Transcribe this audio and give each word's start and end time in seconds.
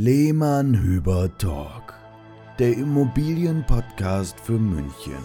Lehmann 0.00 0.80
Hüber 0.80 1.28
Talk, 1.38 1.92
der 2.60 2.74
Immobilienpodcast 2.74 4.38
für 4.38 4.52
München. 4.52 5.18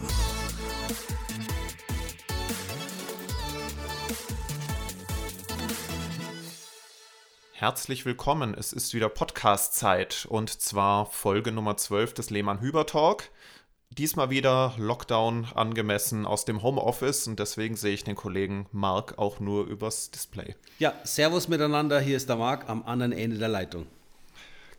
Herzlich 7.52 8.08
willkommen. 8.08 8.56
Es 8.58 8.74
ist 8.74 8.96
wieder 8.96 9.10
Podcast-Zeit 9.10 10.26
und 10.28 10.50
zwar 10.50 11.06
Folge 11.06 11.52
Nummer 11.52 11.78
12 11.78 12.16
des 12.16 12.32
Lehmann 12.32 12.60
Hüber 12.60 12.88
Talk. 12.88 13.26
Diesmal 13.92 14.32
wieder 14.32 14.74
Lockdown 14.78 15.50
angemessen 15.54 16.26
aus 16.26 16.46
dem 16.46 16.64
Homeoffice 16.64 17.28
und 17.28 17.38
deswegen 17.38 17.76
sehe 17.76 17.94
ich 17.94 18.06
den 18.06 18.16
Kollegen 18.16 18.66
Marc 18.72 19.20
auch 19.20 19.40
nur 19.40 19.68
übers 19.68 20.10
Display. 20.10 20.56
Ja, 20.80 20.96
Servus 21.04 21.48
miteinander. 21.48 22.00
Hier 22.00 22.18
ist 22.18 22.28
der 22.28 22.38
Marc 22.38 22.68
am 22.68 22.82
anderen 22.82 23.12
Ende 23.12 23.38
der 23.38 23.50
Leitung. 23.50 23.86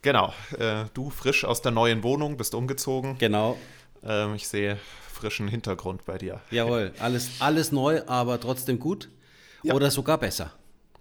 Genau, 0.04 0.34
äh, 0.58 0.84
du 0.92 1.08
frisch 1.08 1.46
aus 1.46 1.62
der 1.62 1.72
neuen 1.72 2.02
Wohnung, 2.02 2.36
bist 2.36 2.54
umgezogen. 2.54 3.16
Genau. 3.16 3.56
Ähm, 4.04 4.34
ich 4.34 4.46
sehe 4.46 4.78
frischen 5.10 5.48
Hintergrund 5.48 6.04
bei 6.04 6.18
dir. 6.18 6.42
Jawohl, 6.50 6.92
alles, 6.98 7.30
alles 7.40 7.72
neu, 7.72 8.02
aber 8.06 8.38
trotzdem 8.38 8.78
gut. 8.78 9.08
Ja. 9.62 9.72
Oder 9.72 9.90
sogar 9.90 10.18
besser, 10.18 10.52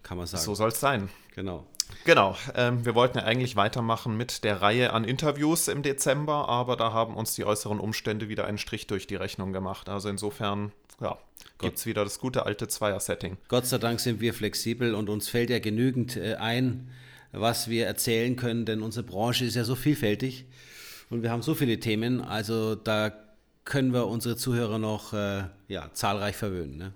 kann 0.03 0.17
man 0.17 0.25
sagen. 0.25 0.41
So 0.41 0.55
soll 0.55 0.69
es 0.69 0.79
sein. 0.79 1.09
Genau. 1.35 1.65
Genau, 2.05 2.37
ähm, 2.55 2.85
wir 2.85 2.95
wollten 2.95 3.17
ja 3.17 3.25
eigentlich 3.25 3.57
weitermachen 3.57 4.15
mit 4.15 4.45
der 4.45 4.61
Reihe 4.61 4.93
an 4.93 5.03
Interviews 5.03 5.67
im 5.67 5.83
Dezember, 5.83 6.47
aber 6.47 6.77
da 6.77 6.93
haben 6.93 7.17
uns 7.17 7.35
die 7.35 7.43
äußeren 7.43 7.81
Umstände 7.81 8.29
wieder 8.29 8.45
einen 8.45 8.57
Strich 8.57 8.87
durch 8.87 9.05
die 9.05 9.15
Rechnung 9.15 9.51
gemacht. 9.51 9.89
Also 9.89 10.07
insofern, 10.07 10.71
ja, 11.01 11.17
gibt 11.59 11.77
es 11.77 11.85
wieder 11.85 12.05
das 12.05 12.19
gute 12.19 12.45
alte 12.45 12.69
Zweier-Setting. 12.69 13.35
Gott 13.49 13.65
sei 13.65 13.79
Dank 13.79 13.99
sind 13.99 14.21
wir 14.21 14.33
flexibel 14.33 14.95
und 14.95 15.09
uns 15.09 15.27
fällt 15.27 15.49
ja 15.49 15.59
genügend 15.59 16.15
äh, 16.15 16.35
ein, 16.35 16.89
was 17.33 17.67
wir 17.67 17.85
erzählen 17.85 18.35
können, 18.35 18.65
denn 18.65 18.81
unsere 18.81 19.05
Branche 19.05 19.45
ist 19.45 19.55
ja 19.55 19.65
so 19.65 19.75
vielfältig 19.75 20.45
und 21.09 21.23
wir 21.23 21.31
haben 21.31 21.41
so 21.41 21.55
viele 21.55 21.79
Themen, 21.79 22.21
also 22.21 22.75
da 22.75 23.11
können 23.65 23.93
wir 23.93 24.07
unsere 24.07 24.35
Zuhörer 24.35 24.79
noch 24.79 25.13
äh, 25.13 25.43
ja, 25.67 25.89
zahlreich 25.93 26.35
verwöhnen. 26.35 26.77
Ne? 26.77 26.93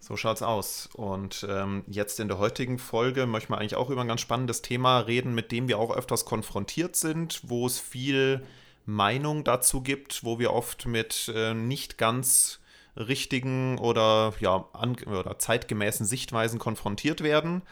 So 0.00 0.16
schaut's 0.16 0.42
aus. 0.42 0.88
Und 0.94 1.46
ähm, 1.48 1.84
jetzt 1.86 2.18
in 2.18 2.28
der 2.28 2.38
heutigen 2.38 2.78
Folge 2.78 3.26
möchten 3.26 3.52
wir 3.52 3.58
eigentlich 3.58 3.76
auch 3.76 3.88
über 3.88 4.00
ein 4.00 4.08
ganz 4.08 4.20
spannendes 4.20 4.62
Thema 4.62 5.00
reden, 5.00 5.34
mit 5.34 5.52
dem 5.52 5.68
wir 5.68 5.78
auch 5.78 5.96
öfters 5.96 6.24
konfrontiert 6.24 6.96
sind, 6.96 7.40
wo 7.44 7.66
es 7.66 7.78
viel 7.78 8.42
Meinung 8.84 9.44
dazu 9.44 9.80
gibt, 9.80 10.24
wo 10.24 10.38
wir 10.40 10.52
oft 10.52 10.86
mit 10.86 11.32
äh, 11.34 11.54
nicht 11.54 11.98
ganz 11.98 12.58
richtigen 12.96 13.78
oder 13.78 14.34
ja 14.40 14.66
oder 15.06 15.38
zeitgemäßen 15.38 16.04
Sichtweisen 16.04 16.58
konfrontiert 16.58 17.22
werden. 17.22 17.62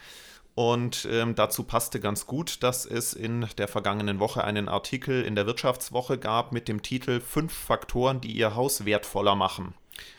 Und 0.53 1.07
ähm, 1.09 1.35
dazu 1.35 1.63
passte 1.63 1.99
ganz 1.99 2.27
gut, 2.27 2.61
dass 2.61 2.85
es 2.85 3.13
in 3.13 3.47
der 3.57 3.67
vergangenen 3.67 4.19
Woche 4.19 4.43
einen 4.43 4.67
Artikel 4.67 5.23
in 5.23 5.35
der 5.35 5.45
Wirtschaftswoche 5.45 6.17
gab 6.17 6.51
mit 6.51 6.67
dem 6.67 6.81
Titel 6.81 7.21
Fünf 7.21 7.53
Faktoren, 7.53 8.19
die 8.19 8.31
Ihr 8.33 8.55
Haus 8.55 8.85
wertvoller 8.85 9.35
machen. 9.35 9.73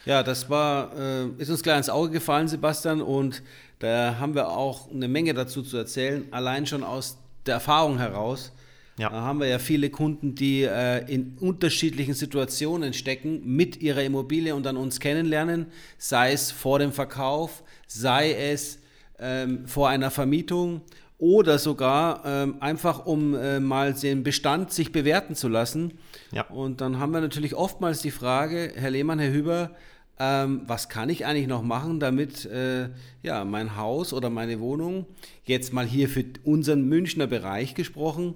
Ja, 0.04 0.22
das 0.22 0.48
war, 0.48 0.96
äh, 0.96 1.26
ist 1.38 1.50
uns 1.50 1.62
klar 1.62 1.76
ins 1.76 1.90
Auge 1.90 2.10
gefallen, 2.10 2.48
Sebastian, 2.48 3.02
und 3.02 3.42
da 3.78 4.16
haben 4.18 4.34
wir 4.34 4.48
auch 4.48 4.90
eine 4.90 5.08
Menge 5.08 5.34
dazu 5.34 5.62
zu 5.62 5.76
erzählen, 5.76 6.26
allein 6.30 6.66
schon 6.66 6.84
aus 6.84 7.18
der 7.46 7.54
Erfahrung 7.54 7.98
heraus. 7.98 8.52
Ja. 8.98 9.08
Da 9.08 9.22
haben 9.22 9.40
wir 9.40 9.48
ja 9.48 9.58
viele 9.58 9.90
Kunden, 9.90 10.34
die 10.34 10.62
äh, 10.62 10.98
in 11.12 11.36
unterschiedlichen 11.40 12.14
Situationen 12.14 12.92
stecken 12.92 13.42
mit 13.44 13.80
ihrer 13.80 14.02
Immobilie 14.02 14.54
und 14.54 14.64
dann 14.64 14.76
uns 14.76 15.00
kennenlernen, 15.00 15.66
sei 15.98 16.32
es 16.32 16.50
vor 16.50 16.78
dem 16.78 16.92
Verkauf, 16.92 17.62
sei 17.86 18.32
es 18.34 18.78
ähm, 19.22 19.66
vor 19.66 19.88
einer 19.88 20.10
Vermietung 20.10 20.82
oder 21.18 21.58
sogar 21.58 22.24
ähm, 22.26 22.56
einfach, 22.58 23.06
um 23.06 23.36
äh, 23.36 23.60
mal 23.60 23.94
den 23.94 24.24
Bestand 24.24 24.72
sich 24.72 24.90
bewerten 24.90 25.36
zu 25.36 25.48
lassen. 25.48 25.98
Ja. 26.32 26.42
Und 26.48 26.80
dann 26.80 26.98
haben 26.98 27.12
wir 27.12 27.20
natürlich 27.20 27.54
oftmals 27.54 28.02
die 28.02 28.10
Frage, 28.10 28.72
Herr 28.74 28.90
Lehmann, 28.90 29.20
Herr 29.20 29.32
Hüber, 29.32 29.70
ähm, 30.18 30.62
was 30.66 30.88
kann 30.88 31.08
ich 31.08 31.24
eigentlich 31.24 31.46
noch 31.46 31.62
machen, 31.62 32.00
damit 32.00 32.44
äh, 32.46 32.90
ja, 33.22 33.44
mein 33.44 33.76
Haus 33.76 34.12
oder 34.12 34.30
meine 34.30 34.58
Wohnung, 34.58 35.06
jetzt 35.44 35.72
mal 35.72 35.86
hier 35.86 36.08
für 36.08 36.24
unseren 36.42 36.88
Münchner 36.88 37.28
Bereich 37.28 37.74
gesprochen, 37.74 38.34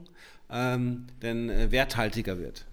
ähm, 0.49 1.07
denn 1.23 1.51
äh, 1.51 1.73
werthaltiger 1.73 2.39
wird. 2.39 2.67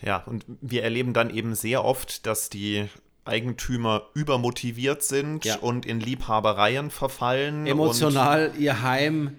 Ja. 0.00 0.08
ja, 0.08 0.24
und 0.24 0.46
wir 0.62 0.82
erleben 0.82 1.12
dann 1.12 1.28
eben 1.28 1.54
sehr 1.54 1.84
oft, 1.84 2.26
dass 2.26 2.48
die 2.48 2.88
Eigentümer 3.24 4.08
übermotiviert 4.14 5.02
sind 5.02 5.44
ja. 5.44 5.56
und 5.56 5.86
in 5.86 6.00
Liebhabereien 6.00 6.90
verfallen. 6.90 7.66
Emotional 7.66 8.52
ihr 8.58 8.82
Heim 8.82 9.36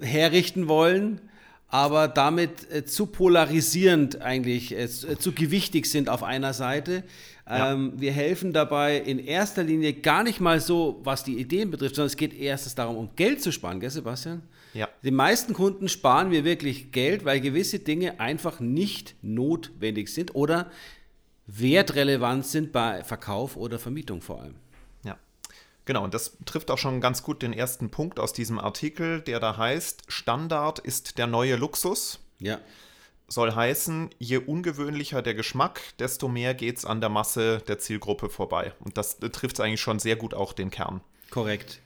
herrichten 0.00 0.68
wollen, 0.68 1.20
aber 1.68 2.08
damit 2.08 2.70
äh, 2.70 2.84
zu 2.84 3.06
polarisierend 3.06 4.20
eigentlich, 4.20 4.72
äh, 4.72 4.84
äh, 4.84 4.88
zu 5.18 5.32
gewichtig 5.32 5.86
sind 5.86 6.08
auf 6.08 6.22
einer 6.22 6.52
Seite. 6.52 7.04
Ja. 7.48 7.72
Ähm, 7.72 7.92
wir 7.96 8.12
helfen 8.12 8.52
dabei 8.52 8.98
in 8.98 9.18
erster 9.18 9.62
Linie 9.62 9.94
gar 9.94 10.22
nicht 10.22 10.40
mal 10.40 10.60
so, 10.60 11.00
was 11.04 11.24
die 11.24 11.38
Ideen 11.38 11.70
betrifft, 11.70 11.94
sondern 11.94 12.08
es 12.08 12.16
geht 12.16 12.38
erstens 12.38 12.74
darum, 12.74 12.96
um 12.96 13.10
Geld 13.16 13.40
zu 13.42 13.52
sparen, 13.52 13.80
gell, 13.80 13.90
Sebastian? 13.90 14.42
Ja. 14.74 14.88
Die 15.02 15.10
meisten 15.10 15.54
Kunden 15.54 15.88
sparen 15.88 16.30
wir 16.30 16.44
wirklich 16.44 16.92
Geld, 16.92 17.24
weil 17.24 17.40
gewisse 17.40 17.78
Dinge 17.78 18.20
einfach 18.20 18.60
nicht 18.60 19.14
notwendig 19.22 20.08
sind 20.08 20.34
oder 20.34 20.70
wertrelevant 21.46 22.46
sind 22.46 22.72
bei 22.72 23.04
Verkauf 23.04 23.56
oder 23.56 23.78
Vermietung 23.78 24.20
vor 24.20 24.40
allem. 24.40 24.56
Ja, 25.04 25.16
genau. 25.84 26.04
Und 26.04 26.14
das 26.14 26.36
trifft 26.44 26.70
auch 26.70 26.78
schon 26.78 27.00
ganz 27.00 27.22
gut 27.22 27.42
den 27.42 27.52
ersten 27.52 27.90
Punkt 27.90 28.18
aus 28.18 28.32
diesem 28.32 28.58
Artikel, 28.58 29.20
der 29.20 29.40
da 29.40 29.56
heißt, 29.56 30.04
Standard 30.08 30.78
ist 30.78 31.18
der 31.18 31.26
neue 31.26 31.56
Luxus. 31.56 32.20
Ja. 32.38 32.60
Soll 33.28 33.54
heißen, 33.54 34.10
je 34.18 34.38
ungewöhnlicher 34.38 35.20
der 35.20 35.34
Geschmack, 35.34 35.80
desto 35.98 36.28
mehr 36.28 36.54
geht 36.54 36.78
es 36.78 36.84
an 36.84 37.00
der 37.00 37.10
Masse 37.10 37.60
der 37.66 37.78
Zielgruppe 37.78 38.28
vorbei. 38.28 38.72
Und 38.84 38.96
das 38.96 39.18
trifft 39.18 39.60
eigentlich 39.60 39.80
schon 39.80 39.98
sehr 39.98 40.14
gut 40.14 40.32
auch 40.32 40.52
den 40.52 40.70
Kern. 40.70 41.00
Korrekt. 41.30 41.80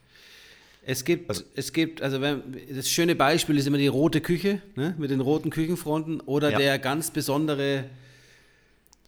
Es 0.82 1.04
gibt, 1.04 1.28
also, 1.28 1.44
es 1.54 1.72
gibt, 1.72 2.02
also 2.02 2.20
wenn, 2.20 2.42
das 2.74 2.90
schöne 2.90 3.14
Beispiel 3.14 3.58
ist 3.58 3.66
immer 3.66 3.78
die 3.78 3.86
rote 3.86 4.20
Küche, 4.20 4.62
ne, 4.76 4.94
mit 4.98 5.10
den 5.10 5.20
roten 5.20 5.50
Küchenfronten 5.50 6.20
oder 6.20 6.50
ja. 6.50 6.58
der 6.58 6.78
ganz 6.78 7.10
besondere 7.10 7.84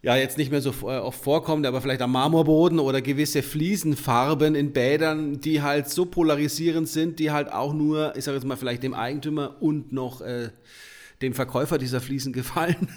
ja 0.02 0.16
jetzt 0.16 0.36
nicht 0.36 0.50
mehr 0.50 0.60
so 0.60 0.70
äh, 0.82 0.98
oft 0.98 1.22
vorkommt, 1.22 1.64
aber 1.64 1.80
vielleicht 1.80 2.02
am 2.02 2.12
Marmorboden 2.12 2.78
oder 2.80 3.00
gewisse 3.00 3.42
Fliesenfarben 3.42 4.54
in 4.54 4.72
Bädern, 4.72 5.40
die 5.40 5.62
halt 5.62 5.88
so 5.88 6.06
polarisierend 6.06 6.88
sind, 6.88 7.18
die 7.18 7.30
halt 7.30 7.52
auch 7.52 7.72
nur, 7.72 8.14
ich 8.16 8.24
sage 8.24 8.36
jetzt 8.36 8.44
mal, 8.44 8.56
vielleicht 8.56 8.82
dem 8.82 8.94
Eigentümer 8.94 9.56
und 9.60 9.92
noch 9.92 10.20
äh, 10.20 10.50
dem 11.22 11.34
Verkäufer 11.34 11.78
dieser 11.78 12.00
Fliesen 12.00 12.32
gefallen. 12.32 12.88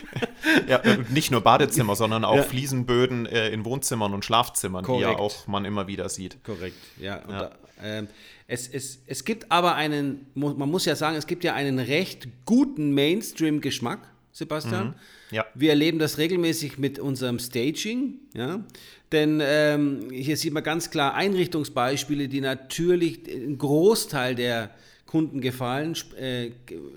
ja, 0.68 0.82
nicht 1.08 1.30
nur 1.30 1.40
Badezimmer, 1.40 1.96
sondern 1.96 2.26
auch 2.26 2.36
ja. 2.36 2.42
Fliesenböden 2.42 3.24
äh, 3.24 3.48
in 3.48 3.64
Wohnzimmern 3.64 4.12
und 4.12 4.22
Schlafzimmern, 4.22 4.84
Korrekt. 4.84 5.08
die 5.08 5.12
ja 5.12 5.18
auch 5.18 5.46
man 5.46 5.64
immer 5.64 5.86
wieder 5.86 6.10
sieht. 6.10 6.44
Korrekt, 6.44 6.76
ja. 7.00 7.22
ja. 7.26 7.50
Da, 7.80 7.98
äh, 8.00 8.02
es, 8.46 8.68
es, 8.68 8.98
es 9.06 9.24
gibt 9.24 9.50
aber 9.50 9.76
einen, 9.76 10.26
man 10.34 10.70
muss 10.70 10.84
ja 10.84 10.94
sagen, 10.94 11.16
es 11.16 11.26
gibt 11.26 11.42
ja 11.42 11.54
einen 11.54 11.78
recht 11.78 12.28
guten 12.44 12.92
Mainstream-Geschmack, 12.92 14.13
Sebastian. 14.34 14.88
Mhm 14.88 14.94
ja. 15.34 15.44
Wir 15.54 15.70
erleben 15.70 15.98
das 15.98 16.18
regelmäßig 16.18 16.78
mit 16.78 17.00
unserem 17.00 17.40
Staging, 17.40 18.20
ja. 18.34 18.64
Denn 19.10 19.40
ähm, 19.42 20.08
hier 20.12 20.36
sieht 20.36 20.52
man 20.52 20.62
ganz 20.62 20.90
klar 20.90 21.14
Einrichtungsbeispiele, 21.14 22.28
die 22.28 22.40
natürlich 22.40 23.20
einen 23.28 23.58
Großteil 23.58 24.36
der 24.36 24.70
Kunden 25.06 25.40
gefallen. 25.40 25.96
Äh, 26.16 26.50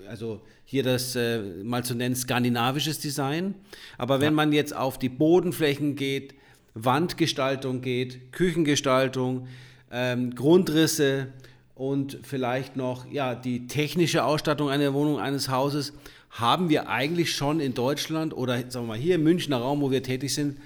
also 0.08 0.40
hier 0.64 0.84
das 0.84 1.16
äh, 1.16 1.40
mal 1.64 1.84
zu 1.84 1.96
nennen 1.96 2.14
skandinavisches 2.14 3.00
Design. 3.00 3.54
Aber 3.98 4.20
wenn 4.20 4.32
ja. 4.32 4.36
man 4.36 4.52
jetzt 4.52 4.74
auf 4.74 4.98
die 4.98 5.08
Bodenflächen 5.08 5.96
geht, 5.96 6.34
Wandgestaltung 6.74 7.80
geht, 7.80 8.32
Küchengestaltung, 8.32 9.48
ähm, 9.90 10.34
Grundrisse 10.34 11.28
und 11.74 12.18
vielleicht 12.22 12.76
noch 12.76 13.10
ja, 13.10 13.34
die 13.34 13.66
technische 13.66 14.24
Ausstattung 14.24 14.68
einer 14.70 14.94
Wohnung, 14.94 15.18
eines 15.18 15.48
Hauses, 15.48 15.92
haben 16.30 16.68
wir 16.68 16.88
eigentlich 16.88 17.34
schon 17.34 17.60
in 17.60 17.74
Deutschland 17.74 18.34
oder 18.34 18.58
sagen 18.70 18.86
wir 18.86 18.94
mal 18.94 18.98
hier 18.98 19.16
im 19.16 19.24
Münchner 19.24 19.58
Raum, 19.58 19.80
wo 19.80 19.90
wir 19.90 20.02
tätig 20.02 20.34
sind, 20.34 20.58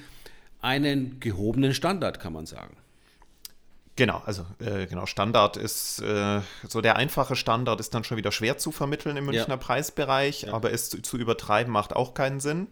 einen 0.60 1.18
gehobenen 1.20 1.74
Standard, 1.74 2.20
kann 2.20 2.32
man 2.32 2.46
sagen. 2.46 2.76
Genau, 3.96 4.22
also 4.24 4.46
äh, 4.58 4.86
genau, 4.86 5.04
Standard 5.04 5.58
ist 5.58 6.00
äh, 6.00 6.40
so 6.66 6.80
der 6.80 6.96
einfache 6.96 7.36
Standard 7.36 7.78
ist 7.78 7.92
dann 7.92 8.04
schon 8.04 8.16
wieder 8.16 8.32
schwer 8.32 8.56
zu 8.56 8.72
vermitteln 8.72 9.18
im 9.18 9.26
Münchner 9.26 9.48
ja. 9.48 9.56
Preisbereich, 9.58 10.42
ja. 10.42 10.54
aber 10.54 10.72
es 10.72 10.88
zu, 10.88 11.02
zu, 11.02 11.18
übertreiben 11.18 11.70
macht 11.70 11.94
auch 11.94 12.14
keinen 12.14 12.40
Sinn. 12.40 12.68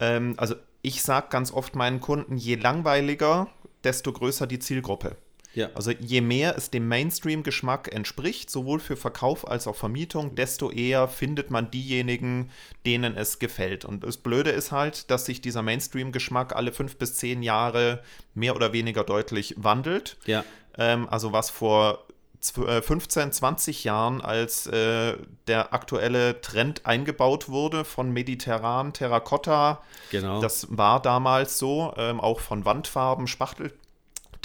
Ähm, 0.00 0.34
also 0.38 0.54
ich 0.80 1.02
sage 1.02 1.26
ganz 1.28 1.52
oft 1.52 1.74
meinen 1.74 2.00
Kunden, 2.00 2.38
je 2.38 2.54
langweiliger, 2.54 3.48
desto 3.84 4.12
größer 4.12 4.46
die 4.46 4.58
Zielgruppe. 4.58 5.16
Ja. 5.56 5.70
Also 5.74 5.90
je 5.90 6.20
mehr 6.20 6.54
es 6.58 6.70
dem 6.70 6.86
Mainstream-Geschmack 6.86 7.92
entspricht, 7.92 8.50
sowohl 8.50 8.78
für 8.78 8.94
Verkauf 8.94 9.48
als 9.48 9.66
auch 9.66 9.74
Vermietung, 9.74 10.34
desto 10.34 10.70
eher 10.70 11.08
findet 11.08 11.50
man 11.50 11.70
diejenigen, 11.70 12.50
denen 12.84 13.16
es 13.16 13.38
gefällt. 13.38 13.86
Und 13.86 14.04
das 14.04 14.18
Blöde 14.18 14.50
ist 14.50 14.70
halt, 14.70 15.10
dass 15.10 15.24
sich 15.24 15.40
dieser 15.40 15.62
Mainstream-Geschmack 15.62 16.54
alle 16.54 16.72
fünf 16.72 16.96
bis 16.96 17.14
zehn 17.16 17.42
Jahre 17.42 18.02
mehr 18.34 18.54
oder 18.54 18.74
weniger 18.74 19.02
deutlich 19.02 19.54
wandelt. 19.56 20.18
Ja. 20.26 20.44
Ähm, 20.76 21.08
also 21.08 21.32
was 21.32 21.48
vor 21.48 22.04
15, 22.42 23.32
20 23.32 23.84
äh, 23.84 23.88
Jahren, 23.88 24.20
als 24.20 24.66
äh, 24.66 25.16
der 25.46 25.72
aktuelle 25.72 26.42
Trend 26.42 26.84
eingebaut 26.84 27.48
wurde 27.48 27.86
von 27.86 28.12
mediterran 28.12 28.92
Terrakotta. 28.92 29.82
Genau. 30.10 30.42
Das 30.42 30.66
war 30.68 31.00
damals 31.00 31.58
so, 31.58 31.94
ähm, 31.96 32.20
auch 32.20 32.40
von 32.40 32.66
Wandfarben, 32.66 33.26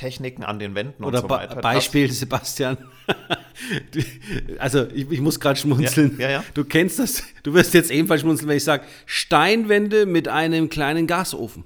Spachteltechniken 0.01 0.43
an 0.43 0.59
den 0.59 0.75
Wänden 0.75 1.03
Oder 1.03 1.19
und 1.19 1.29
so 1.29 1.29
weiter. 1.29 1.55
Be 1.55 1.61
Beispiel, 1.61 2.07
das, 2.07 2.19
Sebastian. 2.19 2.77
also 4.59 4.87
ich, 4.87 5.09
ich 5.11 5.21
muss 5.21 5.39
gerade 5.39 5.59
schmunzeln. 5.59 6.17
Ja, 6.17 6.27
ja, 6.27 6.31
ja. 6.31 6.43
Du 6.53 6.65
kennst 6.65 6.99
das, 6.99 7.23
du 7.43 7.53
wirst 7.53 7.73
jetzt 7.73 7.91
ebenfalls 7.91 8.21
schmunzeln, 8.21 8.49
wenn 8.49 8.57
ich 8.57 8.63
sage, 8.63 8.83
Steinwände 9.05 10.05
mit 10.05 10.27
einem 10.27 10.69
kleinen 10.69 11.07
Gasofen. 11.07 11.63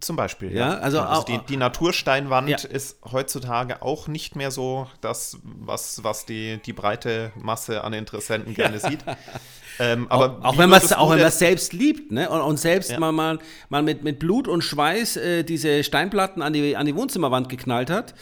Zum 0.00 0.16
Beispiel, 0.16 0.52
ja. 0.52 0.76
also, 0.78 1.00
also 1.00 1.24
die, 1.24 1.38
die, 1.48 1.56
Natursteinwand 1.56 2.64
ist 2.64 2.98
heutzutage 3.10 3.80
auch 3.80 4.06
nicht 4.06 4.36
mehr 4.36 4.50
so 4.50 4.86
das, 5.00 5.38
was, 5.42 6.04
was 6.04 6.26
die, 6.26 6.58
die 6.58 6.74
breite 6.74 7.32
Masse 7.36 7.82
an 7.84 7.94
Interessenten 7.94 8.52
gerne 8.54 8.78
sieht. 8.80 9.02
Ähm, 9.78 10.06
aber 10.08 10.38
auch, 10.40 10.44
auch 10.44 10.58
wenn 10.58 10.70
man 10.70 10.80
es 10.80 10.92
auch 10.92 11.10
wenn 11.10 11.20
man 11.20 11.30
selbst 11.30 11.72
liebt, 11.72 12.12
ne? 12.12 12.28
Und, 12.28 12.40
und 12.40 12.58
selbst 12.58 12.90
ja. 12.90 13.00
mal, 13.00 13.12
mal, 13.12 13.38
mal 13.68 13.82
mit, 13.82 14.04
mit 14.04 14.18
Blut 14.18 14.48
und 14.48 14.62
Schweiß 14.62 15.16
äh, 15.16 15.44
diese 15.44 15.82
Steinplatten 15.84 16.42
an 16.42 16.52
die, 16.52 16.76
an 16.76 16.86
die 16.86 16.94
Wohnzimmerwand 16.94 17.48
geknallt 17.48 17.90
hat, 17.90 18.14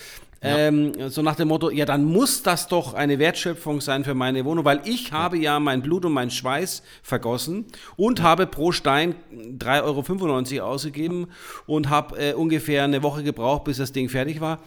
ähm, 0.44 0.92
so 1.08 1.22
nach 1.22 1.36
dem 1.36 1.48
Motto, 1.48 1.70
ja, 1.70 1.84
dann 1.84 2.04
muss 2.04 2.42
das 2.42 2.66
doch 2.66 2.94
eine 2.94 3.20
Wertschöpfung 3.20 3.80
sein 3.80 4.02
für 4.02 4.14
meine 4.14 4.44
Wohnung, 4.44 4.64
weil 4.64 4.80
ich 4.84 5.10
ja. 5.10 5.12
habe 5.12 5.38
ja 5.38 5.60
mein 5.60 5.82
Blut 5.82 6.04
und 6.04 6.12
mein 6.12 6.30
Schweiß 6.30 6.82
vergossen 7.02 7.66
und 7.96 8.18
ja. 8.18 8.24
habe 8.24 8.48
pro 8.48 8.72
Stein 8.72 9.14
3,95 9.32 10.56
Euro 10.56 10.66
ausgegeben 10.72 11.28
und 11.66 11.90
habe 11.90 12.18
äh, 12.18 12.34
ungefähr 12.34 12.82
eine 12.82 13.04
Woche 13.04 13.22
gebraucht, 13.22 13.64
bis 13.64 13.76
das 13.76 13.92
Ding 13.92 14.08
fertig 14.08 14.40
war. 14.40 14.58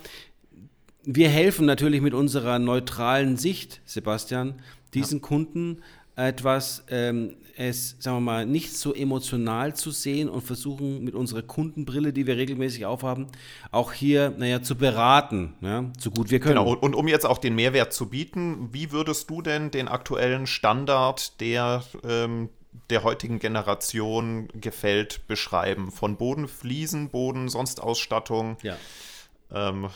Wir 1.03 1.27
helfen 1.27 1.65
natürlich 1.65 2.01
mit 2.01 2.13
unserer 2.13 2.57
neutralen 2.57 3.35
Sicht, 3.35 3.81
Sebastian, 3.85 4.55
diesen 4.93 5.19
ja. 5.19 5.27
Kunden 5.27 5.81
etwas, 6.15 6.83
ähm, 6.89 7.35
es, 7.57 7.95
sagen 7.99 8.17
wir 8.17 8.21
mal, 8.21 8.45
nicht 8.45 8.73
so 8.73 8.93
emotional 8.93 9.75
zu 9.75 9.91
sehen 9.91 10.29
und 10.29 10.41
versuchen 10.41 11.03
mit 11.03 11.15
unserer 11.15 11.41
Kundenbrille, 11.41 12.13
die 12.13 12.27
wir 12.27 12.37
regelmäßig 12.37 12.85
aufhaben, 12.85 13.27
auch 13.71 13.93
hier, 13.93 14.33
naja, 14.37 14.61
zu 14.61 14.75
beraten, 14.75 15.53
ja, 15.61 15.85
so 15.97 16.11
gut 16.11 16.31
wir 16.31 16.39
können. 16.39 16.55
Genau, 16.55 16.73
und 16.73 16.95
um 16.95 17.07
jetzt 17.07 17.25
auch 17.25 17.37
den 17.37 17.55
Mehrwert 17.55 17.93
zu 17.93 18.09
bieten, 18.09 18.69
wie 18.71 18.91
würdest 18.91 19.29
du 19.29 19.41
denn 19.41 19.71
den 19.71 19.87
aktuellen 19.87 20.47
Standard 20.47 21.39
der, 21.39 21.83
ähm, 22.07 22.49
der 22.89 23.03
heutigen 23.03 23.39
Generation 23.39 24.49
gefällt, 24.53 25.27
beschreiben? 25.27 25.91
Von 25.91 26.17
Boden, 26.17 26.47
Fliesen, 26.47 27.09
Boden, 27.09 27.49
sonst 27.49 27.81
Ausstattung? 27.81 28.57
Ja. 28.63 28.77
Ähm, 29.53 29.89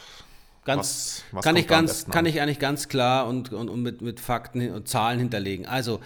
Ganz, 0.76 1.24
was, 1.32 1.36
was 1.38 1.44
kann, 1.44 1.56
ich 1.56 1.68
ganz, 1.68 2.06
kann 2.08 2.26
ich 2.26 2.42
eigentlich 2.42 2.60
ganz 2.60 2.88
klar 2.88 3.28
und, 3.28 3.52
und, 3.52 3.70
und 3.70 3.82
mit, 3.82 4.02
mit 4.02 4.20
Fakten 4.20 4.72
und 4.72 4.88
Zahlen 4.88 5.20
hinterlegen. 5.20 5.66
Also, 5.66 6.00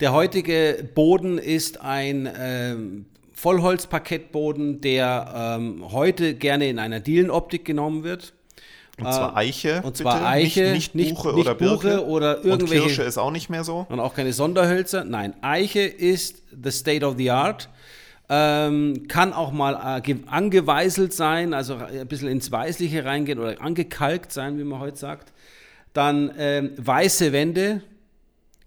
der 0.00 0.12
heutige 0.12 0.88
Boden 0.94 1.38
ist 1.38 1.80
ein 1.80 2.28
ähm, 2.38 3.06
Vollholzparkettboden, 3.32 4.80
der 4.80 5.58
ähm, 5.58 5.92
heute 5.92 6.34
gerne 6.34 6.68
in 6.68 6.78
einer 6.78 7.00
Dielenoptik 7.00 7.64
genommen 7.64 8.04
wird. 8.04 8.34
Und 8.98 9.12
zwar 9.12 9.30
ähm, 9.30 9.36
Eiche. 9.36 9.82
Und 9.82 9.96
zwar 9.96 10.14
bitte. 10.14 10.26
Eiche, 10.26 10.72
nicht, 10.72 10.94
nicht 10.94 11.14
Buche 11.14 11.34
nicht, 11.34 11.46
oder 11.46 11.54
Birke. 11.54 12.06
oder 12.06 12.44
irgendwelche. 12.44 12.82
Und 12.82 12.88
Kirsche 12.88 13.02
ist 13.02 13.18
auch 13.18 13.30
nicht 13.30 13.48
mehr 13.48 13.64
so. 13.64 13.86
Und 13.88 14.00
auch 14.00 14.14
keine 14.14 14.32
Sonderhölzer. 14.32 15.04
Nein, 15.04 15.34
Eiche 15.42 15.80
ist 15.80 16.42
the 16.50 16.70
state 16.70 17.04
of 17.04 17.16
the 17.16 17.30
art. 17.30 17.68
Ähm, 18.32 19.08
kann 19.08 19.32
auch 19.32 19.50
mal 19.50 20.00
äh, 20.06 20.14
angeweißelt 20.26 21.12
sein, 21.12 21.52
also 21.52 21.74
ein 21.74 22.06
bisschen 22.06 22.28
ins 22.28 22.52
Weißliche 22.52 23.04
reingehen 23.04 23.40
oder 23.40 23.60
angekalkt 23.60 24.30
sein, 24.30 24.56
wie 24.56 24.62
man 24.62 24.78
heute 24.78 24.96
sagt. 24.96 25.32
Dann 25.94 26.30
ähm, 26.38 26.70
weiße 26.76 27.32
Wände, 27.32 27.82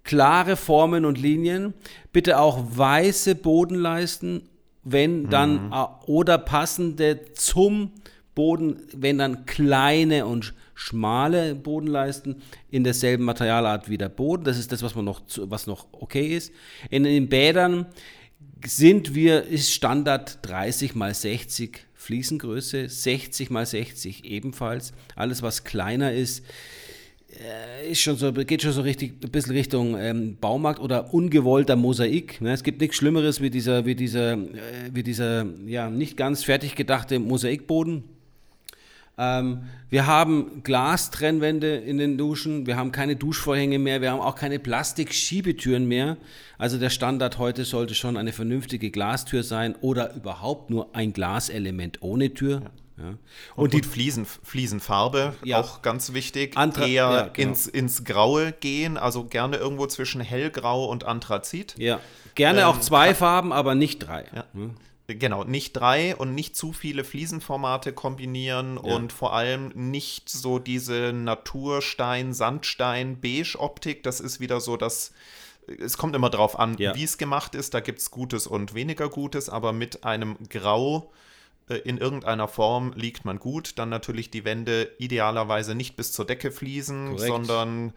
klare 0.04 0.58
Formen 0.58 1.06
und 1.06 1.18
Linien. 1.18 1.74
Bitte 2.12 2.40
auch 2.40 2.62
weiße 2.78 3.36
Bodenleisten, 3.36 4.50
wenn 4.84 5.30
dann 5.30 5.68
mhm. 5.68 5.72
äh, 5.72 5.86
oder 6.08 6.38
passende 6.40 7.22
zum 7.34 7.92
Boden, 8.36 8.82
wenn 8.94 9.18
dann 9.18 9.46
kleine 9.46 10.26
und 10.26 10.54
schmale 10.76 11.56
Bodenleisten 11.56 12.42
in 12.70 12.84
derselben 12.84 13.24
Materialart 13.24 13.90
wie 13.90 13.98
der 13.98 14.10
Boden. 14.10 14.44
Das 14.44 14.58
ist 14.58 14.74
das, 14.74 14.84
was 14.84 14.96
man 14.96 15.06
noch, 15.06 15.22
was 15.38 15.68
noch 15.68 15.88
okay 15.94 16.36
ist. 16.36 16.52
In 16.90 17.04
den 17.04 17.30
Bädern 17.30 17.86
sind 18.66 19.16
wir, 19.16 19.44
ist 19.44 19.74
Standard 19.74 20.40
30 20.44 20.96
mal 20.96 21.14
60 21.14 21.86
Fliesengröße, 21.94 22.90
60 22.90 23.50
mal 23.50 23.66
60 23.66 24.26
ebenfalls. 24.26 24.92
Alles, 25.16 25.42
was 25.42 25.64
kleiner 25.64 26.14
ist, 26.14 26.44
äh, 27.30 27.92
ist 27.92 28.02
schon 28.02 28.16
so, 28.16 28.32
geht 28.32 28.62
schon 28.62 28.74
so 28.74 28.82
richtig 28.82 29.24
ein 29.24 29.32
bisschen 29.32 29.54
Richtung 29.54 29.98
ähm, 29.98 30.38
Baumarkt 30.40 30.80
oder 30.80 31.14
ungewollter 31.14 31.76
Mosaik. 31.76 32.42
Ne? 32.42 32.54
Es 32.54 32.64
gibt 32.64 32.82
nichts 32.82 32.98
Schlimmeres 32.98 33.42
wie 33.42 33.50
dieser, 33.50 33.86
wie 33.86 33.96
dieser, 33.96 34.34
äh, 34.34 34.92
wie 34.92 35.04
dieser 35.04 35.46
ja, 35.66 35.90
nicht 35.90 36.18
ganz 36.18 36.44
fertig 36.44 36.76
gedachte 36.76 37.20
Mosaikboden. 37.20 38.04
Ähm, 39.18 39.64
wir 39.90 40.08
haben 40.08 40.64
Glastrennwände 40.64 41.76
in 41.76 41.98
den 42.00 42.18
Duschen, 42.18 42.66
wir 42.66 42.78
haben 42.78 42.92
keine 42.92 43.16
Duschvorhänge 43.16 43.78
mehr, 43.78 44.02
wir 44.02 44.12
haben 44.12 44.20
auch 44.22 44.36
keine 44.36 44.58
Plastikschiebetüren 44.58 45.88
mehr. 45.88 46.18
Also 46.58 46.80
der 46.80 46.90
Standard 46.90 47.38
heute 47.38 47.64
sollte 47.64 47.94
schon 47.94 48.18
eine 48.18 48.34
vernünftige 48.34 48.90
Glastür 48.90 49.44
sein 49.44 49.76
oder 49.82 50.16
überhaupt 50.16 50.70
nur 50.70 50.96
ein 50.96 51.14
Glaselement 51.14 52.02
ohne 52.02 52.34
Tür. 52.34 52.64
Ja. 52.98 53.06
Und, 53.06 53.20
und, 53.56 53.74
die 53.74 53.82
Fliesen, 53.82 54.26
Fliesenfarbe, 54.26 55.34
ja. 55.44 55.60
auch 55.60 55.82
ganz 55.82 56.14
wichtig, 56.14 56.56
Antra 56.58 56.86
eher 56.86 56.94
ja, 56.94 57.30
genau. 57.34 57.50
ins, 57.50 57.68
ins 57.68 58.04
Graue 58.04 58.52
gehen, 58.52 58.98
also 58.98 59.26
gerne 59.26 59.58
irgendwo 59.58 59.88
zwischen 59.88 60.22
hellgrau 60.22 60.86
und 60.86 61.04
Anthrazit. 61.04 61.76
Ja, 61.78 62.00
gerne 62.36 62.62
ähm, 62.62 62.68
auch 62.68 62.80
zwei 62.80 63.16
Farben, 63.16 63.52
aber 63.52 63.74
nicht 63.74 64.00
drei. 64.00 64.26
Hm. 64.54 64.76
Genau, 65.08 65.44
nicht 65.44 65.74
drei 65.74 66.16
und 66.16 66.34
nicht 66.34 66.56
zu 66.56 66.72
viele 66.72 67.04
Fliesenformate 67.04 67.92
kombinieren 67.92 68.80
ja. 68.82 68.96
und 68.96 69.12
vor 69.12 69.34
allem 69.34 69.70
nicht 69.76 70.30
so 70.30 70.60
diese 70.60 71.12
Naturstein, 71.12 72.34
Sandstein, 72.34 73.20
Beige-Optik. 73.20 74.04
Das 74.04 74.22
ist 74.22 74.40
wieder 74.40 74.62
so 74.62 74.78
das. 74.78 75.12
Es 75.80 75.98
kommt 75.98 76.16
immer 76.16 76.30
drauf 76.30 76.58
an, 76.58 76.78
ja. 76.78 76.96
wie 76.96 77.04
es 77.04 77.18
gemacht 77.18 77.54
ist. 77.56 77.74
Da 77.74 77.82
gibt 77.82 78.00
es 78.00 78.12
Gutes 78.12 78.48
und 78.48 78.74
weniger 78.76 79.10
Gutes, 79.10 79.50
aber 79.50 79.74
mit 79.74 80.06
einem 80.06 80.38
Grau 80.50 81.12
äh, 81.68 81.76
in 81.76 81.98
irgendeiner 81.98 82.48
Form 82.48 82.94
liegt 82.94 83.26
man 83.26 83.40
gut. 83.40 83.78
Dann 83.80 83.90
natürlich 83.90 84.32
die 84.32 84.46
Wände 84.46 84.92
idealerweise 85.00 85.76
nicht 85.76 85.98
bis 85.98 86.14
zur 86.14 86.26
Decke 86.26 86.52
fließen, 86.52 87.16
Korrekt. 87.16 87.28
sondern 87.28 87.94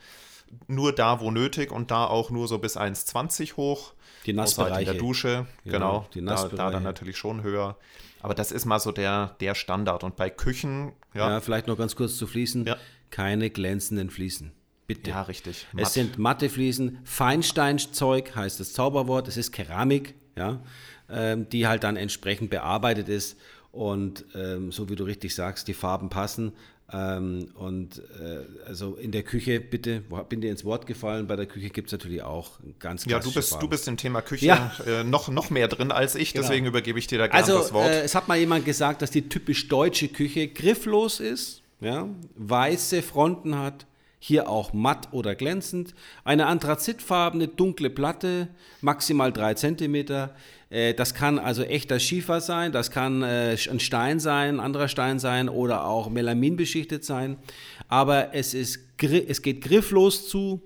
nur 0.66 0.92
da, 0.92 1.20
wo 1.20 1.30
nötig 1.30 1.70
und 1.70 1.90
da 1.90 2.06
auch 2.06 2.30
nur 2.30 2.48
so 2.48 2.58
bis 2.58 2.76
1,20 2.76 3.56
hoch. 3.56 3.92
Die 4.26 4.32
Nassbereiche. 4.32 4.74
Halt 4.74 4.88
in 4.88 4.92
der 4.92 5.00
Dusche, 5.00 5.46
genau. 5.64 6.06
genau 6.12 6.48
da, 6.48 6.56
da, 6.56 6.70
dann 6.70 6.82
natürlich 6.82 7.16
schon 7.16 7.42
höher. 7.42 7.76
Aber 8.20 8.34
das 8.34 8.50
ist 8.50 8.64
mal 8.64 8.80
so 8.80 8.92
der, 8.92 9.36
der 9.40 9.54
Standard. 9.54 10.02
Und 10.02 10.16
bei 10.16 10.30
Küchen, 10.30 10.92
ja. 11.14 11.30
ja 11.30 11.40
vielleicht 11.40 11.68
noch 11.68 11.78
ganz 11.78 11.94
kurz 11.94 12.16
zu 12.16 12.26
Fliesen. 12.26 12.66
Ja. 12.66 12.76
Keine 13.10 13.50
glänzenden 13.50 14.10
Fliesen. 14.10 14.52
Bitte. 14.86 15.10
Ja, 15.10 15.22
richtig. 15.22 15.66
Matt. 15.72 15.86
Es 15.86 15.94
sind 15.94 16.18
matte 16.18 16.48
Fliesen. 16.48 16.98
Feinsteinzeug 17.04 18.34
heißt 18.34 18.58
das 18.60 18.72
Zauberwort. 18.72 19.28
Es 19.28 19.36
ist 19.36 19.52
Keramik, 19.52 20.14
ja, 20.36 20.60
ähm, 21.08 21.48
die 21.48 21.66
halt 21.66 21.84
dann 21.84 21.96
entsprechend 21.96 22.50
bearbeitet 22.50 23.08
ist. 23.08 23.38
Und 23.72 24.24
ähm, 24.34 24.72
so 24.72 24.88
wie 24.88 24.96
du 24.96 25.04
richtig 25.04 25.34
sagst, 25.34 25.68
die 25.68 25.74
Farben 25.74 26.08
passen. 26.08 26.52
Ähm, 26.92 27.48
und 27.54 27.98
äh, 28.20 28.44
also 28.64 28.94
in 28.94 29.10
der 29.10 29.24
Küche, 29.24 29.58
bitte, 29.60 30.02
bin 30.28 30.40
dir 30.40 30.52
ins 30.52 30.64
Wort 30.64 30.86
gefallen, 30.86 31.26
bei 31.26 31.34
der 31.34 31.46
Küche 31.46 31.70
gibt 31.70 31.88
es 31.88 31.92
natürlich 31.92 32.22
auch 32.22 32.60
ganz 32.78 33.04
Ja, 33.06 33.18
du 33.18 33.32
bist, 33.32 33.56
du 33.60 33.68
bist 33.68 33.88
im 33.88 33.96
Thema 33.96 34.22
Küche 34.22 34.46
ja. 34.46 34.72
äh, 34.86 35.02
noch, 35.02 35.28
noch 35.28 35.50
mehr 35.50 35.66
drin 35.66 35.90
als 35.90 36.14
ich, 36.14 36.32
genau. 36.32 36.46
deswegen 36.46 36.66
übergebe 36.66 36.96
ich 36.98 37.08
dir 37.08 37.18
da 37.18 37.26
gerne 37.26 37.42
also, 37.42 37.58
das 37.58 37.72
Wort. 37.72 37.90
Äh, 37.90 38.02
es 38.02 38.14
hat 38.14 38.28
mal 38.28 38.38
jemand 38.38 38.64
gesagt, 38.64 39.02
dass 39.02 39.10
die 39.10 39.28
typisch 39.28 39.66
deutsche 39.66 40.06
Küche 40.06 40.46
grifflos 40.46 41.18
ist, 41.18 41.62
ja, 41.80 42.08
weiße 42.36 43.02
Fronten 43.02 43.58
hat, 43.58 43.86
hier 44.18 44.48
auch 44.48 44.72
matt 44.72 45.08
oder 45.12 45.34
glänzend, 45.34 45.94
eine 46.24 46.46
anthrazitfarbene 46.46 47.48
dunkle 47.48 47.90
Platte, 47.90 48.48
maximal 48.80 49.32
drei 49.32 49.54
Zentimeter, 49.54 50.34
äh, 50.70 50.94
das 50.94 51.14
kann 51.14 51.38
also 51.38 51.62
echter 51.62 52.00
Schiefer 52.00 52.40
sein, 52.40 52.72
das 52.72 52.90
kann 52.90 53.22
äh, 53.22 53.56
ein 53.70 53.80
Stein 53.80 54.20
sein, 54.20 54.56
ein 54.56 54.60
anderer 54.60 54.88
Stein 54.88 55.18
sein 55.18 55.48
oder 55.48 55.86
auch 55.86 56.10
Melamin 56.10 56.56
beschichtet 56.56 57.04
sein. 57.04 57.36
Aber 57.88 58.34
es, 58.34 58.54
ist, 58.54 58.80
es 59.00 59.42
geht 59.42 59.62
grifflos 59.62 60.28
zu. 60.28 60.62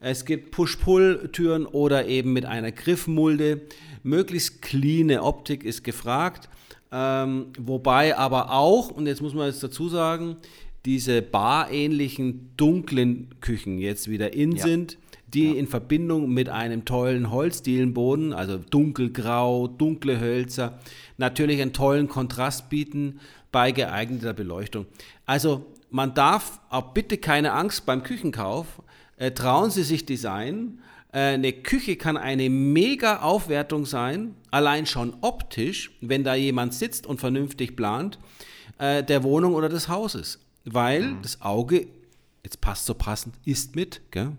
Es 0.00 0.24
gibt 0.24 0.50
Push-Pull-Türen 0.50 1.66
oder 1.66 2.06
eben 2.06 2.32
mit 2.32 2.44
einer 2.44 2.72
Griffmulde. 2.72 3.60
Möglichst 4.02 4.62
cleane 4.62 5.22
Optik 5.22 5.62
ist 5.64 5.84
gefragt. 5.84 6.48
Ähm, 6.90 7.46
wobei 7.58 8.16
aber 8.18 8.52
auch, 8.52 8.90
und 8.90 9.06
jetzt 9.06 9.22
muss 9.22 9.32
man 9.32 9.46
jetzt 9.46 9.62
dazu 9.62 9.88
sagen, 9.88 10.36
diese 10.84 11.22
barähnlichen 11.22 12.50
dunklen 12.56 13.28
Küchen 13.40 13.78
jetzt 13.78 14.08
wieder 14.08 14.34
in 14.34 14.52
ja. 14.52 14.62
sind 14.64 14.98
die 15.32 15.48
ja. 15.48 15.54
in 15.54 15.66
Verbindung 15.66 16.30
mit 16.32 16.48
einem 16.48 16.84
tollen 16.84 17.30
Holzdielenboden, 17.30 18.32
also 18.32 18.58
dunkelgrau, 18.58 19.66
dunkle 19.66 20.20
Hölzer, 20.20 20.78
natürlich 21.16 21.60
einen 21.62 21.72
tollen 21.72 22.08
Kontrast 22.08 22.68
bieten 22.68 23.20
bei 23.50 23.72
geeigneter 23.72 24.34
Beleuchtung. 24.34 24.86
Also 25.26 25.66
man 25.90 26.14
darf 26.14 26.60
auch 26.70 26.92
bitte 26.92 27.18
keine 27.18 27.52
Angst 27.52 27.86
beim 27.86 28.02
Küchenkauf. 28.02 28.82
Äh, 29.16 29.32
trauen 29.32 29.70
Sie 29.70 29.82
sich 29.82 30.06
Design. 30.06 30.80
Äh, 31.12 31.34
eine 31.34 31.52
Küche 31.52 31.96
kann 31.96 32.16
eine 32.16 32.48
mega 32.48 33.20
Aufwertung 33.20 33.84
sein, 33.84 34.34
allein 34.50 34.86
schon 34.86 35.14
optisch, 35.20 35.90
wenn 36.00 36.24
da 36.24 36.34
jemand 36.34 36.74
sitzt 36.74 37.06
und 37.06 37.20
vernünftig 37.20 37.76
plant, 37.76 38.18
äh, 38.78 39.02
der 39.04 39.22
Wohnung 39.22 39.54
oder 39.54 39.68
des 39.68 39.88
Hauses. 39.88 40.41
Weil 40.64 41.02
mhm. 41.02 41.22
das 41.22 41.40
Auge, 41.40 41.88
jetzt 42.44 42.60
passt 42.60 42.86
so 42.86 42.94
passend, 42.94 43.34
ist 43.44 43.76
mit. 43.76 44.00
Gell? 44.10 44.32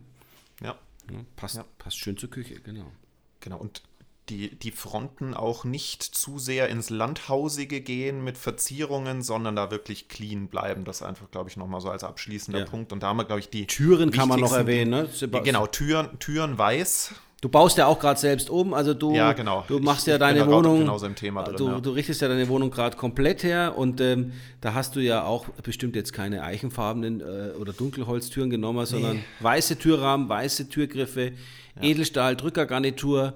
Ja. 0.61 0.75
ja 1.11 1.19
passt, 1.35 1.55
ja. 1.55 1.65
passt 1.77 1.97
schön 1.97 2.17
zur 2.17 2.29
Küche, 2.29 2.59
genau. 2.61 2.91
Genau, 3.39 3.57
und 3.57 3.81
die, 4.29 4.55
die 4.55 4.71
Fronten 4.71 5.33
auch 5.33 5.65
nicht 5.65 6.01
zu 6.01 6.39
sehr 6.39 6.69
ins 6.69 6.89
Landhausige 6.89 7.81
gehen 7.81 8.23
mit 8.23 8.37
Verzierungen, 8.37 9.21
sondern 9.21 9.55
da 9.55 9.69
wirklich 9.69 10.07
clean 10.07 10.47
bleiben. 10.47 10.85
Das 10.85 11.01
einfach, 11.01 11.29
glaube 11.29 11.49
ich, 11.49 11.57
nochmal 11.57 11.81
so 11.81 11.89
als 11.89 12.03
abschließender 12.03 12.61
ja. 12.61 12.65
Punkt. 12.65 12.93
Und 12.93 13.03
da 13.03 13.07
haben 13.07 13.17
wir, 13.17 13.25
glaube 13.25 13.41
ich, 13.41 13.49
die. 13.49 13.67
Türen 13.67 14.11
kann 14.11 14.29
man 14.29 14.39
noch 14.39 14.53
erwähnen, 14.53 14.91
ne? 14.91 15.05
Sebastian. 15.07 15.43
Genau, 15.43 15.67
Türen, 15.67 16.19
Türen 16.19 16.57
weiß. 16.57 17.15
Du 17.43 17.49
baust 17.49 17.77
ja 17.77 17.87
auch 17.87 17.99
gerade 17.99 18.17
selbst 18.17 18.49
um, 18.49 18.73
also 18.73 18.93
du, 18.93 19.13
ja, 19.13 19.33
genau. 19.33 19.65
du 19.67 19.79
machst 19.79 20.07
ich, 20.07 20.13
ja 20.13 20.17
deine 20.17 20.47
Wohnung. 20.47 20.79
Genauso 20.79 21.07
im 21.07 21.15
Thema 21.15 21.43
drin, 21.43 21.57
du, 21.57 21.67
ja. 21.67 21.81
du 21.81 21.89
richtest 21.89 22.21
ja 22.21 22.29
deine 22.29 22.47
Wohnung 22.47 22.71
gerade 22.71 22.95
komplett 22.95 23.43
her 23.43 23.77
und 23.77 23.99
ähm, 23.99 24.31
da 24.61 24.73
hast 24.73 24.95
du 24.95 25.01
ja 25.01 25.25
auch 25.25 25.49
bestimmt 25.61 25.97
jetzt 25.97 26.13
keine 26.13 26.43
eichenfarbenen 26.43 27.19
äh, 27.19 27.51
oder 27.59 27.73
Dunkelholztüren 27.73 28.49
genommen, 28.49 28.85
sondern 28.85 29.17
nee. 29.17 29.23
weiße 29.41 29.77
Türrahmen, 29.77 30.29
weiße 30.29 30.69
Türgriffe, 30.69 31.33
ja. 31.75 31.81
Edelstahl, 31.81 32.37
Drückergarnitur, 32.37 33.33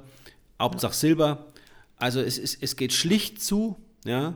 Hauptsache 0.58 0.94
Silber. 0.94 1.48
Also 1.98 2.22
es, 2.22 2.38
es, 2.38 2.56
es 2.56 2.78
geht 2.78 2.94
schlicht 2.94 3.44
zu, 3.44 3.76
ja. 4.06 4.36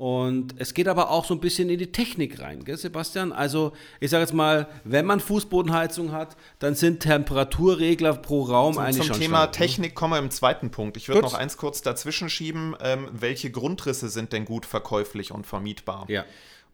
Und 0.00 0.54
es 0.56 0.72
geht 0.72 0.88
aber 0.88 1.10
auch 1.10 1.26
so 1.26 1.34
ein 1.34 1.40
bisschen 1.40 1.68
in 1.68 1.78
die 1.78 1.92
Technik 1.92 2.40
rein, 2.40 2.64
gell, 2.64 2.78
Sebastian? 2.78 3.32
Also, 3.32 3.74
ich 4.00 4.08
sage 4.08 4.22
jetzt 4.22 4.32
mal, 4.32 4.66
wenn 4.82 5.04
man 5.04 5.20
Fußbodenheizung 5.20 6.10
hat, 6.10 6.38
dann 6.58 6.74
sind 6.74 7.00
Temperaturregler 7.00 8.14
pro 8.14 8.44
Raum 8.44 8.72
zum, 8.72 8.82
eigentlich 8.82 8.96
zum 8.96 9.06
schon 9.08 9.20
Thema 9.20 9.36
stark, 9.42 9.52
ne? 9.52 9.58
Technik 9.58 9.94
kommen 9.94 10.14
wir 10.14 10.18
im 10.18 10.30
zweiten 10.30 10.70
Punkt. 10.70 10.96
Ich 10.96 11.08
würde 11.08 11.20
noch 11.20 11.34
eins 11.34 11.58
kurz 11.58 11.82
dazwischen 11.82 12.30
schieben. 12.30 12.74
Ähm, 12.80 13.10
welche 13.12 13.50
Grundrisse 13.50 14.08
sind 14.08 14.32
denn 14.32 14.46
gut 14.46 14.64
verkäuflich 14.64 15.32
und 15.32 15.46
vermietbar? 15.46 16.06
Ja. 16.08 16.24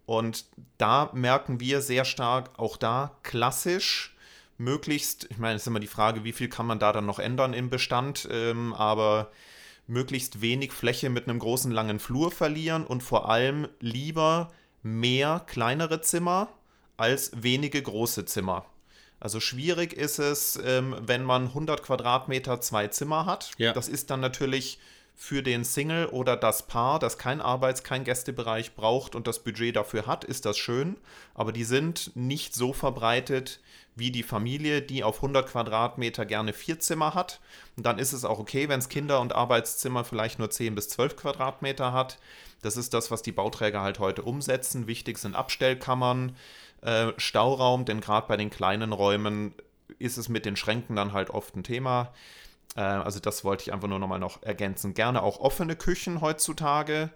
Und 0.05 0.45
da 0.79 1.11
merken 1.13 1.59
wir 1.59 1.81
sehr 1.81 2.05
stark, 2.05 2.51
auch 2.59 2.77
da 2.77 3.17
klassisch, 3.25 4.15
möglichst, 4.57 5.27
ich 5.33 5.39
meine, 5.39 5.57
es 5.57 5.63
ist 5.63 5.67
immer 5.67 5.81
die 5.81 5.89
Frage, 5.89 6.23
wie 6.23 6.33
viel 6.33 6.49
kann 6.49 6.67
man 6.67 6.79
da 6.79 6.93
dann 6.93 7.07
noch 7.07 7.19
ändern 7.19 7.55
im 7.55 7.71
Bestand, 7.71 8.29
ähm, 8.31 8.73
aber 8.73 9.33
möglichst 9.87 10.41
wenig 10.41 10.73
Fläche 10.73 11.11
mit 11.11 11.29
einem 11.29 11.39
großen 11.39 11.71
langen 11.71 11.99
Flur 11.99 12.31
verlieren 12.31 12.87
und 12.87 13.03
vor 13.03 13.29
allem 13.29 13.69
lieber 13.81 14.53
mehr 14.83 15.43
kleinere 15.47 16.01
Zimmer 16.01 16.49
als 16.97 17.31
wenige 17.35 17.83
große 17.83 18.25
Zimmer. 18.25 18.67
Also 19.19 19.41
schwierig 19.41 19.93
ist 19.93 20.19
es, 20.19 20.59
ähm, 20.65 20.95
wenn 21.01 21.25
man 21.25 21.49
100 21.49 21.83
Quadratmeter 21.83 22.61
zwei 22.61 22.89
Zimmer 22.89 23.27
hat. 23.27 23.53
Ja. 23.59 23.73
Das 23.73 23.89
ist 23.89 24.11
dann 24.11 24.21
natürlich 24.21 24.79
für 25.19 25.43
den 25.43 25.65
Single 25.65 26.07
oder 26.07 26.37
das 26.37 26.67
Paar, 26.67 26.99
das 26.99 27.17
kein 27.17 27.41
Arbeits-, 27.41 27.83
kein 27.83 28.05
Gästebereich 28.05 28.75
braucht 28.75 29.15
und 29.15 29.27
das 29.27 29.43
Budget 29.43 29.75
dafür 29.75 30.07
hat, 30.07 30.25
ist 30.25 30.45
das 30.45 30.59
schön. 30.59 30.99
Aber 31.35 31.53
die 31.53 31.65
sind 31.65 32.13
nicht 32.15 32.55
so 32.55 32.75
verbreitet 32.75 33.61
wie 33.97 34.11
die 34.11 34.23
Familie, 34.23 34.83
die 34.83 35.03
auf 35.03 35.17
100 35.17 35.49
Quadratmeter 35.49 36.27
gerne 36.27 36.53
vier 36.53 36.79
Zimmer 36.79 37.15
hat. 37.15 37.41
Und 37.79 37.87
dann 37.87 37.99
ist 37.99 38.13
es 38.13 38.27
auch 38.27 38.39
okay, 38.39 38.69
wenn 38.69 38.79
es 38.79 38.91
Kinder- 38.91 39.21
und 39.23 39.35
Arbeitszimmer 39.35 40.05
vielleicht 40.05 40.39
nur 40.39 40.51
10 40.51 40.75
bis 40.75 40.91
12 40.91 41.17
Quadratmeter 41.17 41.95
hat. 41.95 42.19
Das 42.61 42.77
ist 42.77 42.93
das, 42.93 43.11
was 43.11 43.23
die 43.23 43.33
Bauträger 43.33 43.81
halt 43.81 43.99
heute 43.99 44.23
umsetzen. 44.23 44.87
Wichtig 44.87 45.17
sind 45.17 45.35
Abstellkammern, 45.35 46.37
äh, 46.83 47.13
Stauraum, 47.17 47.87
denn 47.87 48.03
gerade 48.03 48.29
bei 48.29 48.37
den 48.37 48.51
kleinen 48.51 48.93
Räumen 48.93 49.55
ist 49.99 50.19
es 50.19 50.29
mit 50.29 50.45
den 50.45 50.57
Schränken 50.57 50.95
dann 50.95 51.15
halt 51.15 51.31
oft 51.31 51.57
ein 51.57 51.65
Thema. 51.65 52.13
Äh, 52.77 52.81
also 52.81 53.21
das 53.21 53.45
wollte 53.45 53.63
ich 53.63 53.73
einfach 53.73 53.89
nur 53.89 53.99
nochmal 53.99 54.19
noch 54.19 54.43
ergänzen. 54.43 54.95
Gerne 54.95 55.23
auch 55.23 55.41
offene 55.41 55.77
Küchen 55.77 56.21
heutzutage 56.21 57.11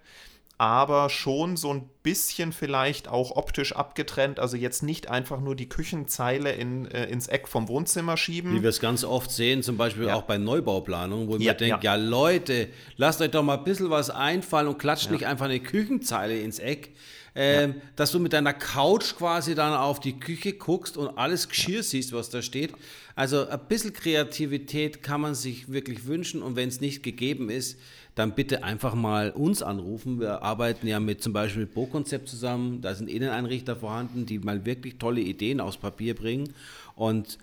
aber 0.60 1.08
schon 1.08 1.56
so 1.56 1.72
ein 1.72 1.88
bisschen 2.02 2.52
vielleicht 2.52 3.08
auch 3.08 3.34
optisch 3.34 3.74
abgetrennt. 3.74 4.38
Also 4.38 4.58
jetzt 4.58 4.82
nicht 4.82 5.08
einfach 5.08 5.40
nur 5.40 5.56
die 5.56 5.70
Küchenzeile 5.70 6.52
in, 6.52 6.84
äh, 6.90 7.06
ins 7.06 7.28
Eck 7.28 7.48
vom 7.48 7.66
Wohnzimmer 7.66 8.18
schieben. 8.18 8.54
Wie 8.54 8.62
wir 8.62 8.68
es 8.68 8.78
ganz 8.78 9.02
oft 9.02 9.30
sehen, 9.30 9.62
zum 9.62 9.78
Beispiel 9.78 10.08
ja. 10.08 10.14
auch 10.16 10.24
bei 10.24 10.36
Neubauplanungen, 10.36 11.28
wo 11.28 11.36
ja, 11.36 11.52
mir 11.52 11.54
denke, 11.54 11.86
ja. 11.86 11.94
ja. 11.94 12.02
Leute, 12.02 12.68
lasst 12.98 13.22
euch 13.22 13.30
doch 13.30 13.42
mal 13.42 13.56
ein 13.56 13.64
bisschen 13.64 13.88
was 13.88 14.10
einfallen 14.10 14.68
und 14.68 14.78
klatscht 14.78 15.10
nicht 15.10 15.24
einfach 15.24 15.46
eine 15.46 15.60
Küchenzeile 15.60 16.38
ins 16.38 16.58
Eck. 16.58 16.90
Ähm, 17.34 17.76
dass 17.94 18.10
du 18.10 18.18
mit 18.18 18.32
deiner 18.32 18.52
Couch 18.52 19.14
quasi 19.16 19.54
dann 19.54 19.72
auf 19.72 20.00
die 20.00 20.18
Küche 20.18 20.52
guckst 20.52 20.96
und 20.96 21.16
alles 21.16 21.48
Geschirr 21.48 21.82
siehst, 21.82 22.12
was 22.12 22.30
da 22.30 22.42
steht. 22.42 22.72
Also 23.14 23.48
ein 23.48 23.60
bisschen 23.68 23.92
Kreativität 23.92 25.02
kann 25.02 25.20
man 25.20 25.34
sich 25.34 25.70
wirklich 25.70 26.06
wünschen 26.06 26.42
und 26.42 26.56
wenn 26.56 26.68
es 26.68 26.80
nicht 26.80 27.02
gegeben 27.02 27.48
ist, 27.50 27.78
dann 28.14 28.34
bitte 28.34 28.64
einfach 28.64 28.94
mal 28.94 29.30
uns 29.30 29.62
anrufen. 29.62 30.20
Wir 30.20 30.42
arbeiten 30.42 30.86
ja 30.86 30.98
mit 30.98 31.22
zum 31.22 31.32
Beispiel 31.32 31.62
mit 31.62 31.74
Bo-Konzept 31.74 32.28
zusammen. 32.28 32.80
Da 32.80 32.94
sind 32.94 33.08
Inneneinrichter 33.08 33.76
vorhanden, 33.76 34.26
die 34.26 34.38
mal 34.38 34.66
wirklich 34.66 34.98
tolle 34.98 35.20
Ideen 35.20 35.60
aufs 35.60 35.76
Papier 35.76 36.14
bringen. 36.14 36.52
Und 36.96 37.38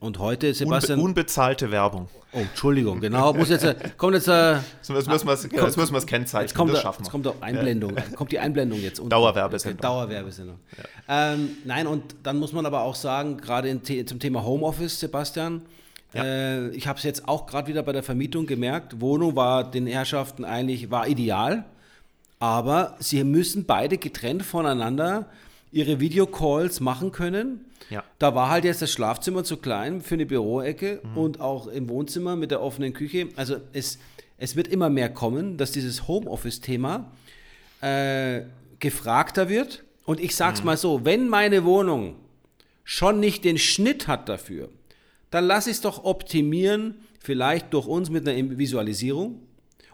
und 0.00 0.18
heute, 0.18 0.54
Sebastian. 0.54 0.98
Unbe 0.98 1.10
unbezahlte 1.10 1.70
Werbung. 1.70 2.08
Oh, 2.32 2.38
Entschuldigung, 2.38 3.00
genau. 3.00 3.32
Muss 3.34 3.50
jetzt, 3.50 3.66
kommt 3.96 4.14
jetzt. 4.14 4.26
Äh, 4.26 4.54
jetzt 4.54 4.88
müssen 4.88 5.26
wir 5.26 5.32
es 5.32 5.48
genau, 5.48 6.00
kennzeichnen. 6.00 6.48
Jetzt 6.48 6.54
kommt, 6.54 6.72
das 6.72 6.80
schaffen 6.80 7.00
wir. 7.00 7.04
Jetzt 7.04 7.12
kommt 7.12 7.26
auch 7.26 7.40
Einblendung. 7.40 7.96
Ja. 7.96 8.02
Kommt 8.16 8.32
die 8.32 8.38
Einblendung 8.38 8.80
jetzt. 8.80 8.98
Unten. 8.98 9.10
Dauerwerbesendung. 9.10 9.80
Dauerwerbesendung. 9.80 10.58
Ja. 11.08 11.34
Ähm, 11.34 11.50
nein, 11.64 11.86
und 11.86 12.16
dann 12.22 12.38
muss 12.38 12.52
man 12.52 12.66
aber 12.66 12.82
auch 12.82 12.94
sagen, 12.94 13.36
gerade 13.36 13.80
zum 13.82 14.18
Thema 14.18 14.42
Homeoffice, 14.44 14.98
Sebastian, 14.98 15.62
ja. 16.14 16.24
Äh, 16.24 16.68
ich 16.70 16.86
habe 16.86 16.98
es 16.98 17.04
jetzt 17.04 17.28
auch 17.28 17.46
gerade 17.46 17.68
wieder 17.68 17.82
bei 17.82 17.92
der 17.92 18.02
Vermietung 18.02 18.46
gemerkt. 18.46 19.00
Wohnung 19.00 19.36
war 19.36 19.70
den 19.70 19.86
Herrschaften 19.86 20.44
eigentlich 20.44 20.90
war 20.90 21.08
ideal, 21.08 21.64
aber 22.38 22.96
sie 22.98 23.22
müssen 23.24 23.64
beide 23.64 23.98
getrennt 23.98 24.42
voneinander 24.42 25.26
ihre 25.72 26.00
Videocalls 26.00 26.80
machen 26.80 27.10
können. 27.10 27.64
Ja. 27.90 28.04
Da 28.18 28.34
war 28.34 28.50
halt 28.50 28.64
jetzt 28.64 28.82
das 28.82 28.92
Schlafzimmer 28.92 29.42
zu 29.42 29.56
klein 29.56 30.00
für 30.00 30.14
eine 30.14 30.26
Büroecke 30.26 31.00
mhm. 31.02 31.16
und 31.16 31.40
auch 31.40 31.66
im 31.66 31.88
Wohnzimmer 31.88 32.36
mit 32.36 32.50
der 32.50 32.62
offenen 32.62 32.92
Küche. 32.92 33.28
Also 33.36 33.56
es, 33.72 33.98
es 34.38 34.54
wird 34.54 34.68
immer 34.68 34.90
mehr 34.90 35.08
kommen, 35.08 35.56
dass 35.56 35.72
dieses 35.72 36.06
Homeoffice-Thema 36.06 37.10
äh, 37.80 38.42
gefragter 38.78 39.48
wird. 39.48 39.82
Und 40.04 40.20
ich 40.20 40.36
sage 40.36 40.54
es 40.54 40.60
mhm. 40.60 40.66
mal 40.66 40.76
so, 40.76 41.04
wenn 41.04 41.28
meine 41.28 41.64
Wohnung 41.64 42.16
schon 42.84 43.20
nicht 43.20 43.44
den 43.44 43.58
Schnitt 43.58 44.08
hat 44.08 44.28
dafür, 44.28 44.68
dann 45.30 45.46
lass 45.46 45.66
es 45.66 45.80
doch 45.80 46.04
optimieren, 46.04 46.96
vielleicht 47.18 47.72
durch 47.72 47.86
uns 47.86 48.10
mit 48.10 48.28
einer 48.28 48.58
Visualisierung 48.58 49.40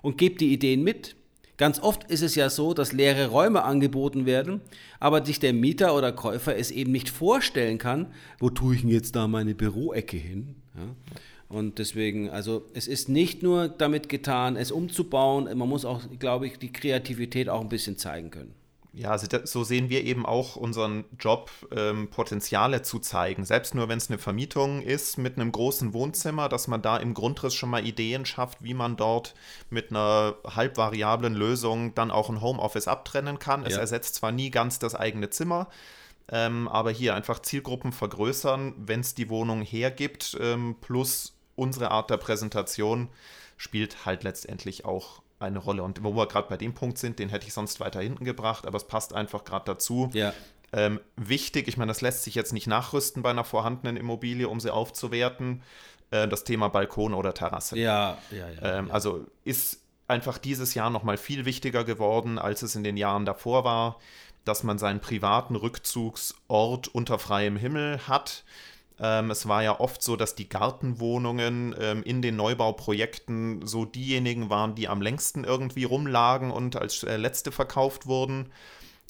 und 0.02 0.18
gebe 0.18 0.36
die 0.36 0.52
Ideen 0.52 0.82
mit. 0.82 1.14
Ganz 1.58 1.80
oft 1.80 2.10
ist 2.10 2.22
es 2.22 2.36
ja 2.36 2.48
so, 2.48 2.72
dass 2.72 2.92
leere 2.92 3.28
Räume 3.28 3.64
angeboten 3.64 4.24
werden, 4.24 4.60
aber 5.00 5.24
sich 5.26 5.40
der 5.40 5.52
Mieter 5.52 5.94
oder 5.94 6.12
Käufer 6.12 6.56
es 6.56 6.70
eben 6.70 6.92
nicht 6.92 7.10
vorstellen 7.10 7.78
kann, 7.78 8.06
wo 8.38 8.48
tue 8.48 8.76
ich 8.76 8.80
denn 8.82 8.90
jetzt 8.90 9.16
da 9.16 9.28
meine 9.28 9.54
Büroecke 9.54 10.16
hin? 10.16 10.54
Ja? 10.76 10.94
Und 11.48 11.78
deswegen, 11.78 12.30
also 12.30 12.66
es 12.74 12.86
ist 12.86 13.08
nicht 13.08 13.42
nur 13.42 13.68
damit 13.68 14.08
getan, 14.08 14.56
es 14.56 14.70
umzubauen, 14.70 15.44
man 15.58 15.68
muss 15.68 15.84
auch, 15.84 16.02
glaube 16.18 16.46
ich, 16.46 16.58
die 16.58 16.72
Kreativität 16.72 17.48
auch 17.48 17.60
ein 17.60 17.68
bisschen 17.68 17.96
zeigen 17.96 18.30
können 18.30 18.57
ja, 18.98 19.12
also 19.12 19.28
so 19.44 19.62
sehen 19.62 19.90
wir 19.90 20.02
eben 20.02 20.26
auch 20.26 20.56
unseren 20.56 21.04
Job, 21.20 21.50
ähm, 21.70 22.08
Potenziale 22.10 22.82
zu 22.82 22.98
zeigen. 22.98 23.44
Selbst 23.44 23.74
nur, 23.76 23.88
wenn 23.88 23.98
es 23.98 24.10
eine 24.10 24.18
Vermietung 24.18 24.82
ist 24.82 25.18
mit 25.18 25.36
einem 25.36 25.52
großen 25.52 25.92
Wohnzimmer, 25.92 26.48
dass 26.48 26.66
man 26.66 26.82
da 26.82 26.96
im 26.96 27.14
Grundriss 27.14 27.54
schon 27.54 27.70
mal 27.70 27.86
Ideen 27.86 28.26
schafft, 28.26 28.64
wie 28.64 28.74
man 28.74 28.96
dort 28.96 29.34
mit 29.70 29.90
einer 29.90 30.34
halbvariablen 30.44 31.34
Lösung 31.34 31.94
dann 31.94 32.10
auch 32.10 32.28
ein 32.28 32.40
Homeoffice 32.40 32.88
abtrennen 32.88 33.38
kann. 33.38 33.64
Es 33.64 33.74
ja. 33.74 33.80
ersetzt 33.80 34.16
zwar 34.16 34.32
nie 34.32 34.50
ganz 34.50 34.80
das 34.80 34.96
eigene 34.96 35.30
Zimmer, 35.30 35.68
ähm, 36.28 36.66
aber 36.66 36.90
hier 36.90 37.14
einfach 37.14 37.38
Zielgruppen 37.38 37.92
vergrößern, 37.92 38.74
wenn 38.78 39.00
es 39.00 39.14
die 39.14 39.30
Wohnung 39.30 39.62
hergibt, 39.62 40.36
ähm, 40.40 40.74
plus 40.80 41.36
unsere 41.54 41.92
Art 41.92 42.10
der 42.10 42.16
Präsentation 42.16 43.08
spielt 43.56 44.06
halt 44.06 44.24
letztendlich 44.24 44.84
auch 44.84 45.22
eine 45.38 45.58
Rolle. 45.58 45.82
Und 45.82 46.02
wo 46.02 46.14
wir 46.14 46.26
gerade 46.26 46.48
bei 46.48 46.56
dem 46.56 46.74
Punkt 46.74 46.98
sind, 46.98 47.18
den 47.18 47.28
hätte 47.28 47.46
ich 47.46 47.52
sonst 47.52 47.80
weiter 47.80 48.00
hinten 48.00 48.24
gebracht, 48.24 48.66
aber 48.66 48.76
es 48.76 48.86
passt 48.86 49.14
einfach 49.14 49.44
gerade 49.44 49.64
dazu. 49.66 50.10
Ja. 50.12 50.32
Ähm, 50.72 51.00
wichtig, 51.16 51.66
ich 51.68 51.76
meine, 51.76 51.90
das 51.90 52.00
lässt 52.00 52.24
sich 52.24 52.34
jetzt 52.34 52.52
nicht 52.52 52.66
nachrüsten 52.66 53.22
bei 53.22 53.30
einer 53.30 53.44
vorhandenen 53.44 53.96
Immobilie, 53.96 54.48
um 54.48 54.60
sie 54.60 54.72
aufzuwerten. 54.72 55.62
Äh, 56.10 56.28
das 56.28 56.44
Thema 56.44 56.68
Balkon 56.68 57.14
oder 57.14 57.34
Terrasse. 57.34 57.78
Ja, 57.78 58.18
ja, 58.30 58.48
ja, 58.50 58.78
ähm, 58.78 58.88
ja. 58.88 58.92
Also 58.92 59.26
ist 59.44 59.80
einfach 60.06 60.38
dieses 60.38 60.74
Jahr 60.74 60.90
nochmal 60.90 61.16
viel 61.18 61.44
wichtiger 61.44 61.84
geworden, 61.84 62.38
als 62.38 62.62
es 62.62 62.74
in 62.74 62.84
den 62.84 62.96
Jahren 62.96 63.26
davor 63.26 63.64
war, 63.64 63.98
dass 64.44 64.62
man 64.62 64.78
seinen 64.78 65.00
privaten 65.00 65.56
Rückzugsort 65.56 66.88
unter 66.88 67.18
freiem 67.18 67.56
Himmel 67.56 68.00
hat. 68.08 68.44
Ähm, 69.00 69.30
es 69.30 69.46
war 69.46 69.62
ja 69.62 69.78
oft 69.78 70.02
so, 70.02 70.16
dass 70.16 70.34
die 70.34 70.48
Gartenwohnungen 70.48 71.74
ähm, 71.80 72.02
in 72.02 72.20
den 72.20 72.36
Neubauprojekten 72.36 73.66
so 73.66 73.84
diejenigen 73.84 74.50
waren, 74.50 74.74
die 74.74 74.88
am 74.88 75.00
längsten 75.00 75.44
irgendwie 75.44 75.84
rumlagen 75.84 76.50
und 76.50 76.76
als 76.76 77.04
äh, 77.04 77.16
letzte 77.16 77.52
verkauft 77.52 78.06
wurden. 78.06 78.50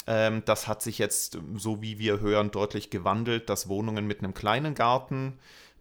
Ähm, 0.07 0.43
das 0.45 0.69
hat 0.69 0.83
sich 0.83 0.99
jetzt, 0.99 1.39
so 1.57 1.81
wie 1.81 1.99
wir 1.99 2.21
hören, 2.21 2.51
deutlich 2.51 2.91
gewandelt, 2.91 3.49
dass 3.49 3.69
Wohnungen 3.69 4.07
mit 4.07 4.19
einem 4.19 4.35
kleinen 4.35 4.75
Garten 4.75 5.39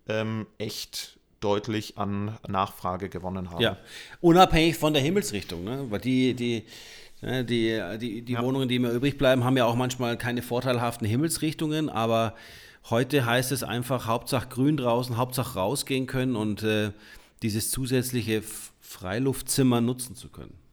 ähm, 0.07 0.47
echt 0.57 1.17
deutlich 1.39 1.97
an 1.97 2.37
Nachfrage 2.47 3.09
gewonnen 3.09 3.51
haben. 3.51 3.61
Ja, 3.61 3.77
unabhängig 4.21 4.77
von 4.77 4.93
der 4.93 5.01
Himmelsrichtung, 5.01 5.63
ne? 5.63 5.85
weil 5.89 5.99
die, 5.99 6.33
die, 6.33 6.65
ne, 7.21 7.45
die, 7.45 7.79
die, 7.99 8.21
die 8.21 8.33
ja. 8.33 8.41
Wohnungen, 8.41 8.67
die 8.69 8.79
mir 8.79 8.91
übrig 8.91 9.17
bleiben, 9.17 9.43
haben 9.43 9.57
ja 9.57 9.65
auch 9.65 9.75
manchmal 9.75 10.17
keine 10.17 10.41
vorteilhaften 10.41 11.05
Himmelsrichtungen, 11.05 11.89
aber 11.89 12.35
heute 12.89 13.25
heißt 13.25 13.51
es 13.51 13.63
einfach 13.63 14.07
Hauptsache 14.07 14.47
grün 14.47 14.77
draußen, 14.77 15.17
Hauptsache 15.17 15.59
rausgehen 15.59 16.07
können 16.07 16.35
und 16.35 16.63
äh, 16.63 16.91
dieses 17.41 17.71
zusätzliche 17.71 18.43
Freiluftzimmer 18.79 19.81
nutzen 19.81 20.15
zu 20.15 20.29
können. 20.29 20.66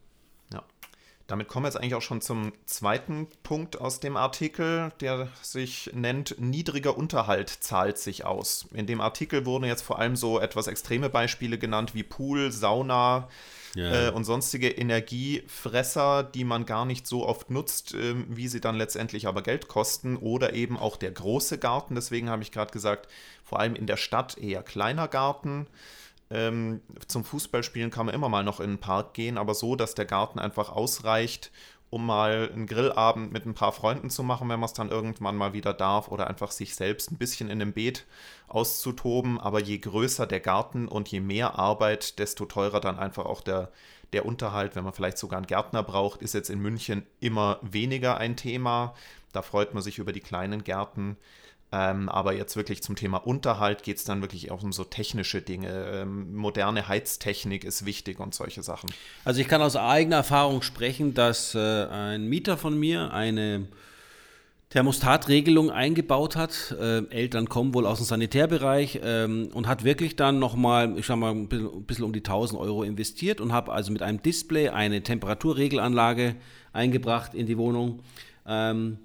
Damit 1.27 1.49
kommen 1.49 1.65
wir 1.65 1.69
jetzt 1.69 1.77
eigentlich 1.77 1.95
auch 1.95 2.03
schon 2.03 2.21
zum 2.21 2.53
zweiten 2.67 3.29
Punkt 3.43 3.81
aus 3.81 3.99
dem 3.99 4.17
Artikel, 4.17 4.93
der 5.01 5.29
sich 5.41 5.91
nennt, 5.95 6.37
niedriger 6.39 6.99
Unterhalt 6.99 7.49
zahlt 7.49 7.97
sich 7.97 8.27
aus. 8.27 8.67
In 8.75 8.87
dem 8.87 9.01
Artikel 9.01 9.47
wurden 9.47 9.65
jetzt 9.65 9.83
vor 9.83 9.99
allem 9.99 10.17
so 10.17 10.39
etwas 10.39 10.67
extreme 10.67 11.09
Beispiele 11.09 11.57
genannt 11.57 11.95
wie 11.95 12.03
Pool, 12.03 12.53
Sauna 12.53 13.29
ja. 13.75 14.09
äh, 14.09 14.11
und 14.11 14.25
sonstige 14.25 14.69
Energiefresser, 14.69 16.25
die 16.25 16.45
man 16.45 16.67
gar 16.67 16.85
nicht 16.85 17.07
so 17.07 17.27
oft 17.27 17.51
nutzt, 17.51 17.95
äh, 17.95 18.15
wie 18.29 18.49
sie 18.49 18.61
dann 18.61 18.77
letztendlich 18.77 19.27
aber 19.27 19.43
Geld 19.43 19.67
kosten. 19.67 20.17
Oder 20.17 20.53
eben 20.53 20.79
auch 20.79 20.97
der 20.97 21.11
große 21.11 21.57
Garten, 21.57 21.95
deswegen 21.95 22.29
habe 22.29 22.43
ich 22.43 22.53
gerade 22.53 22.73
gesagt, 22.73 23.09
vor 23.45 23.61
allem 23.61 23.75
in 23.75 23.87
der 23.87 23.97
Stadt 23.97 24.37
eher 24.37 24.63
kleiner 24.63 25.09
Garten. 25.09 25.67
Ähm, 26.31 26.81
zum 27.07 27.25
Fußballspielen 27.25 27.91
kann 27.91 28.07
man 28.07 28.15
immer 28.15 28.29
mal 28.29 28.45
noch 28.45 28.61
in 28.61 28.71
den 28.71 28.81
Park 28.81 29.15
gehen, 29.15 29.39
aber 29.39 29.55
so, 29.55 29.77
dass 29.77 29.95
der 29.95 30.07
Garten 30.07 30.39
einfach 30.39 30.71
ausreicht, 30.71 31.51
um 31.91 32.07
mal 32.07 32.51
einen 32.53 32.67
Grillabend 32.67 33.33
mit 33.33 33.47
ein 33.47 33.55
paar 33.55 33.71
Freunden 33.71 34.11
zu 34.11 34.25
machen, 34.25 34.49
wenn 34.49 34.59
man 34.59 34.67
es 34.67 34.73
dann 34.73 34.91
irgendwann 34.91 35.37
mal 35.37 35.53
wieder 35.53 35.73
darf 35.73 36.09
oder 36.09 36.27
einfach 36.27 36.51
sich 36.51 36.75
selbst 36.75 37.13
ein 37.13 37.19
bisschen 37.19 37.51
in 37.51 37.61
dem 37.61 37.73
Beet 37.73 38.05
auszutoben. 38.49 39.39
Aber 39.39 39.61
je 39.61 39.79
größer 39.79 40.27
der 40.27 40.41
Garten 40.41 40.89
und 40.89 41.09
je 41.09 41.21
mehr 41.21 41.57
Arbeit, 41.57 42.19
desto 42.19 42.47
teurer 42.47 42.81
dann 42.81 42.99
einfach 42.99 43.27
auch 43.27 43.43
der, 43.43 43.71
der 44.13 44.27
Unterhalt. 44.27 44.75
Wenn 44.75 44.83
man 44.83 44.93
vielleicht 44.93 45.19
sogar 45.19 45.37
einen 45.37 45.47
Gärtner 45.47 45.85
braucht, 45.85 46.21
ist 46.21 46.35
jetzt 46.35 46.51
in 46.51 46.59
München 46.59 47.07
immer 47.21 47.61
weniger 47.63 48.17
ein 48.17 48.37
Thema. 48.37 48.95
Da 49.33 49.43
freut 49.43 49.73
man 49.73 49.83
sich 49.83 49.99
über 49.99 50.13
die 50.13 50.21
kleinen 50.21 50.65
Gärten. 50.65 51.17
Ähm, 51.75 52.09
aber 52.09 52.35
jetzt 52.35 52.55
wirklich 52.55 52.83
zum 52.85 52.95
Thema 52.95 53.17
Unterhalt 53.19 53.83
geht 53.83 53.97
es 53.97 54.05
dann 54.05 54.21
wirklich 54.21 54.53
auch 54.53 54.63
um 54.63 54.73
so 54.73 54.85
technische 54.85 55.43
Dinge. 55.43 55.87
Ähm, 55.93 56.33
moderne 56.37 56.87
Heiztechnik 56.87 57.65
ist 57.65 57.85
wichtig 57.85 58.21
und 58.21 58.33
solche 58.33 58.63
Sachen. 58.63 58.91
Also 59.25 59.41
ich 59.41 59.49
kann 59.49 59.61
aus 59.61 59.75
eigener 59.75 60.17
Erfahrung 60.17 60.63
sprechen, 60.63 61.15
dass 61.15 61.57
äh, 61.57 61.59
ein 61.87 62.29
Mieter 62.29 62.59
von 62.59 62.79
mir 62.79 63.13
eine 63.13 63.67
Thermostatregelung 64.71 65.71
eingebaut 65.71 66.37
hat. 66.37 66.77
Äh, 66.81 67.07
Eltern 67.09 67.49
kommen 67.49 67.75
wohl 67.75 67.87
aus 67.87 67.99
dem 67.99 68.07
Sanitärbereich 68.07 69.01
ähm, 69.03 69.49
und 69.53 69.67
hat 69.67 69.83
wirklich 69.83 70.15
dann 70.15 70.39
nochmal, 70.39 70.97
ich 70.97 71.07
sag 71.07 71.17
mal, 71.17 71.33
ein 71.33 71.49
bisschen, 71.49 72.05
um 72.05 72.13
die 72.13 72.21
1000 72.21 72.61
Euro 72.61 72.85
investiert 72.85 73.41
und 73.41 73.53
habe 73.53 73.73
also 73.73 73.91
mit 73.91 74.03
einem 74.03 74.23
Display 74.23 74.69
eine 74.69 75.03
Temperaturregelanlage 75.03 76.37
eingebracht 76.73 77.35
in 77.35 77.47
die 77.47 77.59
Wohnung. 77.59 78.03
Ähm, 78.47 78.99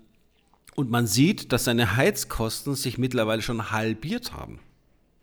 und 0.80 0.90
man 0.90 1.08
sieht, 1.08 1.52
dass 1.52 1.66
seine 1.66 1.98
Heizkosten 1.98 2.74
sich 2.74 2.98
mittlerweile 2.98 3.42
schon 3.42 3.72
halbiert 3.72 4.32
haben. 4.32 4.60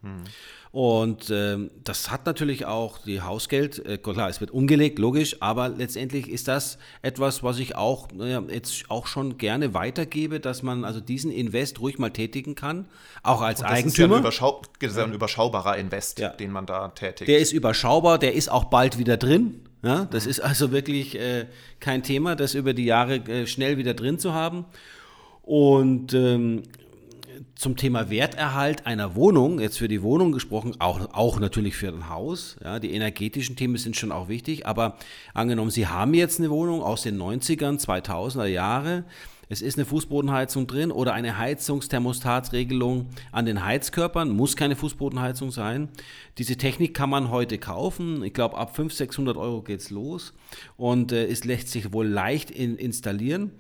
Hm. 0.03 0.25
Und 0.71 1.31
ähm, 1.31 1.71
das 1.83 2.11
hat 2.11 2.27
natürlich 2.27 2.67
auch 2.67 2.99
die 2.99 3.23
Hausgeld, 3.23 3.79
äh, 3.87 3.97
klar, 3.97 4.29
es 4.29 4.43
wird 4.43 4.51
umgelegt, 4.51 4.99
logisch, 4.99 5.41
aber 5.41 5.71
letztendlich 5.71 6.29
ist 6.29 6.49
das 6.49 6.77
etwas, 7.01 7.43
was 7.43 7.59
ich 7.59 7.75
auch 7.75 8.09
äh, 8.21 8.39
jetzt 8.53 8.91
auch 8.91 9.07
schon 9.07 9.39
gerne 9.39 9.73
weitergebe, 9.73 10.41
dass 10.41 10.63
man 10.63 10.85
also 10.85 11.01
diesen 11.01 11.31
Invest 11.31 11.81
ruhig 11.81 11.99
mal 11.99 12.11
tätigen 12.11 12.55
kann, 12.55 12.85
auch 13.23 13.41
als 13.41 13.61
das 13.61 13.71
Eigentümer. 13.71 13.89
Ist 13.89 13.99
ja 13.99 14.05
ein, 14.05 14.21
überschau 14.21 14.63
ist 14.79 14.99
ein 14.99 15.13
überschaubarer 15.15 15.79
Invest, 15.79 16.19
ja. 16.19 16.29
den 16.29 16.53
man 16.53 16.67
da 16.67 16.89
tätigt. 16.89 17.29
Der 17.29 17.39
ist 17.39 17.53
überschaubar, 17.53 18.19
der 18.19 18.35
ist 18.35 18.51
auch 18.51 18.65
bald 18.65 18.99
wieder 18.99 19.17
drin. 19.17 19.63
Ja, 19.83 20.05
das 20.05 20.25
mhm. 20.25 20.31
ist 20.33 20.41
also 20.41 20.73
wirklich 20.73 21.19
äh, 21.19 21.47
kein 21.81 22.03
Thema, 22.03 22.37
das 22.37 22.53
über 22.53 22.75
die 22.75 22.85
Jahre 22.85 23.15
äh, 23.17 23.47
schnell 23.47 23.79
wieder 23.79 23.95
drin 23.95 24.19
zu 24.19 24.35
haben. 24.35 24.67
Und 25.47 26.13
ähm, 26.13 26.65
zum 27.55 27.77
Thema 27.77 28.11
Werterhalt 28.11 28.85
einer 28.85 29.15
Wohnung, 29.15 29.61
jetzt 29.61 29.79
für 29.79 29.89
die 29.89 30.03
Wohnung 30.03 30.33
gesprochen, 30.33 30.75
auch, 30.81 31.15
auch 31.15 31.39
natürlich 31.39 31.77
für 31.77 31.89
ein 31.89 32.11
Haus. 32.11 32.57
Ja, 32.63 32.81
die 32.81 32.93
energetischen 32.93 33.57
Themen 33.57 33.77
sind 33.77 33.97
schon 33.97 34.13
auch 34.13 34.29
wichtig, 34.29 34.67
aber 34.67 34.97
angenommen, 35.33 35.71
Sie 35.71 35.87
haben 35.87 36.15
jetzt 36.15 36.41
eine 36.41 36.51
Wohnung 36.51 36.83
aus 36.83 37.03
den 37.03 37.17
90ern, 37.17 37.81
2000er 37.81 38.47
Jahre, 38.47 39.05
es 39.49 39.63
ist 39.63 39.79
eine 39.79 39.87
Fußbodenheizung 39.87 40.67
drin 40.67 40.91
oder 40.91 41.15
eine 41.15 41.39
Heizungsthermostatsregelung 41.39 43.07
an 43.31 43.47
den 43.47 43.65
Heizkörpern, 43.65 44.31
muss 44.31 44.57
keine 44.57 44.75
Fußbodenheizung 44.75 45.53
sein. 45.53 45.89
Diese 46.39 46.57
Technik 46.57 46.95
kann 46.95 47.11
man 47.11 47.31
heute 47.31 47.59
kaufen. 47.59 48.25
Ich 48.25 48.35
glaube, 48.35 48.59
ab 48.59 48.75
500, 48.75 48.97
600 48.97 49.37
Euro 49.37 49.63
geht 49.63 49.81
es 49.81 49.91
los 49.91 50.33
und 50.77 51.13
äh, 51.13 51.27
es 51.27 51.45
lässt 51.45 51.69
sich 51.69 51.93
wohl 51.93 52.09
leicht 52.09 52.51
in, 52.51 52.77
installieren. 52.77 53.53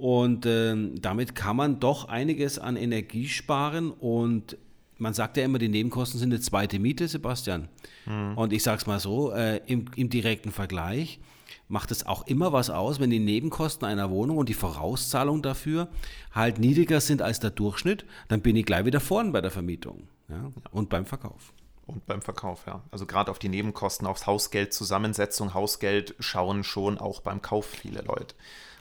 Und 0.00 0.46
äh, 0.46 0.74
damit 0.98 1.34
kann 1.34 1.56
man 1.56 1.78
doch 1.78 2.08
einiges 2.08 2.58
an 2.58 2.76
Energie 2.76 3.28
sparen 3.28 3.90
und 3.90 4.56
man 4.96 5.12
sagt 5.12 5.36
ja 5.36 5.44
immer, 5.44 5.58
die 5.58 5.68
Nebenkosten 5.68 6.18
sind 6.18 6.32
eine 6.32 6.40
zweite 6.40 6.78
Miete, 6.78 7.06
Sebastian. 7.06 7.68
Mhm. 8.06 8.38
Und 8.38 8.54
ich 8.54 8.62
sage 8.62 8.78
es 8.80 8.86
mal 8.86 8.98
so, 8.98 9.30
äh, 9.32 9.58
im, 9.66 9.90
im, 9.96 10.08
direkten 10.08 10.52
Vergleich 10.52 11.20
macht 11.68 11.90
es 11.90 12.06
auch 12.06 12.26
immer 12.26 12.50
was 12.54 12.70
aus, 12.70 12.98
wenn 12.98 13.10
die 13.10 13.18
Nebenkosten 13.18 13.86
einer 13.86 14.08
Wohnung 14.08 14.38
und 14.38 14.48
die 14.48 14.54
Vorauszahlung 14.54 15.42
dafür 15.42 15.88
halt 16.34 16.58
niedriger 16.58 17.02
sind 17.02 17.20
als 17.20 17.38
der 17.40 17.50
Durchschnitt, 17.50 18.06
dann 18.28 18.40
bin 18.40 18.56
ich 18.56 18.64
gleich 18.64 18.86
wieder 18.86 19.00
vorn 19.00 19.32
bei 19.32 19.42
der 19.42 19.50
Vermietung 19.50 20.04
ja, 20.30 20.50
und 20.70 20.88
beim 20.88 21.04
Verkauf. 21.04 21.52
Und 21.84 22.06
beim 22.06 22.22
Verkauf, 22.22 22.64
ja. 22.66 22.82
Also 22.90 23.04
gerade 23.04 23.30
auf 23.30 23.38
die 23.38 23.50
Nebenkosten, 23.50 24.06
aufs 24.06 24.26
Hausgeld, 24.26 24.72
Zusammensetzung, 24.72 25.52
Hausgeld 25.52 26.14
schauen 26.20 26.64
schon 26.64 26.96
auch 26.96 27.20
beim 27.20 27.42
Kauf 27.42 27.66
viele 27.66 28.00
Leute 28.00 28.34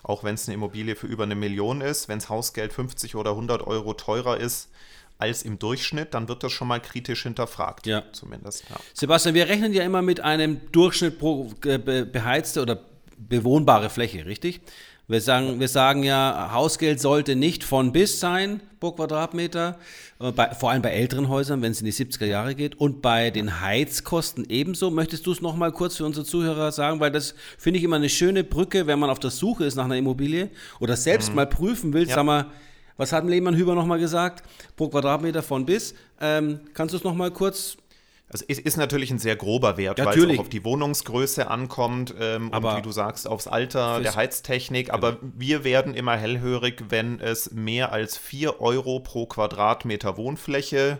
auch 0.09 0.23
wenn 0.23 0.33
es 0.33 0.47
eine 0.47 0.55
Immobilie 0.55 0.95
für 0.95 1.05
über 1.05 1.23
eine 1.23 1.35
Million 1.35 1.81
ist, 1.81 2.09
wenn 2.09 2.17
das 2.17 2.29
Hausgeld 2.29 2.73
50 2.73 3.15
oder 3.15 3.31
100 3.31 3.65
Euro 3.67 3.93
teurer 3.93 4.37
ist 4.37 4.69
als 5.19 5.43
im 5.43 5.59
Durchschnitt, 5.59 6.15
dann 6.15 6.27
wird 6.27 6.41
das 6.41 6.51
schon 6.51 6.67
mal 6.67 6.79
kritisch 6.79 7.23
hinterfragt. 7.23 7.85
Ja. 7.85 8.03
Zumindest. 8.11 8.63
Ja. 8.69 8.77
Sebastian, 8.93 9.35
wir 9.35 9.47
rechnen 9.47 9.71
ja 9.71 9.83
immer 9.83 10.01
mit 10.01 10.21
einem 10.21 10.61
Durchschnitt 10.71 11.19
pro 11.19 11.51
beheizte 11.61 12.63
oder 12.63 12.79
bewohnbare 13.17 13.91
Fläche, 13.91 14.25
richtig? 14.25 14.61
Wir 15.09 15.21
sagen, 15.21 15.59
wir 15.59 15.67
sagen 15.67 16.03
ja, 16.03 16.51
Hausgeld 16.53 16.99
sollte 16.99 17.35
nicht 17.35 17.63
von 17.63 17.91
bis 17.91 18.19
sein 18.19 18.61
pro 18.79 18.91
Quadratmeter, 18.91 19.79
äh, 20.19 20.31
bei, 20.31 20.51
vor 20.53 20.69
allem 20.69 20.83
bei 20.83 20.91
älteren 20.91 21.29
Häusern, 21.29 21.63
wenn 21.63 21.71
es 21.71 21.81
in 21.81 21.85
die 21.85 21.93
70er 21.93 22.27
Jahre 22.27 22.53
geht. 22.53 22.79
Und 22.79 23.01
bei 23.01 23.31
den 23.31 23.59
Heizkosten 23.59 24.45
ebenso. 24.49 24.91
Möchtest 24.91 25.25
du 25.25 25.31
es 25.31 25.41
nochmal 25.41 25.71
kurz 25.71 25.97
für 25.97 26.05
unsere 26.05 26.27
Zuhörer 26.27 26.71
sagen? 26.71 26.99
Weil 26.99 27.09
das 27.09 27.33
finde 27.57 27.79
ich 27.79 27.83
immer 27.83 27.95
eine 27.95 28.07
schöne 28.07 28.43
Brücke, 28.43 28.85
wenn 28.85 28.99
man 28.99 29.09
auf 29.09 29.17
der 29.17 29.31
Suche 29.31 29.65
ist 29.65 29.73
nach 29.73 29.85
einer 29.85 29.97
Immobilie 29.97 30.51
oder 30.79 30.95
selbst 30.95 31.29
mhm. 31.29 31.37
mal 31.37 31.47
prüfen 31.47 31.91
will. 31.91 32.07
Ja. 32.07 32.13
Sag 32.13 32.25
mal, 32.25 32.45
was 32.95 33.11
hat 33.11 33.25
Lehmann 33.25 33.55
Hüber 33.55 33.73
nochmal 33.73 33.97
gesagt? 33.97 34.43
Pro 34.75 34.89
Quadratmeter 34.89 35.41
von 35.41 35.65
bis. 35.65 35.95
Ähm, 36.21 36.59
kannst 36.75 36.93
du 36.93 36.97
es 36.99 37.03
nochmal 37.03 37.31
kurz 37.31 37.77
also 38.31 38.45
es 38.47 38.59
ist 38.59 38.77
natürlich 38.77 39.09
ein 39.09 39.17
sehr 39.17 39.35
grober 39.35 39.77
Wert, 39.77 39.97
natürlich. 39.97 40.23
weil 40.23 40.31
es 40.31 40.37
auch 40.37 40.43
auf 40.43 40.49
die 40.49 40.63
Wohnungsgröße 40.63 41.49
ankommt 41.49 42.13
ähm, 42.19 42.51
und 42.51 42.63
wie 42.77 42.81
du 42.83 42.91
sagst, 42.91 43.27
aufs 43.27 43.47
Alter 43.47 44.01
der 44.01 44.15
Heiztechnik. 44.15 44.87
Genau. 44.87 44.97
Aber 44.97 45.17
wir 45.21 45.63
werden 45.63 45.95
immer 45.95 46.15
hellhörig, 46.15 46.83
wenn 46.89 47.19
es 47.19 47.51
mehr 47.51 47.91
als 47.91 48.17
4 48.17 48.61
Euro 48.61 48.99
pro 48.99 49.25
Quadratmeter 49.25 50.15
Wohnfläche 50.17 50.99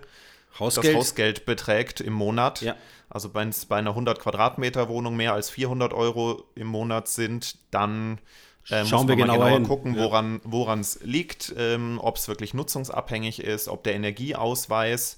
Hausgeld. 0.60 0.88
das 0.88 0.96
Hausgeld 0.96 1.46
beträgt 1.46 2.02
im 2.02 2.14
Monat. 2.14 2.62
Ja. 2.62 2.76
Also 3.10 3.34
wenn 3.36 3.50
es 3.50 3.66
bei 3.66 3.78
einer 3.78 3.92
100 3.92 4.20
Quadratmeter 4.20 4.90
Wohnung 4.90 5.16
mehr 5.16 5.34
als 5.34 5.52
400 5.52 5.94
Euro 5.94 6.46
im 6.56 6.68
Monat 6.68 7.08
sind, 7.08 7.58
dann 7.70 8.20
äh, 8.70 8.86
Schauen 8.86 9.08
wir 9.08 9.16
genauer, 9.16 9.46
genauer 9.46 9.68
gucken, 9.68 9.98
woran 9.98 10.80
es 10.80 11.00
liegt, 11.04 11.54
ähm, 11.58 12.00
ob 12.02 12.18
es 12.18 12.28
wirklich 12.28 12.54
nutzungsabhängig 12.54 13.44
ist, 13.44 13.68
ob 13.68 13.84
der 13.84 13.94
Energieausweis 13.94 15.18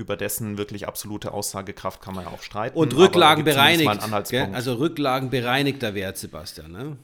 über 0.00 0.16
dessen 0.16 0.58
wirklich 0.58 0.88
absolute 0.88 1.32
Aussagekraft 1.32 2.00
kann 2.00 2.14
man 2.14 2.24
ja 2.24 2.30
auch 2.30 2.42
streiten. 2.42 2.76
Und 2.76 2.96
Rücklagen 2.96 3.44
bereinigt. 3.44 3.88
Also 4.52 4.74
Rücklagen 4.74 5.30
bereinigter 5.30 5.94
Wert, 5.94 6.18
Sebastian. 6.18 6.72
Ne? 6.72 6.96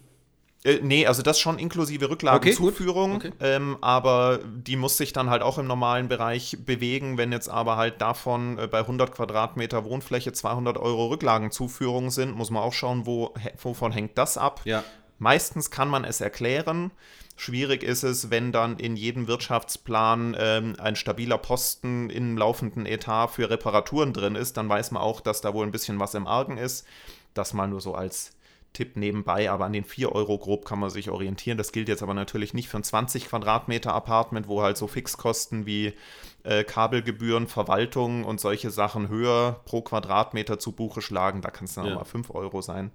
Äh, 0.67 0.81
nee, 0.83 1.07
also 1.07 1.23
das 1.23 1.39
schon 1.39 1.59
inklusive 1.59 2.11
Rücklagenzuführung, 2.11 3.17
okay, 3.17 3.29
okay. 3.29 3.37
ähm, 3.57 3.79
aber 3.81 4.41
die 4.45 4.75
muss 4.75 4.97
sich 4.97 5.13
dann 5.13 5.31
halt 5.31 5.43
auch 5.43 5.59
im 5.59 5.67
normalen 5.67 6.09
Bereich 6.09 6.59
bewegen. 6.67 7.19
Wenn 7.19 7.31
jetzt 7.31 7.49
aber 7.49 7.77
halt 7.77 8.01
davon 8.01 8.59
äh, 8.59 8.67
bei 8.67 8.81
100 8.81 9.13
Quadratmeter 9.13 9.85
Wohnfläche 9.85 10.33
200 10.33 10.77
Euro 10.77 11.07
Rücklagenzuführung 11.07 12.11
sind, 12.11 12.37
muss 12.37 12.51
man 12.51 12.63
auch 12.63 12.73
schauen, 12.73 13.07
wo, 13.07 13.33
wovon 13.63 13.93
hängt 13.93 14.19
das 14.19 14.37
ab. 14.37 14.61
Ja. 14.65 14.83
Meistens 15.19 15.71
kann 15.71 15.89
man 15.89 16.05
es 16.05 16.21
erklären. 16.21 16.91
Schwierig 17.39 17.83
ist 17.83 18.03
es, 18.03 18.31
wenn 18.31 18.51
dann 18.51 18.79
in 18.79 18.97
jedem 18.97 19.29
Wirtschaftsplan 19.29 20.35
ähm, 20.39 20.75
ein 20.79 20.97
stabiler 20.97 21.37
Posten 21.37 22.09
im 22.09 22.39
laufenden 22.39 22.87
Etat 22.87 23.29
für 23.29 23.51
Reparaturen 23.51 24.15
drin 24.15 24.37
ist, 24.37 24.57
dann 24.57 24.69
weiß 24.71 24.91
man 24.91 25.03
auch, 25.03 25.21
dass 25.21 25.43
da 25.43 25.53
wohl 25.53 25.67
ein 25.67 25.73
bisschen 25.73 26.01
was 26.01 26.15
im 26.15 26.27
Argen 26.27 26.57
ist. 26.57 26.87
Das 27.35 27.53
mal 27.53 27.69
nur 27.69 27.83
so 27.83 27.95
als 27.95 28.33
Tipp 28.73 28.97
nebenbei, 28.97 29.51
aber 29.51 29.67
an 29.67 29.73
den 29.73 29.85
4 29.85 30.13
Euro 30.13 30.39
grob 30.39 30.65
kann 30.65 30.79
man 30.79 30.91
sich 30.91 31.11
orientieren. 31.11 31.59
Das 31.59 31.73
gilt 31.73 31.89
jetzt 31.89 32.03
aber 32.03 32.15
natürlich 32.15 32.55
nicht 32.55 32.69
für 32.69 32.79
ein 32.79 32.85
20 32.85 33.29
Quadratmeter 33.29 33.95
Apartment, 33.95 34.49
wo 34.49 34.63
halt 34.63 34.77
so 34.77 34.87
Fixkosten 34.87 35.67
wie 35.67 35.95
äh, 36.43 36.65
Kabelgebühren, 36.65 37.49
Verwaltung 37.49 38.25
und 38.25 38.41
solche 38.41 38.71
Sachen 38.71 39.09
höher 39.09 39.61
pro 39.65 39.83
Quadratmeter 39.83 40.59
zu 40.59 40.73
Buche 40.73 41.01
schlagen. 41.03 41.43
Da 41.43 41.51
kann 41.51 41.65
es 41.65 41.75
dann 41.75 41.87
ja. 41.87 41.95
mal 41.95 42.05
5 42.05 42.31
Euro 42.31 42.61
sein. 42.61 42.93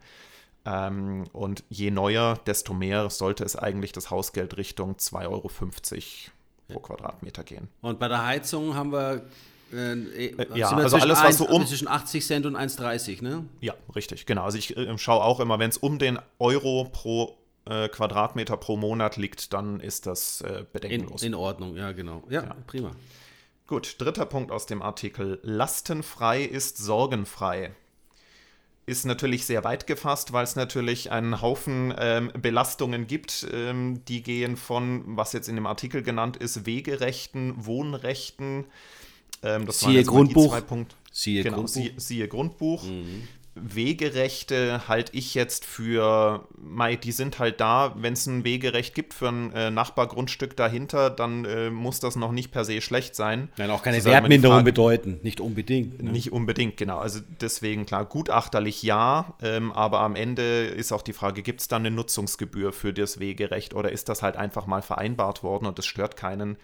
Ähm, 0.65 1.23
und 1.33 1.63
je 1.69 1.91
neuer, 1.91 2.39
desto 2.45 2.73
mehr 2.73 3.09
sollte 3.09 3.43
es 3.43 3.55
eigentlich 3.55 3.91
das 3.91 4.11
Hausgeld 4.11 4.57
Richtung 4.57 4.95
2,50 4.95 5.27
Euro 5.27 5.49
pro 6.67 6.79
Quadratmeter 6.79 7.43
gehen. 7.43 7.67
Und 7.81 7.99
bei 7.99 8.07
der 8.07 8.25
Heizung 8.25 8.75
haben 8.75 8.91
wir 8.91 9.25
äh, 9.73 9.93
äh 9.93 10.57
ja, 10.57 10.69
also 10.69 10.97
alles, 10.97 11.17
was 11.17 11.25
1, 11.25 11.37
so 11.37 11.47
um. 11.47 11.65
Zwischen 11.65 11.87
80 11.87 12.25
Cent 12.25 12.45
und 12.45 12.55
1,30, 12.55 13.23
ne? 13.23 13.45
Ja, 13.61 13.73
richtig, 13.95 14.25
genau. 14.25 14.43
Also 14.43 14.57
ich 14.57 14.77
äh, 14.77 14.97
schaue 14.97 15.23
auch 15.23 15.39
immer, 15.39 15.59
wenn 15.59 15.69
es 15.69 15.77
um 15.77 15.97
den 15.97 16.19
Euro 16.39 16.89
pro 16.91 17.37
äh, 17.65 17.89
Quadratmeter 17.89 18.57
pro 18.57 18.77
Monat 18.77 19.17
liegt, 19.17 19.53
dann 19.53 19.79
ist 19.79 20.05
das 20.05 20.41
äh, 20.41 20.65
bedenkenlos. 20.71 21.21
In, 21.21 21.29
in, 21.29 21.35
Ordnung, 21.35 21.75
ja, 21.75 21.91
genau. 21.91 22.23
Ja, 22.29 22.43
ja, 22.43 22.55
prima. 22.67 22.91
Gut, 23.67 23.95
dritter 23.99 24.25
Punkt 24.25 24.51
aus 24.51 24.65
dem 24.65 24.81
Artikel. 24.81 25.39
Lastenfrei 25.43 26.43
ist 26.43 26.77
sorgenfrei 26.77 27.71
ist 28.91 29.05
natürlich 29.05 29.45
sehr 29.45 29.63
weit 29.63 29.87
gefasst, 29.87 30.33
weil 30.33 30.43
es 30.43 30.57
natürlich 30.57 31.11
einen 31.11 31.41
Haufen 31.41 31.93
ähm, 31.97 32.29
Belastungen 32.39 33.07
gibt, 33.07 33.47
ähm, 33.53 34.03
die 34.09 34.21
gehen 34.21 34.57
von, 34.57 35.03
was 35.15 35.31
jetzt 35.31 35.47
in 35.47 35.55
dem 35.55 35.65
Artikel 35.65 36.03
genannt 36.03 36.35
ist, 36.35 36.65
Wegerechten, 36.65 37.65
Wohnrechten, 37.65 38.65
ähm, 39.43 39.65
das 39.65 39.79
siehe 39.79 40.03
Grundbuch. 40.03 40.59
Siehe 41.13 41.43
genau, 41.43 41.57
Grundbuch. 41.57 41.73
Siehe, 41.73 41.93
siehe 41.95 42.27
Grundbuch. 42.27 42.83
Mhm. 42.83 43.27
Wegerechte 43.53 44.87
halte 44.87 45.15
ich 45.15 45.35
jetzt 45.35 45.65
für, 45.65 46.47
Mai, 46.57 46.95
die 46.95 47.11
sind 47.11 47.37
halt 47.37 47.59
da. 47.59 47.93
Wenn 47.97 48.13
es 48.13 48.25
ein 48.25 48.45
Wegerecht 48.45 48.95
gibt 48.95 49.13
für 49.13 49.27
ein 49.27 49.51
äh, 49.53 49.69
Nachbargrundstück 49.69 50.55
dahinter, 50.55 51.09
dann 51.09 51.43
äh, 51.43 51.69
muss 51.69 51.99
das 51.99 52.15
noch 52.15 52.31
nicht 52.31 52.51
per 52.51 52.63
se 52.63 52.79
schlecht 52.79 53.13
sein. 53.13 53.49
Nein, 53.57 53.69
auch 53.69 53.83
keine 53.83 54.03
Wertminderung 54.05 54.59
Frage, 54.59 54.65
bedeuten, 54.65 55.19
nicht 55.21 55.41
unbedingt. 55.41 56.01
Ne? 56.01 56.11
Nicht 56.11 56.31
unbedingt, 56.31 56.77
genau. 56.77 56.99
Also 56.99 57.19
deswegen 57.41 57.85
klar, 57.85 58.05
gutachterlich 58.05 58.83
ja, 58.83 59.35
ähm, 59.41 59.73
aber 59.73 59.99
am 59.99 60.15
Ende 60.15 60.67
ist 60.67 60.93
auch 60.93 61.01
die 61.01 61.13
Frage, 61.13 61.41
gibt 61.41 61.59
es 61.59 61.67
dann 61.67 61.85
eine 61.85 61.93
Nutzungsgebühr 61.93 62.71
für 62.71 62.93
das 62.93 63.19
Wegerecht 63.19 63.73
oder 63.73 63.91
ist 63.91 64.07
das 64.07 64.21
halt 64.21 64.37
einfach 64.37 64.65
mal 64.65 64.81
vereinbart 64.81 65.43
worden 65.43 65.65
und 65.65 65.77
es 65.77 65.85
stört 65.85 66.15
keinen? 66.15 66.57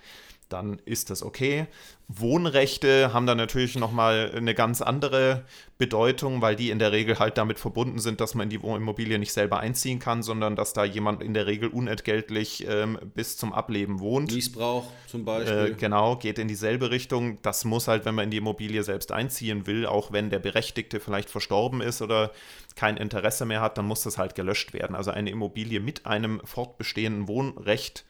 Dann 0.50 0.80
ist 0.86 1.10
das 1.10 1.24
okay. 1.24 1.68
Wohnrechte 2.10 3.12
haben 3.14 3.26
da 3.26 3.36
natürlich 3.36 3.76
nochmal 3.76 4.32
eine 4.34 4.56
ganz 4.56 4.82
andere 4.82 5.44
Bedeutung, 5.78 6.42
weil 6.42 6.56
die 6.56 6.70
in 6.70 6.80
der 6.80 6.94
Regel 6.94 7.20
halt 7.20 7.38
damit 7.38 7.60
verbunden 7.60 8.00
sind, 8.00 8.22
dass 8.22 8.34
man 8.34 8.50
in 8.50 8.50
die 8.50 8.66
Immobilie 8.66 9.20
nicht 9.20 9.34
selber 9.34 9.60
einziehen 9.60 10.00
kann, 10.00 10.24
sondern 10.24 10.56
dass 10.56 10.72
da 10.72 10.86
jemand 10.86 11.22
in 11.22 11.34
der 11.34 11.48
Regel 11.48 11.68
unentgeltlich 11.68 12.66
ähm, 12.66 12.98
bis 13.14 13.36
zum 13.36 13.52
Ableben 13.52 14.00
wohnt. 14.00 14.34
Missbrauch 14.34 14.86
zum 15.08 15.26
Beispiel. 15.26 15.74
Äh, 15.74 15.74
genau, 15.74 16.16
geht 16.16 16.40
in 16.40 16.48
dieselbe 16.48 16.92
Richtung. 16.92 17.42
Das 17.42 17.66
muss 17.66 17.90
halt, 17.90 18.06
wenn 18.06 18.16
man 18.16 18.26
in 18.26 18.32
die 18.32 18.38
Immobilie 18.38 18.84
selbst 18.84 19.12
einziehen 19.12 19.68
will, 19.68 19.86
auch 19.86 20.14
wenn 20.14 20.30
der 20.30 20.40
Berechtigte 20.40 21.02
vielleicht 21.02 21.30
verstorben 21.30 21.82
ist 21.82 22.02
oder 22.02 22.32
kein 22.76 22.96
Interesse 22.96 23.46
mehr 23.46 23.60
hat, 23.60 23.78
dann 23.78 23.86
muss 23.86 24.04
das 24.04 24.18
halt 24.18 24.34
gelöscht 24.34 24.72
werden. 24.72 24.96
Also 24.96 25.12
eine 25.12 25.30
Immobilie 25.30 25.82
mit 25.82 26.06
einem 26.06 26.40
fortbestehenden 26.46 27.28
Wohnrecht 27.28 28.06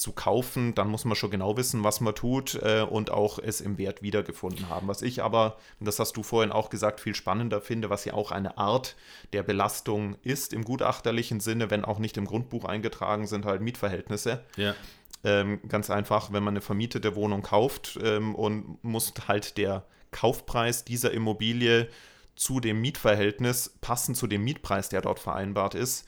zu 0.00 0.12
kaufen, 0.12 0.74
dann 0.74 0.88
muss 0.88 1.04
man 1.04 1.14
schon 1.14 1.30
genau 1.30 1.58
wissen, 1.58 1.84
was 1.84 2.00
man 2.00 2.14
tut 2.14 2.54
äh, 2.62 2.80
und 2.80 3.10
auch 3.10 3.38
es 3.38 3.60
im 3.60 3.76
Wert 3.76 4.00
wiedergefunden 4.00 4.70
haben. 4.70 4.88
Was 4.88 5.02
ich 5.02 5.22
aber, 5.22 5.58
das 5.78 5.98
hast 5.98 6.16
du 6.16 6.22
vorhin 6.22 6.52
auch 6.52 6.70
gesagt, 6.70 7.00
viel 7.00 7.14
spannender 7.14 7.60
finde, 7.60 7.90
was 7.90 8.06
ja 8.06 8.14
auch 8.14 8.30
eine 8.30 8.56
Art 8.56 8.96
der 9.34 9.42
Belastung 9.42 10.16
ist 10.22 10.54
im 10.54 10.64
gutachterlichen 10.64 11.40
Sinne, 11.40 11.70
wenn 11.70 11.84
auch 11.84 11.98
nicht 11.98 12.16
im 12.16 12.24
Grundbuch 12.24 12.64
eingetragen 12.64 13.26
sind, 13.26 13.44
halt 13.44 13.60
Mietverhältnisse. 13.60 14.42
Ja. 14.56 14.74
Ähm, 15.22 15.60
ganz 15.68 15.90
einfach, 15.90 16.32
wenn 16.32 16.42
man 16.42 16.54
eine 16.54 16.62
vermietete 16.62 17.14
Wohnung 17.14 17.42
kauft 17.42 17.98
ähm, 18.02 18.34
und 18.34 18.82
muss 18.82 19.12
halt 19.28 19.58
der 19.58 19.84
Kaufpreis 20.12 20.82
dieser 20.86 21.10
Immobilie 21.10 21.88
zu 22.36 22.58
dem 22.58 22.80
Mietverhältnis 22.80 23.76
passen 23.82 24.14
zu 24.14 24.26
dem 24.26 24.44
Mietpreis, 24.44 24.88
der 24.88 25.02
dort 25.02 25.18
vereinbart 25.18 25.74
ist. 25.74 26.06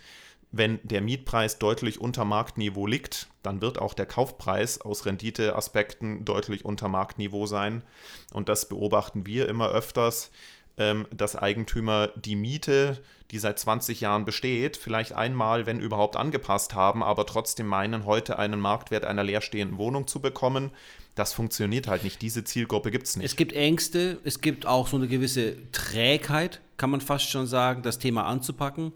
Wenn 0.54 0.80
der 0.82 1.00
Mietpreis 1.00 1.58
deutlich 1.58 1.98
unter 1.98 2.26
Marktniveau 2.26 2.86
liegt, 2.86 3.28
dann 3.42 3.62
wird 3.62 3.78
auch 3.78 3.94
der 3.94 4.04
Kaufpreis 4.04 4.82
aus 4.82 5.06
Renditeaspekten 5.06 6.26
deutlich 6.26 6.66
unter 6.66 6.88
Marktniveau 6.88 7.46
sein. 7.46 7.82
Und 8.34 8.50
das 8.50 8.68
beobachten 8.68 9.24
wir 9.24 9.48
immer 9.48 9.70
öfters, 9.70 10.30
ähm, 10.76 11.06
dass 11.10 11.36
Eigentümer 11.36 12.08
die 12.16 12.36
Miete, 12.36 13.02
die 13.30 13.38
seit 13.38 13.58
20 13.58 14.02
Jahren 14.02 14.26
besteht, 14.26 14.76
vielleicht 14.76 15.14
einmal, 15.14 15.64
wenn 15.64 15.80
überhaupt, 15.80 16.16
angepasst 16.16 16.74
haben, 16.74 17.02
aber 17.02 17.24
trotzdem 17.24 17.66
meinen, 17.66 18.04
heute 18.04 18.38
einen 18.38 18.60
Marktwert 18.60 19.06
einer 19.06 19.24
leerstehenden 19.24 19.78
Wohnung 19.78 20.06
zu 20.06 20.20
bekommen. 20.20 20.70
Das 21.14 21.32
funktioniert 21.32 21.88
halt 21.88 22.04
nicht. 22.04 22.20
Diese 22.20 22.44
Zielgruppe 22.44 22.90
gibt 22.90 23.06
es 23.06 23.16
nicht. 23.16 23.24
Es 23.24 23.36
gibt 23.36 23.54
Ängste, 23.54 24.18
es 24.24 24.42
gibt 24.42 24.66
auch 24.66 24.86
so 24.86 24.96
eine 24.98 25.08
gewisse 25.08 25.56
Trägheit, 25.72 26.60
kann 26.76 26.90
man 26.90 27.00
fast 27.00 27.30
schon 27.30 27.46
sagen, 27.46 27.82
das 27.82 27.98
Thema 27.98 28.26
anzupacken. 28.26 28.92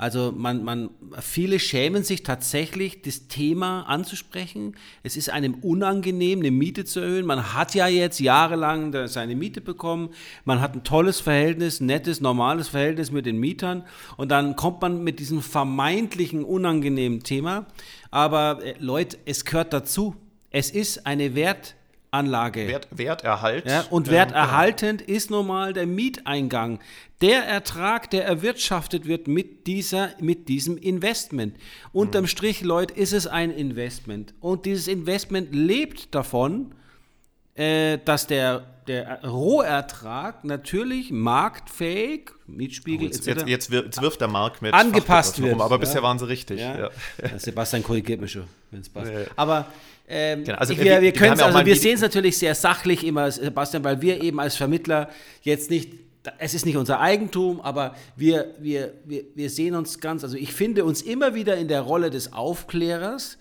Also 0.00 0.32
man, 0.34 0.64
man, 0.64 0.88
viele 1.20 1.58
schämen 1.58 2.04
sich 2.04 2.22
tatsächlich, 2.22 3.02
das 3.02 3.28
Thema 3.28 3.82
anzusprechen. 3.82 4.74
Es 5.02 5.14
ist 5.14 5.28
einem 5.28 5.56
unangenehm, 5.56 6.38
eine 6.38 6.50
Miete 6.50 6.86
zu 6.86 7.00
erhöhen. 7.00 7.26
Man 7.26 7.52
hat 7.52 7.74
ja 7.74 7.86
jetzt 7.86 8.18
jahrelang 8.18 9.08
seine 9.08 9.36
Miete 9.36 9.60
bekommen. 9.60 10.08
Man 10.46 10.62
hat 10.62 10.74
ein 10.74 10.84
tolles 10.84 11.20
Verhältnis, 11.20 11.82
nettes, 11.82 12.22
normales 12.22 12.68
Verhältnis 12.68 13.10
mit 13.10 13.26
den 13.26 13.36
Mietern. 13.36 13.84
Und 14.16 14.30
dann 14.30 14.56
kommt 14.56 14.80
man 14.80 15.04
mit 15.04 15.18
diesem 15.18 15.42
vermeintlichen 15.42 16.44
unangenehmen 16.44 17.22
Thema. 17.22 17.66
Aber 18.10 18.64
äh, 18.64 18.76
Leute, 18.78 19.18
es 19.26 19.44
gehört 19.44 19.74
dazu. 19.74 20.16
Es 20.50 20.70
ist 20.70 21.04
eine 21.06 21.34
Wert, 21.34 21.74
Anlage. 22.10 22.66
Wert, 22.68 22.88
Werterhalt. 22.90 23.66
Ja, 23.66 23.84
und 23.90 24.08
ähm, 24.08 24.14
werterhaltend 24.14 25.06
genau. 25.06 25.16
ist 25.16 25.30
normal 25.30 25.72
der 25.72 25.86
Mieteingang. 25.86 26.80
Der 27.20 27.44
Ertrag, 27.44 28.10
der 28.10 28.24
erwirtschaftet 28.24 29.06
wird 29.06 29.28
mit, 29.28 29.66
dieser, 29.66 30.10
mit 30.20 30.48
diesem 30.48 30.78
Investment. 30.78 31.56
Unterm 31.92 32.22
mhm. 32.22 32.28
Strich, 32.28 32.62
Leute, 32.62 32.94
ist 32.94 33.12
es 33.12 33.26
ein 33.26 33.50
Investment. 33.50 34.34
Und 34.40 34.64
dieses 34.66 34.88
Investment 34.88 35.54
lebt 35.54 36.14
davon, 36.14 36.74
äh, 37.54 37.98
dass 38.04 38.26
der, 38.26 38.64
der 38.86 39.22
Rohertrag 39.22 40.44
natürlich 40.44 41.10
marktfähig, 41.10 42.30
Mietspiegel 42.46 43.06
oh, 43.06 43.10
jetzt, 43.10 43.28
etc. 43.28 43.46
Jetzt, 43.46 43.70
jetzt, 43.70 44.00
wirft 44.00 44.20
der 44.20 44.28
Markt 44.28 44.62
mit 44.62 44.72
angepasst 44.72 45.42
wird. 45.42 45.60
aber 45.60 45.78
bisher 45.78 46.02
waren 46.02 46.18
sie 46.18 46.26
richtig. 46.26 46.60
Ja. 46.60 46.90
Sebastian 47.36 47.82
korrigiert 47.82 48.20
mich 48.20 48.32
schon, 48.32 48.44
wenn 48.70 48.80
es 48.80 48.88
passt. 48.88 49.12
Aber 49.36 49.66
ähm, 50.10 50.44
genau. 50.44 50.58
also, 50.58 50.76
wir, 50.76 50.84
wir, 50.84 51.02
wir, 51.02 51.14
wir, 51.14 51.44
also 51.44 51.64
wir 51.64 51.76
sehen 51.76 51.94
es 51.94 52.00
natürlich 52.00 52.36
sehr 52.36 52.54
sachlich 52.54 53.06
immer, 53.06 53.30
Sebastian, 53.30 53.84
weil 53.84 54.02
wir 54.02 54.22
eben 54.22 54.40
als 54.40 54.56
Vermittler 54.56 55.08
jetzt 55.42 55.70
nicht 55.70 55.90
es 56.38 56.52
ist 56.52 56.66
nicht 56.66 56.76
unser 56.76 57.00
Eigentum, 57.00 57.60
aber 57.62 57.94
wir, 58.14 58.54
wir, 58.58 58.92
wir, 59.04 59.24
wir 59.34 59.48
sehen 59.48 59.74
uns 59.74 60.00
ganz, 60.00 60.22
also 60.22 60.36
ich 60.36 60.52
finde 60.52 60.84
uns 60.84 61.00
immer 61.00 61.34
wieder 61.34 61.56
in 61.56 61.66
der 61.66 61.80
Rolle 61.80 62.10
des 62.10 62.34
Aufklärers. 62.34 63.38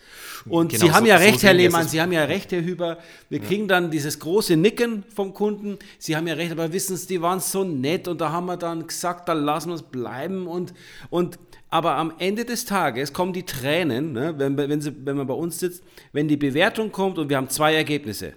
Und 0.47 0.71
genau, 0.71 0.85
Sie 0.85 0.91
haben 0.91 1.03
so, 1.03 1.09
ja 1.09 1.17
recht, 1.17 1.41
so 1.41 1.47
Herr 1.47 1.53
Lehmann, 1.53 1.87
Sie 1.89 1.99
haben 1.99 2.13
ja 2.13 2.23
recht, 2.23 2.53
Herr 2.53 2.63
Hüber. 2.63 2.99
Wir 3.29 3.39
ja. 3.39 3.45
kriegen 3.45 3.67
dann 3.67 3.91
dieses 3.91 4.19
große 4.19 4.55
Nicken 4.55 5.03
vom 5.13 5.33
Kunden. 5.33 5.77
Sie 5.97 6.15
haben 6.15 6.25
ja 6.27 6.35
recht, 6.35 6.53
aber 6.53 6.71
wissen 6.71 6.95
Sie, 6.95 7.07
die 7.07 7.21
waren 7.21 7.41
so 7.41 7.65
nett 7.65 8.07
und 8.07 8.21
da 8.21 8.31
haben 8.31 8.45
wir 8.45 8.55
dann 8.55 8.87
gesagt, 8.87 9.27
da 9.27 9.33
lassen 9.33 9.69
wir 9.69 9.75
es 9.75 9.83
bleiben. 9.83 10.47
Und, 10.47 10.73
und 11.09 11.37
aber 11.69 11.95
am 11.95 12.13
Ende 12.17 12.45
des 12.45 12.65
Tages 12.65 13.13
kommen 13.13 13.33
die 13.33 13.43
Tränen, 13.43 14.13
ne, 14.13 14.33
wenn, 14.37 14.57
wenn, 14.57 14.81
sie, 14.81 14.93
wenn 15.05 15.17
man 15.17 15.27
bei 15.27 15.33
uns 15.33 15.59
sitzt, 15.59 15.83
wenn 16.13 16.27
die 16.27 16.37
Bewertung 16.37 16.91
kommt 16.91 17.17
und 17.17 17.29
wir 17.29 17.37
haben 17.37 17.49
zwei 17.49 17.75
Ergebnisse. 17.75 18.33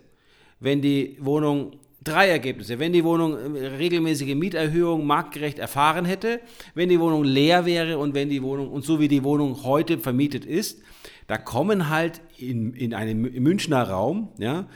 Wenn 0.60 0.80
die 0.80 1.16
Wohnung 1.20 1.78
drei 2.04 2.28
Ergebnisse. 2.28 2.78
Wenn 2.78 2.92
die 2.92 3.04
Wohnung 3.04 3.36
äh, 3.54 3.66
regelmäßige 3.66 4.34
Mieterhöhung 4.34 5.06
marktgerecht 5.06 5.58
erfahren 5.58 6.04
hätte, 6.04 6.40
wenn 6.74 6.88
die 6.88 7.00
Wohnung 7.00 7.24
leer 7.24 7.64
wäre 7.66 7.98
und 7.98 8.14
wenn 8.14 8.28
die 8.28 8.42
Wohnung, 8.42 8.70
und 8.70 8.84
so 8.84 9.00
wie 9.00 9.08
die 9.08 9.24
Wohnung 9.24 9.64
heute 9.64 9.98
vermietet 9.98 10.44
ist, 10.44 10.82
da 11.26 11.38
kommen 11.38 11.88
halt 11.88 12.20
in, 12.36 12.74
in 12.74 12.94
einem 12.94 13.22
Münchner 13.22 13.84
Raum 13.84 14.30
ja, 14.38 14.66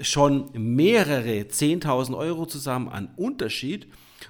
schon 0.00 0.50
mehrere 0.54 1.42
10.000 1.42 2.16
Euro 2.16 2.46
zusammen 2.46 2.88
an 2.88 3.08
Unterschied. 3.16 3.86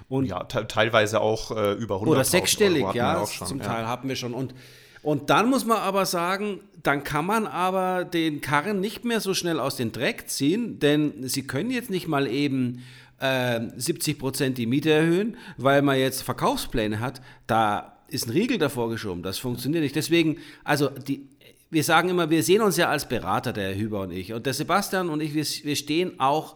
Und 0.09 0.25
ja, 0.25 0.43
teilweise 0.43 1.21
auch 1.21 1.51
äh, 1.51 1.73
über 1.73 1.95
100 1.95 2.15
Oder 2.15 2.23
sechsstellig, 2.23 2.85
ja, 2.93 3.25
schon, 3.25 3.47
zum 3.47 3.61
Teil 3.61 3.83
ja. 3.83 3.87
haben 3.87 4.09
wir 4.09 4.15
schon. 4.15 4.33
Und, 4.33 4.53
und 5.01 5.29
dann 5.29 5.49
muss 5.49 5.65
man 5.65 5.77
aber 5.77 6.05
sagen, 6.05 6.59
dann 6.83 7.03
kann 7.03 7.25
man 7.25 7.47
aber 7.47 8.05
den 8.05 8.41
Karren 8.41 8.79
nicht 8.79 9.05
mehr 9.05 9.19
so 9.19 9.33
schnell 9.33 9.59
aus 9.59 9.75
dem 9.75 9.91
Dreck 9.91 10.29
ziehen, 10.29 10.79
denn 10.79 11.27
sie 11.27 11.45
können 11.45 11.71
jetzt 11.71 11.89
nicht 11.89 12.07
mal 12.07 12.27
eben 12.27 12.83
äh, 13.19 13.61
70 13.75 14.19
Prozent 14.19 14.57
die 14.57 14.65
Miete 14.65 14.91
erhöhen, 14.91 15.37
weil 15.57 15.81
man 15.81 15.97
jetzt 15.97 16.21
Verkaufspläne 16.21 16.99
hat. 16.99 17.21
Da 17.47 17.97
ist 18.07 18.27
ein 18.27 18.31
Riegel 18.31 18.57
davor 18.57 18.89
geschoben. 18.89 19.23
Das 19.23 19.37
funktioniert 19.37 19.83
nicht. 19.83 19.95
Deswegen, 19.95 20.37
also 20.63 20.89
die, 20.89 21.27
wir 21.69 21.83
sagen 21.83 22.09
immer, 22.09 22.29
wir 22.29 22.43
sehen 22.43 22.61
uns 22.61 22.77
ja 22.77 22.89
als 22.89 23.07
Berater, 23.07 23.53
der 23.53 23.69
Herr 23.69 23.75
Hüber 23.75 24.01
und 24.01 24.11
ich. 24.11 24.33
Und 24.33 24.45
der 24.45 24.53
Sebastian 24.53 25.09
und 25.09 25.21
ich, 25.21 25.33
wir, 25.33 25.45
wir 25.65 25.75
stehen 25.75 26.19
auch 26.19 26.55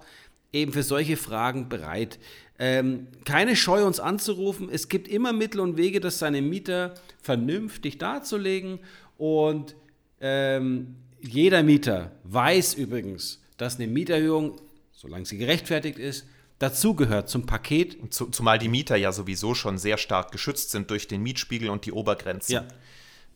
eben 0.54 0.72
für 0.74 0.84
solche 0.84 1.18
Fragen 1.18 1.70
bereit. 1.70 2.20
Ähm, 2.64 3.08
keine 3.26 3.56
Scheu, 3.56 3.84
uns 3.88 4.00
anzurufen. 4.00 4.70
Es 4.72 4.88
gibt 4.88 5.08
immer 5.08 5.34
Mittel 5.34 5.62
und 5.62 5.78
Wege, 5.78 6.00
das 6.00 6.20
seine 6.20 6.44
Mieter 6.44 6.94
vernünftig 7.20 7.98
darzulegen. 7.98 8.78
Und 9.18 9.76
ähm, 10.20 10.96
jeder 11.20 11.64
Mieter 11.64 12.12
weiß 12.24 12.76
übrigens, 12.76 13.42
dass 13.58 13.80
eine 13.80 13.88
Mieterhöhung, 13.88 14.62
solange 14.92 15.26
sie 15.26 15.40
gerechtfertigt 15.40 15.98
ist, 15.98 16.28
dazugehört 16.60 17.30
zum 17.30 17.48
Paket. 17.48 17.98
Zumal 18.14 18.60
die 18.60 18.70
Mieter 18.70 18.96
ja 18.96 19.12
sowieso 19.12 19.56
schon 19.56 19.80
sehr 19.80 19.98
stark 19.98 20.32
geschützt 20.32 20.70
sind 20.70 20.92
durch 20.92 21.08
den 21.08 21.24
Mietspiegel 21.24 21.68
und 21.68 21.88
die 21.88 21.92
Obergrenzen. 21.92 22.54
Ja. 22.54 22.68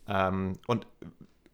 Ähm, 0.07 0.53
und 0.67 0.85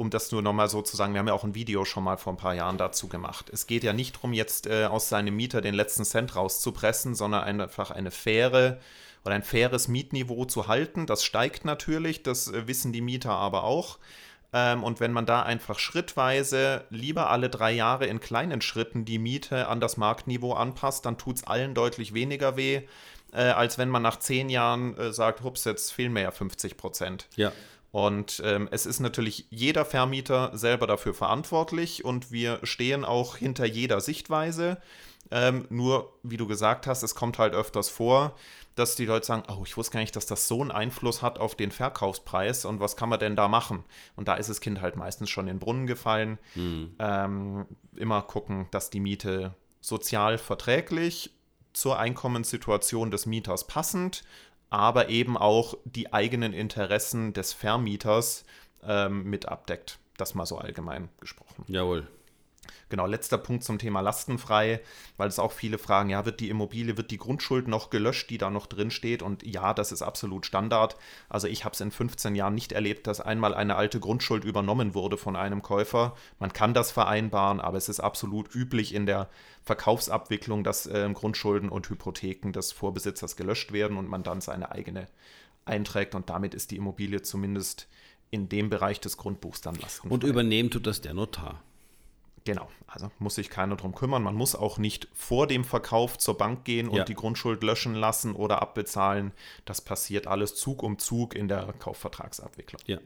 um 0.02 0.10
das 0.10 0.32
nur 0.32 0.42
nochmal 0.42 0.68
so 0.68 0.82
zu 0.82 0.98
sagen, 0.98 1.14
wir 1.14 1.20
haben 1.20 1.28
ja 1.28 1.36
auch 1.36 1.44
ein 1.44 1.54
Video 1.54 1.86
schon 1.86 2.04
mal 2.04 2.18
vor 2.18 2.34
ein 2.34 2.38
paar 2.38 2.56
Jahren 2.56 2.80
dazu 2.80 3.08
gemacht. 3.08 3.52
Es 3.54 3.68
geht 3.68 3.84
ja 3.84 3.94
nicht 3.94 4.16
darum, 4.16 4.34
jetzt 4.34 4.66
äh, 4.66 4.86
aus 4.86 5.10
seinem 5.10 5.36
Mieter 5.36 5.62
den 5.62 5.76
letzten 5.76 6.06
Cent 6.06 6.36
rauszupressen, 6.36 7.14
sondern 7.14 7.44
einfach 7.44 7.92
eine 7.92 8.10
faire 8.10 8.80
oder 9.24 9.36
ein 9.36 9.44
faires 9.44 9.88
Mietniveau 9.88 10.46
zu 10.46 10.68
halten. 10.68 11.06
Das 11.06 11.24
steigt 11.24 11.66
natürlich, 11.66 12.24
das 12.24 12.48
äh, 12.48 12.68
wissen 12.68 12.92
die 12.92 13.02
Mieter 13.02 13.30
aber 13.30 13.64
auch. 13.64 14.00
Ähm, 14.54 14.84
und 14.84 15.00
wenn 15.00 15.12
man 15.12 15.28
da 15.28 15.44
einfach 15.44 15.78
schrittweise 15.78 16.84
lieber 16.90 17.30
alle 17.30 17.52
drei 17.52 17.72
Jahre 17.72 18.08
in 18.08 18.20
kleinen 18.20 18.62
Schritten 18.62 19.06
die 19.06 19.20
Miete 19.20 19.68
an 19.68 19.80
das 19.80 19.98
Marktniveau 19.98 20.54
anpasst, 20.54 21.06
dann 21.06 21.20
tut 21.20 21.36
es 21.38 21.44
allen 21.44 21.76
deutlich 21.76 22.16
weniger 22.16 22.58
weh, 22.58 22.82
äh, 23.34 23.44
als 23.44 23.78
wenn 23.78 23.90
man 23.90 24.02
nach 24.02 24.18
zehn 24.18 24.50
Jahren 24.50 24.98
äh, 24.98 25.14
sagt, 25.14 25.44
hups, 25.44 25.64
jetzt 25.66 25.94
fehlen 25.94 26.12
mir 26.12 26.24
ja 26.24 26.32
50 26.32 26.76
Prozent. 26.76 27.28
Ja. 27.36 27.52
Und 27.92 28.42
ähm, 28.46 28.70
es 28.72 28.86
ist 28.86 29.00
natürlich 29.02 29.48
jeder 29.50 29.84
Vermieter 29.84 30.52
selber 30.58 30.88
dafür 30.88 31.14
verantwortlich 31.14 32.06
und 32.06 32.32
wir 32.32 32.60
stehen 32.64 33.04
auch 33.04 33.36
hinter 33.36 33.66
jeder 33.66 34.00
Sichtweise. 34.00 34.78
Ähm, 35.30 35.66
nur, 35.70 36.14
wie 36.24 36.38
du 36.38 36.48
gesagt 36.48 36.88
hast, 36.88 37.04
es 37.04 37.16
kommt 37.16 37.38
halt 37.38 37.54
öfters 37.54 37.90
vor, 37.90 38.36
dass 38.76 38.96
die 38.96 39.06
Leute 39.06 39.26
sagen, 39.26 39.44
oh, 39.50 39.64
ich 39.66 39.76
wusste 39.76 39.94
gar 39.94 40.00
nicht, 40.00 40.16
dass 40.16 40.26
das 40.26 40.48
so 40.48 40.62
einen 40.62 40.72
Einfluss 40.72 41.22
hat 41.22 41.38
auf 41.40 41.56
den 41.56 41.72
Verkaufspreis 41.72 42.64
und 42.66 42.80
was 42.80 42.96
kann 42.96 43.10
man 43.10 43.20
denn 43.20 43.36
da 43.36 43.48
machen? 43.48 43.84
Und 44.16 44.28
da 44.28 44.36
ist 44.36 44.50
das 44.50 44.62
Kind 44.62 44.82
halt 44.82 44.96
meistens 44.96 45.30
schon 45.30 45.48
in 45.48 45.56
den 45.56 45.60
Brunnen 45.60 45.88
gefallen. 45.88 46.40
Mhm. 46.56 46.96
Ähm, 47.00 47.66
immer 47.96 48.22
gucken, 48.22 48.68
dass 48.72 48.90
die 48.90 49.02
Miete 49.02 49.54
sozial 49.82 50.38
verträglich 50.38 51.32
zur 51.74 52.00
Einkommenssituation 52.00 53.12
des 53.12 53.26
Mieters 53.26 53.68
passend, 53.68 54.24
aber 54.72 55.10
eben 55.10 55.38
auch 55.38 55.76
die 55.86 56.12
eigenen 56.12 56.54
Interessen 56.54 57.34
des 57.34 57.54
Vermieters 57.54 58.46
ähm, 58.84 59.26
mit 59.26 59.48
abdeckt. 59.48 60.00
Das 60.18 60.34
mal 60.34 60.46
so 60.48 60.58
allgemein 60.58 61.10
gesprochen. 61.20 61.66
Jawohl. 61.68 62.08
Genau, 62.90 63.06
letzter 63.06 63.38
Punkt 63.38 63.64
zum 63.64 63.78
Thema 63.78 64.02
lastenfrei, 64.02 64.82
weil 65.18 65.28
es 65.28 65.40
auch 65.40 65.52
viele 65.52 65.78
fragen, 65.78 66.10
ja, 66.10 66.26
wird 66.26 66.40
die 66.40 66.50
Immobilie, 66.50 66.98
wird 66.98 67.12
die 67.12 67.18
Grundschuld 67.18 67.68
noch 67.68 67.90
gelöscht, 67.90 68.30
die 68.30 68.38
da 68.38 68.50
noch 68.50 68.68
drin 68.68 68.92
steht? 68.92 69.22
Und 69.22 69.44
ja, 69.46 69.74
das 69.74 69.92
ist 69.92 70.02
absolut 70.02 70.46
Standard. 70.46 70.98
Also 71.30 71.48
ich 71.48 71.66
habe 71.66 71.74
es 71.74 71.82
in 71.82 71.92
15 71.92 72.36
Jahren 72.36 72.56
nicht 72.56 72.72
erlebt, 72.72 73.08
dass 73.08 73.22
einmal 73.22 73.54
eine 73.54 73.76
alte 73.76 74.00
Grundschuld 74.00 74.44
übernommen 74.44 74.94
wurde 74.94 75.18
von 75.18 75.36
einem 75.36 75.62
Käufer. 75.62 76.16
Man 76.40 76.54
kann 76.54 76.74
das 76.74 76.92
vereinbaren, 76.92 77.60
aber 77.60 77.78
es 77.78 77.90
ist 77.90 78.00
absolut 78.00 78.54
üblich 78.56 78.94
in 78.94 79.06
der 79.06 79.30
Verkaufsabwicklung, 79.64 80.64
dass 80.64 80.88
äh, 80.88 81.10
Grundschulden 81.14 81.70
und 81.70 81.90
Hypotheken 81.90 82.52
des 82.52 82.72
Vorbesitzers 82.72 83.36
gelöscht 83.36 83.72
werden 83.72 83.98
und 83.98 84.08
man 84.08 84.24
dann 84.24 84.42
seine 84.42 84.72
eigene 84.72 85.08
einträgt 85.66 86.16
und 86.16 86.30
damit 86.30 86.54
ist 86.54 86.72
die 86.72 86.78
Immobilie 86.78 87.22
zumindest 87.22 87.88
in 88.30 88.50
dem 88.50 88.70
Bereich 88.70 89.00
des 89.00 89.18
Grundbuchs 89.18 89.62
dann 89.62 89.76
lastenfrei. 89.76 90.14
Und 90.14 90.24
übernehmen 90.24 90.72
tut 90.72 90.88
das 90.88 91.02
der 91.02 91.14
Notar. 91.14 91.62
Genau, 92.44 92.70
also 92.88 93.12
muss 93.20 93.36
sich 93.36 93.50
keiner 93.50 93.76
drum 93.76 93.94
kümmern. 93.94 94.24
Man 94.24 94.36
muss 94.36 94.56
auch 94.56 94.78
nicht 94.78 95.08
vor 95.14 95.46
dem 95.46 95.64
Verkauf 95.64 96.18
zur 96.18 96.38
Bank 96.38 96.66
gehen 96.66 96.88
und 96.88 96.98
ja. 96.98 97.04
die 97.04 97.14
Grundschuld 97.14 97.62
löschen 97.62 97.94
lassen 97.94 98.34
oder 98.34 98.62
abbezahlen. 98.62 99.32
Das 99.66 99.82
passiert 99.82 100.26
alles 100.26 100.56
Zug 100.56 100.82
um 100.82 100.98
Zug 100.98 101.36
in 101.36 101.48
der 101.48 101.74
Kaufvertragsabwicklung. 101.78 102.82
Ja. 102.88 102.98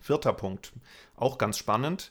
Vierter 0.00 0.32
Punkt, 0.32 0.72
auch 1.16 1.38
ganz 1.38 1.58
spannend. 1.58 2.10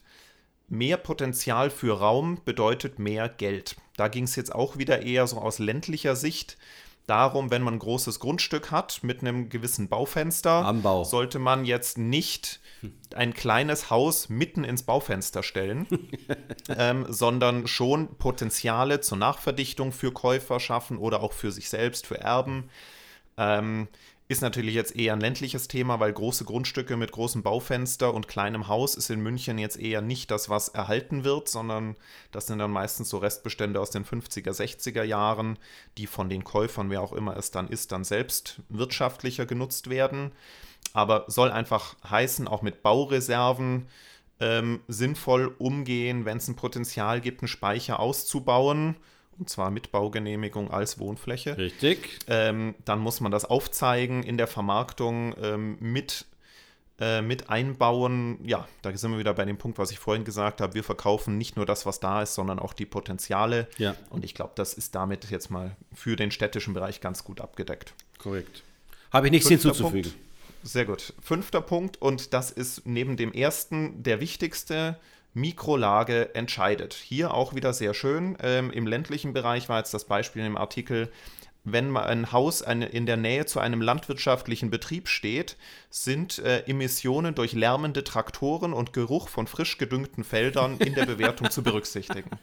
Mehr 0.70 0.98
Potenzial 0.98 1.70
für 1.70 2.00
Raum 2.00 2.42
bedeutet 2.46 2.98
mehr 3.00 3.28
Geld. 3.28 3.76
Da 3.98 4.08
ging 4.08 4.24
es 4.24 4.36
jetzt 4.36 4.56
auch 4.56 4.78
wieder 4.78 5.02
eher 5.02 5.28
so 5.28 5.38
aus 5.38 5.60
ländlicher 5.60 6.16
Sicht 6.16 6.58
darum, 7.08 7.52
wenn 7.52 7.62
man 7.62 7.76
ein 7.76 7.80
großes 7.80 8.20
Grundstück 8.20 8.72
hat 8.72 9.00
mit 9.04 9.22
einem 9.22 9.50
gewissen 9.50 9.90
Baufenster, 9.90 10.66
Anbau. 10.66 11.04
sollte 11.04 11.40
man 11.40 11.66
jetzt 11.66 11.98
nicht 11.98 12.60
ein 13.16 13.34
kleines 13.34 13.90
Haus 13.90 14.30
mitten 14.30 14.64
ins 14.64 14.84
Baufenster 14.84 15.44
stellen, 15.44 15.88
ähm, 16.70 17.06
sondern 17.10 17.68
schon 17.68 18.16
Potenziale 18.18 19.02
zur 19.02 19.18
Nachverdichtung 19.18 19.92
für 19.92 20.12
Käufer 20.12 20.60
schaffen 20.60 20.98
oder 20.98 21.22
auch 21.22 21.34
für 21.34 21.52
sich 21.52 21.70
selbst, 21.70 22.08
für 22.08 22.20
Erben. 22.20 22.70
Ähm, 23.38 23.88
ist 24.34 24.42
natürlich 24.42 24.74
jetzt 24.74 24.96
eher 24.96 25.14
ein 25.14 25.22
ländliches 25.22 25.68
Thema, 25.68 26.00
weil 26.00 26.12
große 26.12 26.44
Grundstücke 26.44 26.98
mit 26.98 27.12
großem 27.12 27.44
Baufenster 27.44 28.14
und 28.14 28.28
kleinem 28.28 28.68
Haus 28.68 28.96
ist 28.96 29.12
in 29.12 29.22
München 29.22 29.60
jetzt 29.60 29.80
eher 29.80 30.02
nicht 30.02 30.32
das, 30.32 30.50
was 30.50 30.70
erhalten 30.70 31.24
wird, 31.24 31.48
sondern 31.48 31.96
das 32.32 32.48
sind 32.48 32.58
dann 32.58 32.72
meistens 32.72 33.10
so 33.10 33.20
Restbestände 33.20 33.80
aus 33.80 33.92
den 33.92 34.04
50er, 34.04 34.52
60er 34.52 35.04
Jahren, 35.04 35.60
die 35.98 36.08
von 36.08 36.30
den 36.30 36.44
Käufern, 36.44 36.90
wer 36.90 37.02
auch 37.02 37.14
immer 37.14 37.38
es 37.38 37.52
dann 37.52 37.68
ist, 37.68 37.92
dann 37.92 38.04
selbst 38.04 38.62
wirtschaftlicher 38.70 39.46
genutzt 39.46 39.90
werden. 39.90 40.32
Aber 40.94 41.26
soll 41.28 41.52
einfach 41.52 41.96
heißen, 42.10 42.48
auch 42.48 42.64
mit 42.64 42.82
Baureserven 42.82 43.88
ähm, 44.40 44.82
sinnvoll 44.88 45.54
umgehen, 45.60 46.26
wenn 46.26 46.38
es 46.38 46.48
ein 46.48 46.56
Potenzial 46.56 47.22
gibt, 47.22 47.42
einen 47.42 47.48
Speicher 47.48 48.00
auszubauen 48.00 48.96
und 49.40 49.50
zwar 49.50 49.72
mit 49.72 49.92
Baugenehmigung 49.92 50.72
als 50.72 51.00
Wohnfläche. 51.00 51.58
Richtig. 51.58 52.20
Ähm, 52.28 52.76
dann 52.86 53.00
muss 53.00 53.22
man 53.22 53.32
das 53.32 53.46
aufzeigen 53.46 54.24
in 54.24 54.38
der 54.38 54.48
Vermarktung 54.48 55.36
ähm, 55.42 55.78
mit, 55.80 56.26
äh, 57.00 57.22
mit 57.22 57.50
einbauen. 57.50 58.40
Ja, 58.44 58.68
da 58.82 58.96
sind 58.96 59.12
wir 59.12 59.20
wieder 59.20 59.34
bei 59.34 59.46
dem 59.46 59.58
Punkt, 59.58 59.78
was 59.78 59.92
ich 59.92 60.00
vorhin 60.00 60.24
gesagt 60.24 60.62
habe. 60.62 60.74
Wir 60.74 60.84
verkaufen 60.84 61.38
nicht 61.38 61.56
nur 61.56 61.66
das, 61.66 61.86
was 61.86 62.00
da 62.00 62.22
ist, 62.22 62.36
sondern 62.36 62.60
auch 62.60 62.74
die 62.74 62.86
Potenziale. 62.86 63.68
Ja. 63.78 63.96
Und 64.10 64.24
ich 64.24 64.34
glaube, 64.36 64.54
das 64.56 64.74
ist 64.74 64.96
damit 64.96 65.30
jetzt 65.30 65.50
mal 65.50 65.76
für 65.94 66.16
den 66.16 66.32
städtischen 66.32 66.74
Bereich 66.74 67.02
ganz 67.02 67.24
gut 67.24 67.42
abgedeckt. 67.42 67.94
Korrekt. 68.18 68.64
Habe 69.12 69.28
ich 69.28 69.32
nichts 69.32 69.48
Fünfter 69.48 69.70
hinzuzufügen. 69.70 70.12
Punkt. 70.12 70.24
Sehr 70.64 70.86
gut. 70.86 71.14
Fünfter 71.22 71.62
Punkt, 71.62 72.02
und 72.02 72.34
das 72.34 72.50
ist 72.50 72.86
neben 72.86 73.18
dem 73.18 73.34
ersten 73.34 74.02
der 74.02 74.22
wichtigste 74.22 74.98
Mikrolage 75.34 76.36
entscheidet. 76.36 76.94
Hier 76.94 77.34
auch 77.34 77.56
wieder 77.56 77.74
sehr 77.74 77.94
schön. 77.94 78.38
Ähm, 78.42 78.72
Im 78.72 78.88
ländlichen 78.88 79.34
Bereich 79.34 79.70
war 79.70 79.80
jetzt 79.80 79.94
das 79.94 80.06
Beispiel 80.06 80.46
im 80.46 80.58
Artikel 80.58 81.12
wenn 81.66 81.90
mal 81.90 82.04
ein 82.04 82.32
Haus 82.34 82.62
in 82.62 83.06
der 83.06 83.16
Nähe 83.16 83.46
zu 83.46 83.60
einem 83.60 83.82
landwirtschaftlichen 83.82 84.70
Betrieb 84.70 85.08
steht, 85.08 85.56
sind 85.90 86.40
äh, 86.40 86.64
Emissionen 86.68 87.36
durch 87.36 87.54
lärmende 87.54 88.04
Traktoren 88.04 88.74
und 88.74 88.92
Geruch 88.92 89.30
von 89.30 89.48
frisch 89.48 89.78
gedüngten 89.78 90.26
Feldern 90.26 90.78
in 90.80 90.94
der 90.94 91.06
Bewertung 91.06 91.50
zu 91.52 91.64
berücksichtigen. 91.64 92.30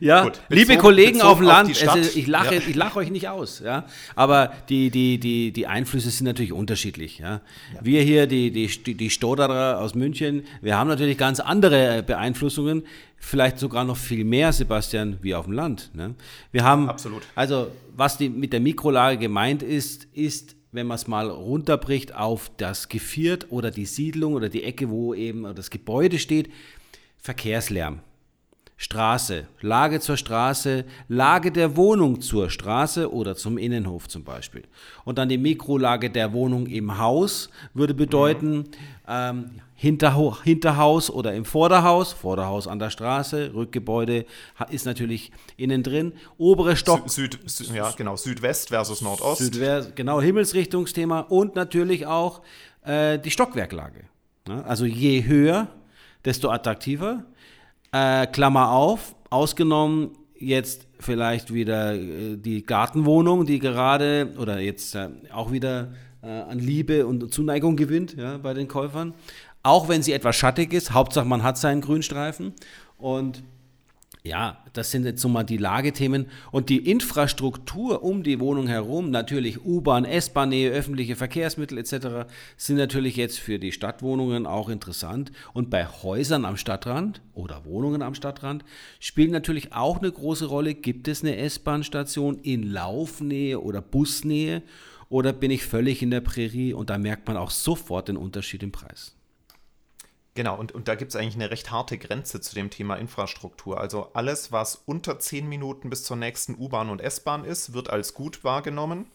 Ja, 0.00 0.24
Gut, 0.24 0.32
bezogen, 0.32 0.54
liebe 0.54 0.76
Kollegen 0.78 1.22
auf 1.22 1.38
dem 1.38 1.46
Land, 1.46 1.70
auf 1.70 1.88
also 1.88 2.18
ich 2.18 2.26
lache, 2.26 2.56
ja. 2.56 2.60
ich 2.60 2.74
lache 2.74 2.98
euch 2.98 3.10
nicht 3.10 3.28
aus, 3.28 3.60
ja. 3.60 3.86
Aber 4.16 4.52
die, 4.68 4.90
die, 4.90 5.20
die, 5.20 5.52
die 5.52 5.66
Einflüsse 5.68 6.10
sind 6.10 6.24
natürlich 6.26 6.52
unterschiedlich. 6.52 7.18
Ja. 7.18 7.40
ja. 7.72 7.80
Wir 7.80 8.02
hier, 8.02 8.26
die, 8.26 8.50
die, 8.50 8.94
die 8.94 9.10
Stoderer 9.10 9.78
aus 9.78 9.94
München, 9.94 10.44
wir 10.60 10.76
haben 10.76 10.88
natürlich 10.88 11.16
ganz 11.16 11.38
andere 11.38 12.02
Beeinflussungen 12.02 12.82
vielleicht 13.20 13.58
sogar 13.58 13.84
noch 13.84 13.98
viel 13.98 14.24
mehr, 14.24 14.52
Sebastian, 14.52 15.18
wie 15.20 15.34
auf 15.34 15.44
dem 15.44 15.52
Land. 15.52 15.90
Ne? 15.94 16.14
Wir 16.50 16.64
haben, 16.64 16.88
Absolut. 16.88 17.22
also 17.36 17.70
was 17.94 18.16
die, 18.18 18.30
mit 18.30 18.52
der 18.52 18.60
Mikrolage 18.60 19.18
gemeint 19.18 19.62
ist, 19.62 20.04
ist, 20.12 20.56
wenn 20.72 20.86
man 20.86 20.96
es 20.96 21.06
mal 21.06 21.28
runterbricht 21.28 22.14
auf 22.14 22.50
das 22.56 22.88
Geviert 22.88 23.46
oder 23.50 23.70
die 23.70 23.84
Siedlung 23.84 24.34
oder 24.34 24.48
die 24.48 24.64
Ecke, 24.64 24.88
wo 24.88 25.14
eben 25.14 25.54
das 25.54 25.70
Gebäude 25.70 26.18
steht, 26.18 26.50
Verkehrslärm. 27.18 28.00
Straße, 28.82 29.46
Lage 29.60 30.00
zur 30.00 30.16
Straße, 30.16 30.86
Lage 31.06 31.52
der 31.52 31.76
Wohnung 31.76 32.22
zur 32.22 32.48
Straße 32.48 33.12
oder 33.12 33.36
zum 33.36 33.58
Innenhof 33.58 34.08
zum 34.08 34.24
Beispiel. 34.24 34.62
Und 35.04 35.18
dann 35.18 35.28
die 35.28 35.36
Mikrolage 35.36 36.08
der 36.08 36.32
Wohnung 36.32 36.66
im 36.66 36.96
Haus 36.96 37.50
würde 37.74 37.92
bedeuten, 37.92 38.70
ähm, 39.06 39.50
Hinterho 39.74 40.34
Hinterhaus 40.42 41.10
oder 41.10 41.34
im 41.34 41.44
Vorderhaus, 41.44 42.14
Vorderhaus 42.14 42.66
an 42.66 42.78
der 42.78 42.88
Straße, 42.88 43.52
Rückgebäude 43.52 44.24
ist 44.70 44.86
natürlich 44.86 45.30
innen 45.58 45.82
drin, 45.82 46.14
obere 46.38 46.74
Stock. 46.74 47.10
Süd, 47.10 47.38
Süd, 47.44 47.74
ja, 47.74 47.90
genau, 47.90 48.16
Südwest 48.16 48.70
versus 48.70 49.02
Nordost. 49.02 49.42
Südwest, 49.42 49.94
genau, 49.94 50.22
Himmelsrichtungsthema 50.22 51.20
und 51.20 51.54
natürlich 51.54 52.06
auch 52.06 52.40
äh, 52.84 53.18
die 53.18 53.30
Stockwerklage. 53.30 54.04
Ja, 54.48 54.62
also 54.62 54.86
je 54.86 55.24
höher, 55.26 55.68
desto 56.24 56.48
attraktiver. 56.48 57.24
Äh, 57.92 58.26
Klammer 58.28 58.70
auf, 58.70 59.16
ausgenommen 59.30 60.10
jetzt 60.40 60.86
vielleicht 60.98 61.52
wieder 61.52 61.94
äh, 61.94 62.36
die 62.36 62.64
Gartenwohnung, 62.64 63.46
die 63.46 63.58
gerade 63.58 64.32
oder 64.38 64.58
jetzt 64.58 64.94
äh, 64.94 65.08
auch 65.32 65.52
wieder 65.52 65.92
äh, 66.22 66.28
an 66.28 66.58
Liebe 66.58 67.06
und 67.06 67.32
Zuneigung 67.32 67.76
gewinnt 67.76 68.16
ja, 68.16 68.38
bei 68.38 68.54
den 68.54 68.68
Käufern. 68.68 69.14
Auch 69.62 69.88
wenn 69.88 70.02
sie 70.02 70.12
etwas 70.12 70.36
schattig 70.36 70.72
ist, 70.72 70.92
Hauptsache 70.92 71.26
man 71.26 71.42
hat 71.42 71.58
seinen 71.58 71.82
Grünstreifen. 71.82 72.54
Und 72.96 73.42
Ja, 74.22 74.62
das 74.74 74.90
sind 74.90 75.06
jetzt 75.06 75.22
so 75.22 75.30
mal 75.30 75.44
die 75.44 75.56
Lagethemen 75.56 76.26
und 76.52 76.68
die 76.68 76.90
Infrastruktur 76.90 78.02
um 78.02 78.22
die 78.22 78.38
Wohnung 78.38 78.66
herum, 78.66 79.10
natürlich 79.10 79.64
U-Bahn, 79.64 80.04
S-Bahn-Nähe, 80.04 80.70
öffentliche 80.70 81.16
Verkehrsmittel 81.16 81.78
etc., 81.78 82.30
sind 82.58 82.76
natürlich 82.76 83.16
jetzt 83.16 83.38
für 83.38 83.58
die 83.58 83.72
Stadtwohnungen 83.72 84.44
auch 84.44 84.68
interessant. 84.68 85.32
Und 85.54 85.70
bei 85.70 85.86
Häusern 85.86 86.44
am 86.44 86.58
Stadtrand 86.58 87.22
oder 87.32 87.64
Wohnungen 87.64 88.02
am 88.02 88.14
Stadtrand 88.14 88.62
spielt 88.98 89.30
natürlich 89.30 89.72
auch 89.72 90.00
eine 90.00 90.12
große 90.12 90.46
Rolle, 90.46 90.74
gibt 90.74 91.08
es 91.08 91.22
eine 91.22 91.36
S-Bahn-Station 91.36 92.40
in 92.42 92.70
Laufnähe 92.70 93.58
oder 93.58 93.80
Busnähe 93.80 94.62
oder 95.08 95.32
bin 95.32 95.50
ich 95.50 95.64
völlig 95.64 96.02
in 96.02 96.10
der 96.10 96.20
Prärie 96.20 96.74
und 96.74 96.90
da 96.90 96.98
merkt 96.98 97.26
man 97.26 97.38
auch 97.38 97.50
sofort 97.50 98.08
den 98.08 98.18
Unterschied 98.18 98.62
im 98.62 98.70
Preis. 98.70 99.16
Genau, 100.34 100.56
und, 100.56 100.72
und 100.72 100.86
da 100.86 100.94
gibt 100.94 101.10
es 101.10 101.16
eigentlich 101.16 101.34
eine 101.34 101.50
recht 101.50 101.70
harte 101.70 101.98
Grenze 101.98 102.40
zu 102.40 102.54
dem 102.54 102.70
Thema 102.70 102.96
Infrastruktur. 102.96 103.80
Also 103.80 104.10
alles, 104.12 104.52
was 104.52 104.80
unter 104.86 105.18
10 105.18 105.48
Minuten 105.48 105.90
bis 105.90 106.04
zur 106.04 106.16
nächsten 106.16 106.54
U-Bahn 106.56 106.88
und 106.88 107.00
S-Bahn 107.00 107.44
ist, 107.44 107.72
wird 107.72 107.90
als 107.90 108.14
gut 108.14 108.44
wahrgenommen. 108.44 109.06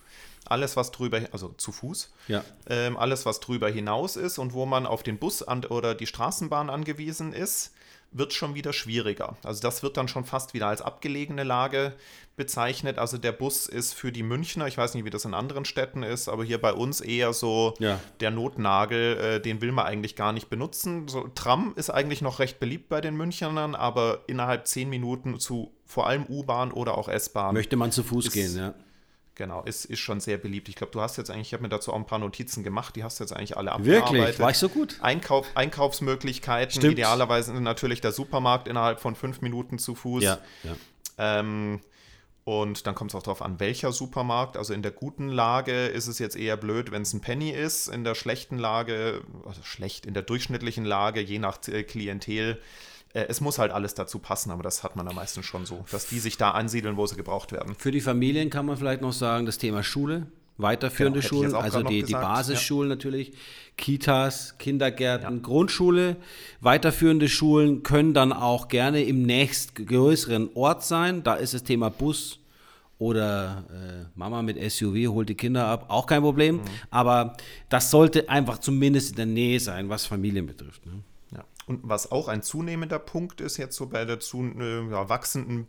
Alles, 0.47 0.75
was 0.75 0.91
drüber, 0.91 1.21
also 1.31 1.49
zu 1.57 1.71
Fuß, 1.71 2.13
ja. 2.27 2.43
ähm, 2.69 2.97
alles, 2.97 3.25
was 3.25 3.39
drüber 3.39 3.67
hinaus 3.69 4.15
ist 4.15 4.37
und 4.37 4.53
wo 4.53 4.65
man 4.67 4.85
auf 4.85 5.01
den 5.01 5.17
Bus 5.17 5.41
an, 5.41 5.65
oder 5.65 5.95
die 5.95 6.05
Straßenbahn 6.05 6.69
angewiesen 6.69 7.33
ist, 7.33 7.71
wird 8.17 8.33
schon 8.33 8.55
wieder 8.55 8.71
schwieriger. 8.71 9.35
Also 9.43 9.61
das 9.61 9.83
wird 9.83 9.97
dann 9.97 10.07
schon 10.07 10.23
fast 10.23 10.53
wieder 10.53 10.67
als 10.67 10.81
abgelegene 10.81 11.43
Lage 11.43 11.93
bezeichnet. 12.37 12.97
Also 12.97 13.17
der 13.17 13.31
Bus 13.31 13.67
ist 13.67 13.93
für 13.93 14.11
die 14.11 14.23
Münchner, 14.23 14.67
ich 14.67 14.77
weiß 14.77 14.93
nicht, 14.93 15.05
wie 15.05 15.09
das 15.09 15.25
in 15.25 15.33
anderen 15.33 15.65
Städten 15.65 16.03
ist, 16.03 16.29
aber 16.29 16.43
hier 16.43 16.59
bei 16.59 16.73
uns 16.73 17.01
eher 17.01 17.33
so 17.33 17.73
ja. 17.79 17.99
der 18.21 18.31
Notnagel, 18.31 19.17
äh, 19.17 19.41
den 19.41 19.61
will 19.61 19.71
man 19.71 19.85
eigentlich 19.85 20.15
gar 20.15 20.31
nicht 20.31 20.49
benutzen. 20.49 21.07
So, 21.07 21.27
Tram 21.35 21.73
ist 21.75 21.89
eigentlich 21.89 22.21
noch 22.21 22.39
recht 22.39 22.59
beliebt 22.59 22.89
bei 22.89 23.01
den 23.01 23.15
Münchnern, 23.15 23.75
aber 23.75 24.19
innerhalb 24.27 24.67
zehn 24.67 24.89
Minuten 24.89 25.39
zu 25.39 25.71
vor 25.85 26.07
allem 26.07 26.25
U-Bahn 26.25 26.71
oder 26.71 26.97
auch 26.97 27.07
S-Bahn. 27.07 27.53
Möchte 27.53 27.75
man 27.75 27.91
zu 27.91 28.03
Fuß 28.03 28.27
ist, 28.27 28.33
gehen, 28.33 28.57
ja. 28.57 28.73
Genau, 29.35 29.63
ist, 29.63 29.85
ist 29.85 29.99
schon 29.99 30.21
sehr 30.21 30.37
beliebt. 30.37 30.69
Ich 30.69 30.75
glaube, 30.75 30.91
du 30.93 31.01
hast 31.01 31.17
jetzt 31.17 31.29
eigentlich, 31.29 31.47
ich 31.47 31.53
habe 31.53 31.63
mir 31.63 31.69
dazu 31.69 31.91
auch 31.91 31.97
ein 31.97 32.05
paar 32.05 32.19
Notizen 32.19 32.63
gemacht, 32.63 32.95
die 32.95 33.03
hast 33.03 33.19
du 33.19 33.25
jetzt 33.25 33.33
eigentlich 33.33 33.57
alle 33.57 33.73
abgearbeitet. 33.73 34.13
Wirklich? 34.13 34.39
War 34.39 34.49
ich 34.49 34.57
so 34.57 34.69
gut? 34.69 34.97
Einkauf, 35.01 35.45
Einkaufsmöglichkeiten, 35.55 36.71
Stimmt. 36.71 36.93
idealerweise 36.93 37.53
natürlich 37.53 37.99
der 37.99 38.13
Supermarkt 38.13 38.69
innerhalb 38.69 39.01
von 39.01 39.13
fünf 39.15 39.41
Minuten 39.41 39.77
zu 39.77 39.93
Fuß. 39.93 40.23
Ja, 40.23 40.39
ja. 40.63 40.75
Ähm, 41.17 41.81
und 42.45 42.87
dann 42.87 42.95
kommt 42.95 43.11
es 43.11 43.15
auch 43.15 43.23
darauf 43.23 43.41
an, 43.41 43.59
welcher 43.59 43.91
Supermarkt. 43.91 44.55
Also 44.55 44.73
in 44.73 44.83
der 44.83 44.91
guten 44.91 45.29
Lage 45.29 45.87
ist 45.87 46.07
es 46.07 46.19
jetzt 46.19 46.37
eher 46.37 46.55
blöd, 46.55 46.91
wenn 46.91 47.01
es 47.01 47.11
ein 47.11 47.19
Penny 47.19 47.49
ist. 47.49 47.87
In 47.89 48.03
der 48.03 48.15
schlechten 48.15 48.57
Lage, 48.57 49.23
also 49.45 49.63
schlecht, 49.63 50.05
in 50.05 50.13
der 50.13 50.23
durchschnittlichen 50.23 50.85
Lage, 50.85 51.19
je 51.19 51.39
nach 51.39 51.59
Klientel, 51.59 52.51
äh, 52.51 52.55
es 53.23 53.39
muss 53.41 53.57
halt 53.57 53.71
alles 53.71 53.93
dazu 53.93 54.19
passen, 54.19 54.51
aber 54.51 54.63
das 54.63 54.83
hat 54.83 54.95
man 54.95 55.07
am 55.07 55.15
meisten 55.15 55.41
schon 55.41 55.65
so, 55.65 55.85
dass 55.91 56.07
die 56.07 56.19
sich 56.19 56.37
da 56.37 56.51
ansiedeln, 56.51 56.97
wo 56.97 57.07
sie 57.07 57.15
gebraucht 57.15 57.51
werden. 57.51 57.75
Für 57.77 57.91
die 57.91 58.01
Familien 58.01 58.49
kann 58.49 58.65
man 58.65 58.77
vielleicht 58.77 59.01
noch 59.01 59.13
sagen, 59.13 59.45
das 59.45 59.57
Thema 59.57 59.83
Schule, 59.83 60.27
weiterführende 60.57 61.19
genau, 61.19 61.29
Schulen, 61.29 61.55
also 61.55 61.81
die, 61.81 62.03
die 62.03 62.13
Basisschulen 62.13 62.89
ja. 62.89 62.95
natürlich, 62.95 63.33
Kitas, 63.77 64.57
Kindergärten, 64.57 65.35
ja. 65.35 65.41
Grundschule. 65.41 66.17
Weiterführende 66.61 67.27
Schulen 67.27 67.83
können 67.83 68.13
dann 68.13 68.33
auch 68.33 68.67
gerne 68.67 69.03
im 69.03 69.23
nächstgrößeren 69.23 70.49
Ort 70.53 70.83
sein. 70.83 71.23
Da 71.23 71.35
ist 71.35 71.53
das 71.53 71.63
Thema 71.63 71.89
Bus 71.89 72.39
oder 72.97 73.65
äh, 73.69 74.05
Mama 74.17 74.41
mit 74.41 74.57
SUV 74.71 75.09
holt 75.09 75.27
die 75.27 75.35
Kinder 75.35 75.67
ab, 75.67 75.85
auch 75.89 76.05
kein 76.05 76.21
Problem. 76.21 76.57
Mhm. 76.57 76.61
Aber 76.89 77.35
das 77.67 77.91
sollte 77.91 78.29
einfach 78.29 78.59
zumindest 78.59 79.11
in 79.11 79.15
der 79.17 79.25
Nähe 79.25 79.59
sein, 79.59 79.89
was 79.89 80.05
Familien 80.05 80.45
betrifft. 80.45 80.85
Ne? 80.85 81.03
Und 81.67 81.81
was 81.83 82.11
auch 82.11 82.27
ein 82.27 82.43
zunehmender 82.43 82.99
Punkt 82.99 83.41
ist, 83.41 83.57
jetzt 83.57 83.75
so 83.75 83.87
bei 83.87 84.05
der 84.05 84.19
zu, 84.19 84.43
äh, 84.43 84.89
ja, 84.89 85.09
wachsenden 85.09 85.67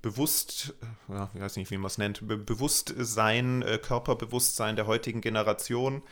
Bewusst, 0.00 0.74
äh, 1.08 1.12
ja, 1.12 1.30
ich 1.34 1.40
weiß 1.40 1.56
nicht, 1.56 1.70
wie 1.70 1.76
man 1.76 1.86
es 1.86 1.98
nennt, 1.98 2.26
Be 2.26 2.36
Bewusstsein, 2.36 3.62
äh, 3.62 3.78
Körperbewusstsein 3.78 4.76
der 4.76 4.86
heutigen 4.86 5.20
Generation. 5.20 6.02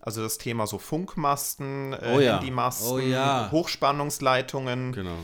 Also 0.00 0.22
das 0.22 0.38
Thema 0.38 0.66
so 0.66 0.78
Funkmasten, 0.78 1.92
äh, 1.92 2.14
oh 2.14 2.20
ja. 2.20 2.34
Handymasten, 2.34 2.90
oh 2.90 2.98
ja. 2.98 3.50
Hochspannungsleitungen. 3.50 4.92
Genau. 4.92 5.16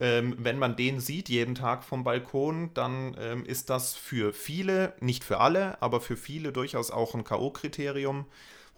Ähm, 0.00 0.34
wenn 0.38 0.58
man 0.58 0.76
den 0.76 1.00
sieht 1.00 1.28
jeden 1.28 1.54
Tag 1.54 1.84
vom 1.84 2.04
Balkon, 2.04 2.74
dann 2.74 3.16
ähm, 3.18 3.44
ist 3.46 3.70
das 3.70 3.94
für 3.94 4.32
viele, 4.32 4.94
nicht 5.00 5.24
für 5.24 5.38
alle, 5.38 5.80
aber 5.80 6.00
für 6.00 6.16
viele 6.16 6.52
durchaus 6.52 6.90
auch 6.90 7.14
ein 7.14 7.24
K.O.-Kriterium. 7.24 8.24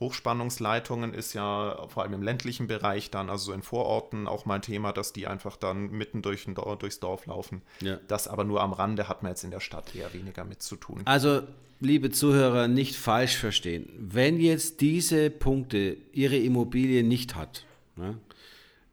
Hochspannungsleitungen 0.00 1.14
ist 1.14 1.34
ja 1.34 1.86
vor 1.88 2.02
allem 2.02 2.14
im 2.14 2.22
ländlichen 2.22 2.66
Bereich 2.66 3.10
dann, 3.10 3.30
also 3.30 3.52
in 3.52 3.62
Vororten 3.62 4.26
auch 4.26 4.44
mal 4.44 4.56
ein 4.56 4.62
Thema, 4.62 4.92
dass 4.92 5.12
die 5.12 5.26
einfach 5.26 5.56
dann 5.56 5.90
mitten 5.90 6.20
durch 6.20 6.48
ein, 6.48 6.54
durchs 6.54 6.98
Dorf 6.98 7.26
laufen. 7.26 7.62
Ja. 7.80 8.00
Das 8.08 8.26
aber 8.26 8.44
nur 8.44 8.60
am 8.60 8.72
Rande 8.72 9.08
hat 9.08 9.22
man 9.22 9.30
jetzt 9.30 9.44
in 9.44 9.52
der 9.52 9.60
Stadt 9.60 9.94
eher 9.94 10.12
weniger 10.12 10.44
mit 10.44 10.62
zu 10.62 10.74
tun. 10.76 11.02
Also, 11.04 11.42
liebe 11.80 12.10
Zuhörer, 12.10 12.66
nicht 12.66 12.96
falsch 12.96 13.36
verstehen. 13.36 13.88
Wenn 13.96 14.40
jetzt 14.40 14.80
diese 14.80 15.30
Punkte 15.30 15.96
Ihre 16.12 16.36
Immobilie 16.36 17.04
nicht 17.04 17.36
hat, 17.36 17.64
ne, 17.94 18.18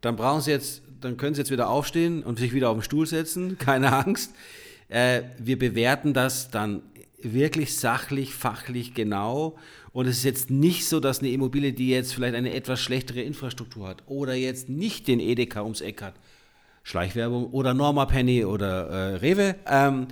dann 0.02 0.14
brauchen 0.14 0.40
Sie 0.40 0.52
jetzt, 0.52 0.82
dann 1.00 1.16
können 1.16 1.34
Sie 1.34 1.40
jetzt 1.40 1.50
wieder 1.50 1.68
aufstehen 1.68 2.22
und 2.22 2.38
sich 2.38 2.52
wieder 2.52 2.70
auf 2.70 2.76
den 2.76 2.82
Stuhl 2.82 3.06
setzen, 3.06 3.58
keine 3.58 3.92
Angst. 3.92 4.34
Äh, 4.88 5.22
wir 5.38 5.58
bewerten 5.58 6.12
das 6.12 6.50
dann 6.50 6.82
wirklich 7.24 7.76
sachlich, 7.76 8.34
fachlich 8.34 8.94
genau 8.94 9.56
und 9.92 10.06
es 10.06 10.18
ist 10.18 10.24
jetzt 10.24 10.50
nicht 10.50 10.86
so, 10.86 11.00
dass 11.00 11.20
eine 11.20 11.30
Immobilie, 11.30 11.72
die 11.72 11.90
jetzt 11.90 12.14
vielleicht 12.14 12.34
eine 12.34 12.54
etwas 12.54 12.80
schlechtere 12.80 13.20
Infrastruktur 13.20 13.88
hat 13.88 14.02
oder 14.06 14.34
jetzt 14.34 14.68
nicht 14.68 15.06
den 15.06 15.20
Edeka 15.20 15.62
ums 15.62 15.80
Eck 15.80 16.02
hat, 16.02 16.14
Schleichwerbung 16.82 17.50
oder 17.50 17.74
Norma 17.74 18.06
Penny 18.06 18.44
oder 18.44 18.88
äh, 18.88 19.16
Rewe, 19.16 19.56
ähm, 19.66 20.08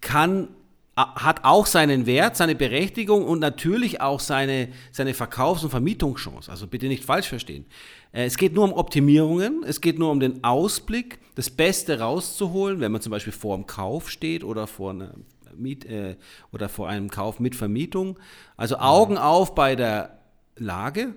kann 0.00 0.48
hat 0.96 1.40
auch 1.42 1.66
seinen 1.66 2.06
Wert, 2.06 2.36
seine 2.36 2.54
Berechtigung 2.54 3.24
und 3.24 3.40
natürlich 3.40 4.00
auch 4.00 4.20
seine, 4.20 4.68
seine 4.92 5.12
Verkaufs- 5.12 5.64
und 5.64 5.70
Vermietungschance. 5.70 6.48
Also 6.48 6.68
bitte 6.68 6.86
nicht 6.86 7.04
falsch 7.04 7.28
verstehen. 7.28 7.66
Äh, 8.12 8.26
es 8.26 8.36
geht 8.36 8.54
nur 8.54 8.62
um 8.62 8.72
Optimierungen, 8.72 9.64
es 9.66 9.80
geht 9.80 9.98
nur 9.98 10.12
um 10.12 10.20
den 10.20 10.44
Ausblick, 10.44 11.18
das 11.34 11.50
Beste 11.50 11.98
rauszuholen, 11.98 12.78
wenn 12.78 12.92
man 12.92 13.00
zum 13.00 13.10
Beispiel 13.10 13.32
vor 13.32 13.56
dem 13.56 13.66
Kauf 13.66 14.08
steht 14.08 14.44
oder 14.44 14.68
vor 14.68 14.90
einer 14.90 15.14
Miet, 15.56 15.84
äh, 15.84 16.16
oder 16.52 16.68
vor 16.68 16.88
einem 16.88 17.10
Kauf 17.10 17.40
mit 17.40 17.54
Vermietung. 17.54 18.18
Also 18.56 18.78
Augen 18.78 19.18
auf 19.18 19.54
bei 19.54 19.76
der 19.76 20.18
Lage, 20.56 21.14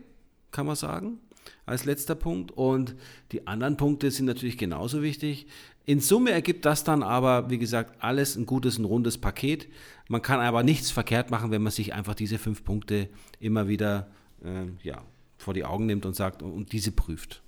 kann 0.51 0.65
man 0.65 0.75
sagen, 0.75 1.19
als 1.65 1.85
letzter 1.85 2.15
Punkt. 2.15 2.51
Und 2.51 2.95
die 3.31 3.47
anderen 3.47 3.77
Punkte 3.77 4.11
sind 4.11 4.25
natürlich 4.25 4.57
genauso 4.57 5.01
wichtig. 5.01 5.47
In 5.85 6.01
Summe 6.01 6.31
ergibt 6.31 6.65
das 6.65 6.83
dann 6.83 7.01
aber, 7.01 7.49
wie 7.49 7.57
gesagt, 7.57 8.03
alles 8.03 8.35
ein 8.35 8.45
gutes, 8.45 8.77
ein 8.77 8.85
rundes 8.85 9.17
Paket. 9.17 9.67
Man 10.09 10.21
kann 10.21 10.39
aber 10.39 10.63
nichts 10.63 10.91
verkehrt 10.91 11.31
machen, 11.31 11.51
wenn 11.51 11.61
man 11.61 11.71
sich 11.71 11.93
einfach 11.93 12.15
diese 12.15 12.37
fünf 12.37 12.63
Punkte 12.63 13.07
immer 13.39 13.67
wieder 13.67 14.07
äh, 14.43 14.65
ja, 14.83 15.01
vor 15.37 15.53
die 15.53 15.63
Augen 15.63 15.85
nimmt 15.85 16.05
und 16.05 16.15
sagt 16.15 16.41
und 16.41 16.73
diese 16.73 16.91
prüft. 16.91 17.41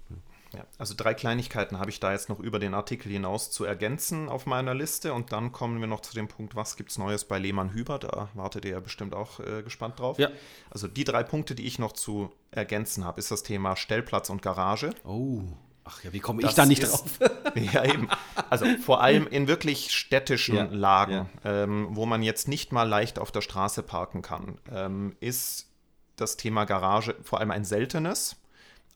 Ja, 0.54 0.66
also 0.80 0.96
drei 0.98 1.14
Kleinigkeiten 1.14 1.80
habe 1.80 1.92
ich 1.92 2.00
da 2.00 2.12
jetzt 2.12 2.30
noch 2.30 2.40
über 2.40 2.58
den 2.58 2.74
Artikel 2.74 3.12
hinaus 3.12 3.52
zu 3.52 3.66
ergänzen 3.66 4.30
auf 4.30 4.46
meiner 4.48 4.74
Liste 4.74 5.14
und 5.14 5.32
dann 5.32 5.52
kommen 5.52 5.80
wir 5.80 5.88
noch 5.88 6.02
zu 6.02 6.16
dem 6.16 6.28
Punkt, 6.28 6.56
was 6.56 6.76
gibt 6.76 6.90
es 6.90 6.98
Neues 6.98 7.26
bei 7.26 7.38
Lehmann 7.38 7.72
Hüber, 7.72 8.00
da 8.00 8.30
wartet 8.34 8.66
ihr 8.66 8.72
ja 8.72 8.80
bestimmt 8.80 9.14
auch 9.14 9.40
äh, 9.40 9.62
gespannt 9.62 10.00
drauf. 10.00 10.18
Ja. 10.18 10.30
Also 10.72 10.88
die 10.88 11.04
drei 11.04 11.24
Punkte, 11.24 11.54
die 11.54 11.68
ich 11.68 11.78
noch 11.78 11.92
zu 11.92 12.32
ergänzen 12.52 13.06
habe, 13.06 13.20
ist 13.20 13.30
das 13.30 13.44
Thema 13.44 13.76
Stellplatz 13.76 14.30
und 14.30 14.42
Garage. 14.42 14.92
Oh. 15.04 15.42
Ach 15.84 16.04
ja, 16.04 16.14
wie 16.14 16.20
komme 16.20 16.44
ich 16.44 16.54
da 16.54 16.66
nicht 16.66 16.84
ist, 16.84 16.92
drauf? 16.92 17.32
ja, 17.56 17.84
eben. 17.84 18.10
Also 18.50 18.66
vor 18.84 19.02
allem 19.02 19.28
in 19.28 19.48
wirklich 19.48 19.92
städtischen 19.92 20.56
ja, 20.56 20.68
Lagen, 20.70 21.30
ja. 21.44 21.64
Ähm, 21.64 21.88
wo 21.92 22.06
man 22.06 22.22
jetzt 22.22 22.48
nicht 22.48 22.72
mal 22.72 22.88
leicht 22.88 23.18
auf 23.18 23.32
der 23.32 23.42
Straße 23.42 23.82
parken 23.82 24.22
kann, 24.22 24.60
ähm, 24.72 25.16
ist 25.20 25.68
das 26.16 26.38
Thema 26.38 26.66
Garage 26.66 27.16
vor 27.24 27.40
allem 27.40 27.50
ein 27.50 27.66
seltenes 27.66 28.36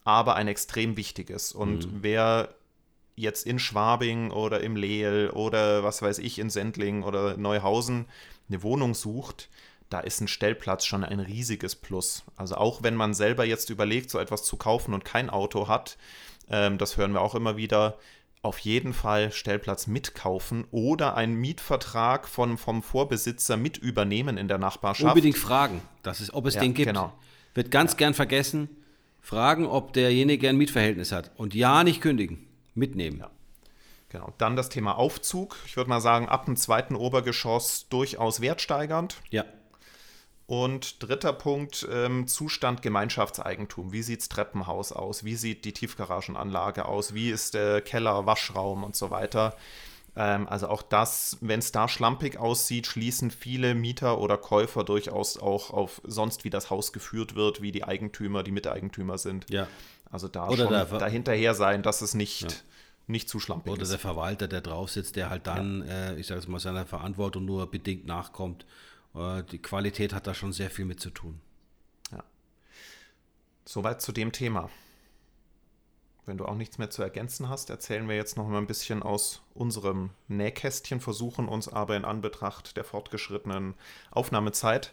aber 0.04 0.36
ein 0.36 0.48
extrem 0.48 0.96
wichtiges. 0.96 1.52
Und 1.52 1.86
mhm. 1.86 1.98
wer 2.02 2.54
jetzt 3.16 3.46
in 3.46 3.58
Schwabing 3.58 4.30
oder 4.30 4.60
im 4.60 4.76
Lehl 4.76 5.30
oder 5.30 5.82
was 5.82 6.02
weiß 6.02 6.18
ich, 6.18 6.38
in 6.38 6.50
Sendling 6.50 7.02
oder 7.02 7.36
Neuhausen 7.36 8.06
eine 8.48 8.62
Wohnung 8.62 8.94
sucht, 8.94 9.48
da 9.88 10.00
ist 10.00 10.20
ein 10.20 10.28
Stellplatz 10.28 10.84
schon 10.84 11.04
ein 11.04 11.20
riesiges 11.20 11.76
Plus. 11.76 12.24
Also 12.36 12.56
auch 12.56 12.82
wenn 12.82 12.96
man 12.96 13.14
selber 13.14 13.44
jetzt 13.44 13.70
überlegt, 13.70 14.10
so 14.10 14.18
etwas 14.18 14.44
zu 14.44 14.56
kaufen 14.56 14.92
und 14.92 15.04
kein 15.04 15.30
Auto 15.30 15.68
hat, 15.68 15.96
ähm, 16.50 16.78
das 16.78 16.96
hören 16.96 17.12
wir 17.12 17.20
auch 17.20 17.34
immer 17.34 17.56
wieder, 17.56 17.98
auf 18.42 18.58
jeden 18.58 18.92
Fall 18.92 19.32
Stellplatz 19.32 19.86
mitkaufen 19.86 20.66
oder 20.70 21.16
einen 21.16 21.34
Mietvertrag 21.36 22.28
von, 22.28 22.58
vom 22.58 22.82
Vorbesitzer 22.82 23.56
mit 23.56 23.78
übernehmen 23.78 24.36
in 24.36 24.48
der 24.48 24.58
Nachbarschaft. 24.58 25.14
Unbedingt 25.14 25.38
fragen, 25.38 25.80
das 26.02 26.20
ist, 26.20 26.34
ob 26.34 26.44
es 26.46 26.54
ja, 26.54 26.60
den 26.60 26.74
gibt. 26.74 26.88
Genau. 26.88 27.12
Wird 27.54 27.70
ganz 27.70 27.92
ja. 27.92 27.98
gern 27.98 28.14
vergessen 28.14 28.68
fragen, 29.24 29.66
ob 29.66 29.94
derjenige 29.94 30.48
ein 30.48 30.56
Mietverhältnis 30.56 31.10
hat. 31.10 31.32
Und 31.36 31.54
ja, 31.54 31.82
nicht 31.82 32.00
kündigen. 32.00 32.46
Mitnehmen. 32.74 33.18
Ja. 33.18 33.30
Genau. 34.10 34.32
Dann 34.38 34.54
das 34.54 34.68
Thema 34.68 34.96
Aufzug. 34.96 35.56
Ich 35.66 35.76
würde 35.76 35.90
mal 35.90 36.00
sagen, 36.00 36.28
ab 36.28 36.44
dem 36.44 36.56
zweiten 36.56 36.94
Obergeschoss 36.94 37.88
durchaus 37.88 38.40
wertsteigernd. 38.40 39.16
Ja. 39.30 39.44
Und 40.46 41.02
dritter 41.02 41.32
Punkt, 41.32 41.88
ähm, 41.90 42.26
Zustand 42.26 42.82
Gemeinschaftseigentum. 42.82 43.92
Wie 43.92 44.02
sieht 44.02 44.20
das 44.20 44.28
Treppenhaus 44.28 44.92
aus? 44.92 45.24
Wie 45.24 45.36
sieht 45.36 45.64
die 45.64 45.72
Tiefgaragenanlage 45.72 46.84
aus? 46.84 47.14
Wie 47.14 47.30
ist 47.30 47.54
der 47.54 47.80
Keller, 47.80 48.26
Waschraum 48.26 48.84
und 48.84 48.94
so 48.94 49.10
weiter? 49.10 49.56
Ähm, 50.16 50.48
also 50.48 50.68
auch 50.68 50.82
das, 50.82 51.38
wenn 51.40 51.58
es 51.58 51.72
da 51.72 51.88
schlampig 51.88 52.38
aussieht, 52.38 52.86
schließen 52.86 53.30
viele 53.30 53.74
Mieter 53.74 54.18
oder 54.18 54.38
Käufer 54.38 54.84
durchaus 54.84 55.38
auch 55.38 55.70
auf 55.70 56.00
sonst, 56.04 56.44
wie 56.44 56.50
das 56.50 56.70
Haus 56.70 56.92
geführt 56.92 57.34
wird, 57.34 57.62
wie 57.62 57.72
die 57.72 57.84
Eigentümer, 57.84 58.42
die 58.42 58.52
Miteigentümer 58.52 59.18
sind. 59.18 59.50
Ja. 59.50 59.66
Also 60.10 60.28
da 60.28 60.48
Oder 60.48 60.86
schon 60.86 60.98
dahinterher 60.98 61.54
sein, 61.54 61.82
dass 61.82 62.00
es 62.00 62.14
nicht, 62.14 62.64
nicht 63.08 63.28
zu 63.28 63.40
schlampig 63.40 63.72
Oder 63.72 63.82
ist. 63.82 63.90
der 63.90 63.98
Verwalter, 63.98 64.46
der 64.46 64.60
drauf 64.60 64.90
sitzt, 64.90 65.16
der 65.16 65.30
halt 65.30 65.46
dann, 65.46 65.82
äh, 65.82 66.14
ich 66.16 66.28
sage 66.28 66.40
es 66.40 66.46
mal, 66.46 66.60
seiner 66.60 66.86
Verantwortung 66.86 67.44
nur 67.44 67.68
bedingt 67.68 68.06
nachkommt. 68.06 68.64
Äh, 69.14 69.42
die 69.50 69.58
Qualität 69.58 70.12
hat 70.12 70.28
da 70.28 70.34
schon 70.34 70.52
sehr 70.52 70.70
viel 70.70 70.84
mit 70.84 71.00
zu 71.00 71.10
tun. 71.10 71.40
Soweit 73.66 74.02
zu 74.02 74.12
dem 74.12 74.30
Thema. 74.30 74.68
Wenn 76.26 76.38
du 76.38 76.46
auch 76.46 76.54
nichts 76.54 76.78
mehr 76.78 76.88
zu 76.88 77.02
ergänzen 77.02 77.48
hast, 77.48 77.68
erzählen 77.68 78.08
wir 78.08 78.16
jetzt 78.16 78.36
noch 78.36 78.48
mal 78.48 78.58
ein 78.58 78.66
bisschen 78.66 79.02
aus 79.02 79.42
unserem 79.52 80.10
Nähkästchen, 80.28 81.00
versuchen 81.00 81.48
uns 81.48 81.68
aber 81.68 81.96
in 81.96 82.04
Anbetracht 82.04 82.76
der 82.76 82.84
fortgeschrittenen 82.84 83.74
Aufnahmezeit 84.10 84.92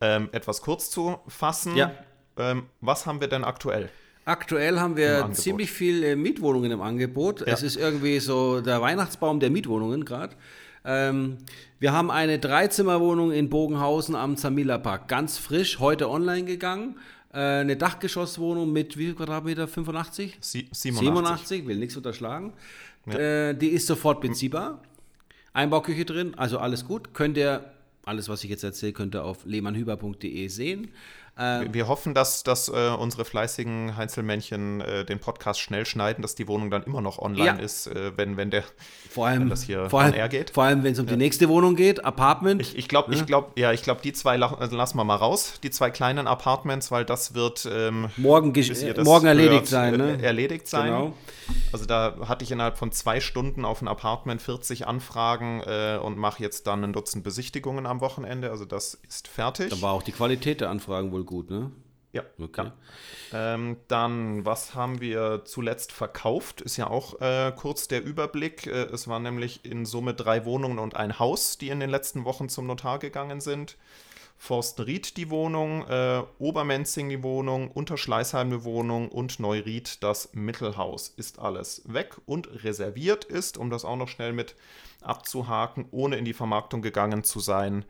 ähm, 0.00 0.28
etwas 0.32 0.62
kurz 0.62 0.90
zu 0.90 1.18
fassen. 1.26 1.76
Ja. 1.76 1.92
Ähm, 2.36 2.66
was 2.80 3.06
haben 3.06 3.20
wir 3.20 3.28
denn 3.28 3.44
aktuell? 3.44 3.90
Aktuell 4.24 4.78
haben 4.78 4.96
wir 4.96 5.30
ziemlich 5.32 5.72
viel 5.72 6.04
äh, 6.04 6.14
Mietwohnungen 6.14 6.70
im 6.70 6.82
Angebot. 6.82 7.42
Es 7.42 7.62
ist 7.62 7.76
irgendwie 7.76 8.20
so 8.20 8.60
der 8.60 8.80
Weihnachtsbaum 8.80 9.40
der 9.40 9.50
Mietwohnungen 9.50 10.04
gerade. 10.04 10.36
Ähm, 10.84 11.38
wir 11.78 11.92
haben 11.92 12.10
eine 12.10 12.38
Dreizimmerwohnung 12.38 13.32
in 13.32 13.50
Bogenhausen 13.50 14.14
am 14.14 14.36
Zamila 14.36 14.78
Park, 14.78 15.08
ganz 15.08 15.36
frisch, 15.36 15.78
heute 15.78 16.08
online 16.08 16.44
gegangen. 16.44 16.98
Äh, 17.32 17.38
eine 17.38 17.76
Dachgeschosswohnung 17.76 18.72
mit 18.72 18.96
wie 18.96 19.06
viel 19.06 19.14
Quadratmeter? 19.14 19.68
85? 19.68 20.38
Sie 20.40 20.68
87. 20.70 20.98
87, 21.00 21.66
will 21.66 21.76
nichts 21.76 21.96
unterschlagen. 21.96 22.52
Äh, 23.06 23.54
die 23.54 23.68
ist 23.68 23.86
sofort 23.86 24.20
beziehbar. 24.20 24.82
Einbauküche 25.52 26.04
drin, 26.04 26.34
also 26.36 26.58
alles 26.58 26.86
gut. 26.86 27.14
Könnt 27.14 27.36
ihr, 27.36 27.72
alles 28.04 28.28
was 28.28 28.44
ich 28.44 28.50
jetzt 28.50 28.64
erzähle, 28.64 28.92
könnt 28.92 29.14
ihr 29.14 29.24
auf 29.24 29.44
lehmannhüber.de 29.44 30.48
sehen. 30.48 30.90
Wir- 31.40 31.74
Wir 31.74 31.88
hoffen, 31.88 32.12
dass, 32.14 32.42
dass 32.42 32.68
äh, 32.68 32.90
unsere 32.98 33.24
fleißigen 33.24 33.96
Heinzelmännchen 33.96 34.80
äh, 34.80 35.04
den 35.04 35.18
Podcast 35.18 35.60
schnell 35.60 35.86
schneiden, 35.86 36.22
dass 36.22 36.34
die 36.34 36.46
Wohnung 36.48 36.70
dann 36.70 36.82
immer 36.82 37.00
noch 37.00 37.18
online 37.18 37.44
Ja. 37.46 37.54
ist, 37.54 37.86
äh, 37.86 38.12
wenn, 38.16 38.36
wenn 38.36 38.50
der 38.50 38.62
Vor 39.10 39.26
allem, 39.26 39.42
wenn 39.42 39.48
das 39.50 39.62
hier 39.62 39.88
vor 39.88 40.02
allem, 40.02 40.28
geht. 40.28 40.50
Vor 40.50 40.64
allem, 40.64 40.82
wenn 40.84 40.92
es 40.92 40.98
um 40.98 41.06
die 41.06 41.16
nächste 41.16 41.48
Wohnung 41.48 41.76
geht, 41.76 42.04
Apartment. 42.04 42.60
Ich, 42.60 42.76
ich 42.76 42.88
glaube, 42.88 43.14
ich 43.14 43.24
glaube, 43.26 43.48
ja, 43.56 43.72
ich 43.72 43.82
glaube, 43.82 44.00
die 44.02 44.12
zwei 44.12 44.34
äh, 44.36 44.38
lassen 44.38 44.96
wir 44.98 45.04
mal 45.04 45.16
raus, 45.16 45.54
die 45.62 45.70
zwei 45.70 45.90
kleinen 45.90 46.26
Apartments, 46.26 46.90
weil 46.90 47.04
das 47.04 47.34
wird 47.34 47.66
ähm, 47.72 48.08
morgen, 48.16 48.54
äh, 48.54 48.94
das 48.94 49.04
morgen 49.04 49.26
erledigt 49.26 49.52
hört, 49.62 49.66
sein. 49.66 49.96
Ne? 49.96 50.18
äh, 50.20 50.24
erledigt 50.24 50.68
sein. 50.68 50.86
Genau. 50.86 51.12
Also 51.72 51.84
da 51.86 52.14
hatte 52.28 52.44
ich 52.44 52.52
innerhalb 52.52 52.78
von 52.78 52.92
zwei 52.92 53.20
Stunden 53.20 53.64
auf 53.64 53.82
ein 53.82 53.88
Apartment 53.88 54.40
40 54.42 54.86
Anfragen 54.86 55.62
äh, 55.66 55.98
und 56.00 56.16
mache 56.16 56.42
jetzt 56.42 56.66
dann 56.68 56.84
ein 56.84 56.92
Dutzend 56.92 57.24
Besichtigungen 57.24 57.86
am 57.86 58.00
Wochenende. 58.00 58.50
Also 58.50 58.64
das 58.64 58.94
ist 59.08 59.26
fertig. 59.26 59.70
Da 59.70 59.80
war 59.82 59.92
auch 59.92 60.02
die 60.02 60.12
Qualität 60.12 60.60
der 60.60 60.70
Anfragen 60.70 61.10
wohl 61.12 61.24
gut, 61.30 61.48
ne? 61.48 61.70
ja. 62.12 62.22
Okay. 62.38 62.72
ja. 63.32 63.54
Ähm, 63.54 63.76
dann, 63.88 64.44
was 64.44 64.74
haben 64.74 65.00
wir 65.00 65.42
zuletzt 65.44 65.92
verkauft? 65.92 66.60
Ist 66.60 66.76
ja 66.76 66.88
auch 66.88 67.20
äh, 67.20 67.52
kurz 67.54 67.88
der 67.88 68.04
Überblick. 68.04 68.66
Äh, 68.66 68.86
es 68.86 69.06
waren 69.06 69.22
nämlich 69.22 69.64
in 69.64 69.86
Summe 69.86 70.14
drei 70.14 70.44
Wohnungen 70.44 70.78
und 70.78 70.96
ein 70.96 71.18
Haus, 71.18 71.56
die 71.56 71.68
in 71.68 71.80
den 71.80 71.90
letzten 71.90 72.24
Wochen 72.24 72.48
zum 72.48 72.66
Notar 72.66 72.98
gegangen 72.98 73.40
sind. 73.40 73.76
Forstenried 74.36 75.18
die 75.18 75.28
Wohnung, 75.28 75.86
äh, 75.86 76.22
Obermenzing 76.38 77.10
die 77.10 77.22
Wohnung, 77.22 77.70
Unterschleißheim 77.70 78.50
die 78.50 78.64
Wohnung 78.64 79.10
und 79.10 79.38
Neuried 79.38 80.02
das 80.02 80.30
Mittelhaus. 80.32 81.10
Ist 81.10 81.38
alles 81.38 81.82
weg 81.86 82.16
und 82.24 82.64
reserviert 82.64 83.24
ist, 83.24 83.58
um 83.58 83.68
das 83.68 83.84
auch 83.84 83.96
noch 83.96 84.08
schnell 84.08 84.32
mit 84.32 84.56
abzuhaken, 85.02 85.86
ohne 85.90 86.16
in 86.16 86.24
die 86.24 86.32
Vermarktung 86.32 86.80
gegangen 86.80 87.22
zu 87.22 87.38
sein, 87.38 87.84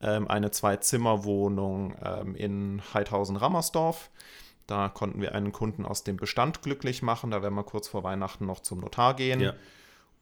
ähm, 0.00 0.28
eine 0.28 0.50
Zwei-Zimmer-Wohnung 0.50 1.94
ähm, 2.02 2.34
in 2.34 2.82
Heidhausen-Rammersdorf. 2.92 4.10
Da 4.66 4.88
konnten 4.88 5.20
wir 5.20 5.34
einen 5.34 5.52
Kunden 5.52 5.84
aus 5.84 6.04
dem 6.04 6.16
Bestand 6.16 6.62
glücklich 6.62 7.02
machen. 7.02 7.30
Da 7.30 7.42
werden 7.42 7.54
wir 7.54 7.64
kurz 7.64 7.88
vor 7.88 8.02
Weihnachten 8.02 8.46
noch 8.46 8.60
zum 8.60 8.80
Notar 8.80 9.14
gehen. 9.14 9.40
Ja. 9.40 9.54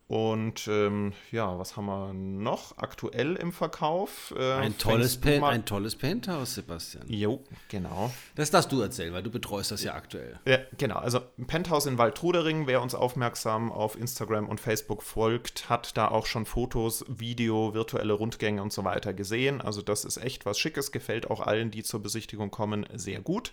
Und 0.07 0.69
ähm, 0.69 1.15
ja, 1.33 1.59
was 1.59 1.77
haben 1.77 1.87
wir 1.87 2.13
noch 2.13 2.77
aktuell 2.77 3.37
im 3.37 3.53
Verkauf? 3.53 4.35
Äh, 4.37 4.53
Ein, 4.53 4.77
tolles 4.77 5.19
ein 5.25 5.65
tolles 5.65 5.97
Penthouse, 5.97 6.57
Sebastian. 6.57 7.05
Jo, 7.09 7.43
genau. 7.71 8.13
Das 8.35 8.51
darfst 8.51 8.71
du 8.71 8.83
erzählen, 8.83 9.15
weil 9.15 9.23
du 9.23 9.31
betreust 9.31 9.71
das 9.71 9.83
ja 9.83 9.95
aktuell. 9.95 10.39
Ja, 10.45 10.59
genau, 10.77 10.97
also 10.97 11.21
ein 11.39 11.47
Penthouse 11.47 11.87
in 11.87 11.97
Waldtrudering, 11.97 12.67
wer 12.67 12.83
uns 12.83 12.95
aufmerksam 12.95 13.73
auf 13.73 13.99
Instagram 13.99 14.47
und 14.47 14.61
Facebook 14.61 15.03
folgt, 15.03 15.71
hat 15.71 15.97
da 15.97 16.09
auch 16.09 16.27
schon 16.27 16.45
Fotos, 16.45 17.07
Video, 17.09 17.73
virtuelle 17.73 18.13
Rundgänge 18.13 18.61
und 18.61 18.75
so 18.75 18.85
weiter 18.85 19.15
gesehen. 19.15 19.63
Also 19.63 19.81
das 19.81 20.05
ist 20.05 20.19
echt 20.19 20.45
was 20.45 20.59
Schickes, 20.59 20.93
gefällt 20.93 21.31
auch 21.31 21.41
allen, 21.41 21.71
die 21.71 21.83
zur 21.83 22.03
Besichtigung 22.03 22.51
kommen, 22.51 22.87
sehr 22.95 23.21
gut. 23.21 23.53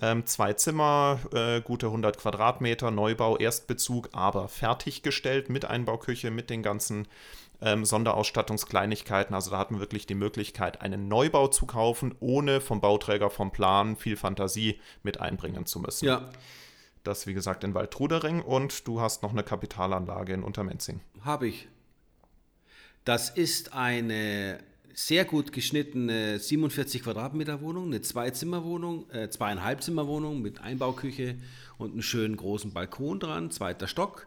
Ähm, 0.00 0.24
zwei 0.26 0.52
Zimmer, 0.52 1.18
äh, 1.32 1.60
gute 1.60 1.86
100 1.86 2.18
Quadratmeter, 2.18 2.90
Neubau, 2.90 3.36
Erstbezug, 3.36 4.10
aber 4.12 4.48
fertiggestellt 4.48 5.50
mit 5.50 5.64
Einbauküche, 5.64 6.30
mit 6.30 6.48
den 6.48 6.62
ganzen 6.62 7.08
ähm, 7.60 7.84
Sonderausstattungskleinigkeiten. 7.84 9.34
Also 9.34 9.50
da 9.50 9.58
hatten 9.58 9.74
wir 9.74 9.80
wirklich 9.80 10.06
die 10.06 10.14
Möglichkeit, 10.14 10.80
einen 10.80 11.08
Neubau 11.08 11.48
zu 11.48 11.66
kaufen, 11.66 12.14
ohne 12.20 12.60
vom 12.60 12.80
Bauträger 12.80 13.30
vom 13.30 13.50
Plan 13.50 13.96
viel 13.96 14.16
Fantasie 14.16 14.80
mit 15.02 15.20
einbringen 15.20 15.66
zu 15.66 15.80
müssen. 15.80 16.06
Ja, 16.06 16.30
Das, 17.02 17.26
wie 17.26 17.34
gesagt, 17.34 17.64
in 17.64 17.74
Waldtrudering 17.74 18.42
und 18.42 18.86
du 18.86 19.00
hast 19.00 19.22
noch 19.22 19.32
eine 19.32 19.42
Kapitalanlage 19.42 20.32
in 20.32 20.42
Untermenzing. 20.42 21.00
habe 21.24 21.48
ich. 21.48 21.68
Das 23.04 23.30
ist 23.30 23.72
eine 23.72 24.58
sehr 24.94 25.24
gut 25.24 25.52
geschnittene 25.52 26.38
47 26.38 27.02
Quadratmeter 27.02 27.60
Wohnung, 27.60 27.86
eine 27.86 28.00
Zweizimmerwohnung, 28.00 29.08
äh, 29.10 29.28
Zweieinhalbzimmerwohnung 29.28 30.42
mit 30.42 30.60
Einbauküche 30.60 31.36
und 31.78 31.92
einem 31.92 32.02
schönen 32.02 32.36
großen 32.36 32.72
Balkon 32.72 33.20
dran, 33.20 33.50
zweiter 33.50 33.88
Stock. 33.88 34.26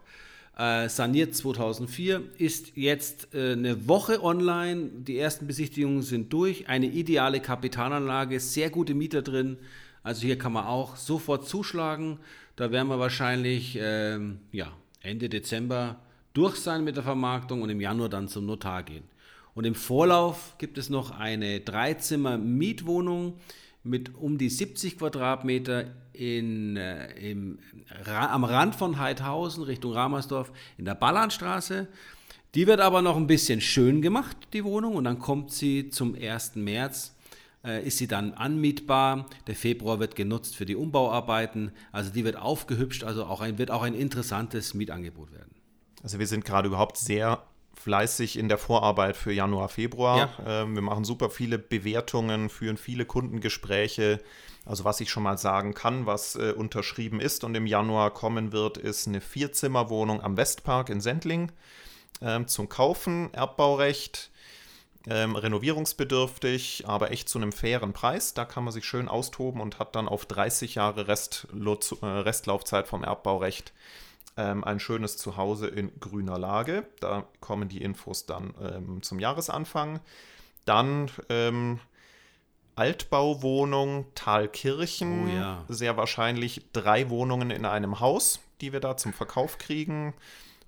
Äh, 0.56 0.88
saniert 0.88 1.34
2004, 1.34 2.22
ist 2.38 2.76
jetzt 2.76 3.34
äh, 3.34 3.52
eine 3.52 3.88
Woche 3.88 4.22
online. 4.22 4.88
Die 4.98 5.18
ersten 5.18 5.46
Besichtigungen 5.46 6.02
sind 6.02 6.32
durch. 6.32 6.68
Eine 6.68 6.86
ideale 6.86 7.40
Kapitalanlage, 7.40 8.38
sehr 8.38 8.70
gute 8.70 8.94
Mieter 8.94 9.22
drin. 9.22 9.56
Also 10.04 10.22
hier 10.22 10.38
kann 10.38 10.52
man 10.52 10.66
auch 10.66 10.96
sofort 10.96 11.48
zuschlagen. 11.48 12.18
Da 12.56 12.70
werden 12.70 12.88
wir 12.88 13.00
wahrscheinlich 13.00 13.76
ähm, 13.80 14.38
ja, 14.52 14.72
Ende 15.00 15.28
Dezember 15.28 15.96
durch 16.34 16.56
sein 16.56 16.84
mit 16.84 16.96
der 16.96 17.02
Vermarktung 17.02 17.62
und 17.62 17.70
im 17.70 17.80
Januar 17.80 18.08
dann 18.08 18.28
zum 18.28 18.46
Notar 18.46 18.82
gehen. 18.84 19.04
Und 19.54 19.64
im 19.64 19.74
Vorlauf 19.74 20.56
gibt 20.58 20.78
es 20.78 20.90
noch 20.90 21.12
eine 21.12 21.60
Dreizimmer-Mietwohnung 21.60 23.34
mit 23.84 24.14
um 24.16 24.38
die 24.38 24.48
70 24.48 24.98
Quadratmeter 24.98 25.86
in, 26.12 26.76
äh, 26.76 27.12
im, 27.30 27.58
Ra 28.04 28.32
am 28.32 28.44
Rand 28.44 28.74
von 28.74 28.98
Heidhausen 28.98 29.62
Richtung 29.62 29.92
Ramersdorf 29.92 30.50
in 30.78 30.86
der 30.86 30.94
Ballanstraße. 30.94 31.86
Die 32.54 32.66
wird 32.66 32.80
aber 32.80 33.02
noch 33.02 33.16
ein 33.16 33.26
bisschen 33.26 33.60
schön 33.60 34.00
gemacht, 34.00 34.36
die 34.52 34.64
Wohnung, 34.64 34.94
und 34.94 35.04
dann 35.04 35.18
kommt 35.18 35.50
sie 35.50 35.90
zum 35.90 36.14
1. 36.14 36.56
März, 36.56 37.14
äh, 37.64 37.84
ist 37.86 37.98
sie 37.98 38.06
dann 38.06 38.32
anmietbar. 38.32 39.26
Der 39.46 39.56
Februar 39.56 39.98
wird 39.98 40.14
genutzt 40.16 40.56
für 40.56 40.64
die 40.64 40.76
Umbauarbeiten, 40.76 41.72
also 41.92 42.10
die 42.10 42.24
wird 42.24 42.36
aufgehübscht, 42.36 43.04
also 43.04 43.24
auch 43.24 43.40
ein, 43.40 43.58
wird 43.58 43.70
auch 43.70 43.82
ein 43.82 43.94
interessantes 43.94 44.72
Mietangebot 44.72 45.32
werden. 45.32 45.54
Also 46.02 46.18
wir 46.18 46.26
sind 46.26 46.44
gerade 46.44 46.68
überhaupt 46.68 46.96
sehr 46.96 47.42
fleißig 47.84 48.38
in 48.38 48.48
der 48.48 48.56
Vorarbeit 48.56 49.14
für 49.14 49.30
Januar, 49.30 49.68
Februar. 49.68 50.30
Ja. 50.38 50.62
Ähm, 50.62 50.74
wir 50.74 50.80
machen 50.80 51.04
super 51.04 51.28
viele 51.28 51.58
Bewertungen, 51.58 52.48
führen 52.48 52.78
viele 52.78 53.04
Kundengespräche. 53.04 54.20
Also 54.64 54.84
was 54.84 55.02
ich 55.02 55.10
schon 55.10 55.22
mal 55.22 55.36
sagen 55.36 55.74
kann, 55.74 56.06
was 56.06 56.34
äh, 56.34 56.54
unterschrieben 56.56 57.20
ist 57.20 57.44
und 57.44 57.54
im 57.54 57.66
Januar 57.66 58.10
kommen 58.10 58.52
wird, 58.52 58.78
ist 58.78 59.06
eine 59.06 59.20
Vierzimmerwohnung 59.20 60.22
am 60.22 60.38
Westpark 60.38 60.88
in 60.88 61.02
Sendling 61.02 61.52
ähm, 62.22 62.48
zum 62.48 62.70
Kaufen, 62.70 63.32
Erbbaurecht. 63.34 64.30
Ähm, 65.06 65.36
renovierungsbedürftig, 65.36 66.84
aber 66.86 67.10
echt 67.10 67.28
zu 67.28 67.36
einem 67.36 67.52
fairen 67.52 67.92
Preis. 67.92 68.32
Da 68.32 68.46
kann 68.46 68.64
man 68.64 68.72
sich 68.72 68.86
schön 68.86 69.06
austoben 69.06 69.60
und 69.60 69.78
hat 69.78 69.94
dann 69.94 70.08
auf 70.08 70.24
30 70.24 70.76
Jahre 70.76 71.08
Restlo 71.08 71.78
äh, 72.00 72.06
Restlaufzeit 72.06 72.88
vom 72.88 73.04
Erbbaurecht 73.04 73.74
ähm, 74.36 74.64
ein 74.64 74.80
schönes 74.80 75.16
Zuhause 75.16 75.66
in 75.68 75.98
grüner 76.00 76.38
Lage. 76.38 76.86
Da 77.00 77.26
kommen 77.40 77.68
die 77.68 77.82
Infos 77.82 78.26
dann 78.26 78.54
ähm, 78.60 79.02
zum 79.02 79.18
Jahresanfang. 79.18 80.00
Dann 80.64 81.10
ähm, 81.28 81.80
Altbauwohnung 82.76 84.06
Thalkirchen. 84.14 85.28
Oh 85.28 85.28
ja. 85.28 85.64
Sehr 85.68 85.96
wahrscheinlich 85.96 86.62
drei 86.72 87.10
Wohnungen 87.10 87.50
in 87.50 87.64
einem 87.64 88.00
Haus, 88.00 88.40
die 88.60 88.72
wir 88.72 88.80
da 88.80 88.96
zum 88.96 89.12
Verkauf 89.12 89.58
kriegen. 89.58 90.14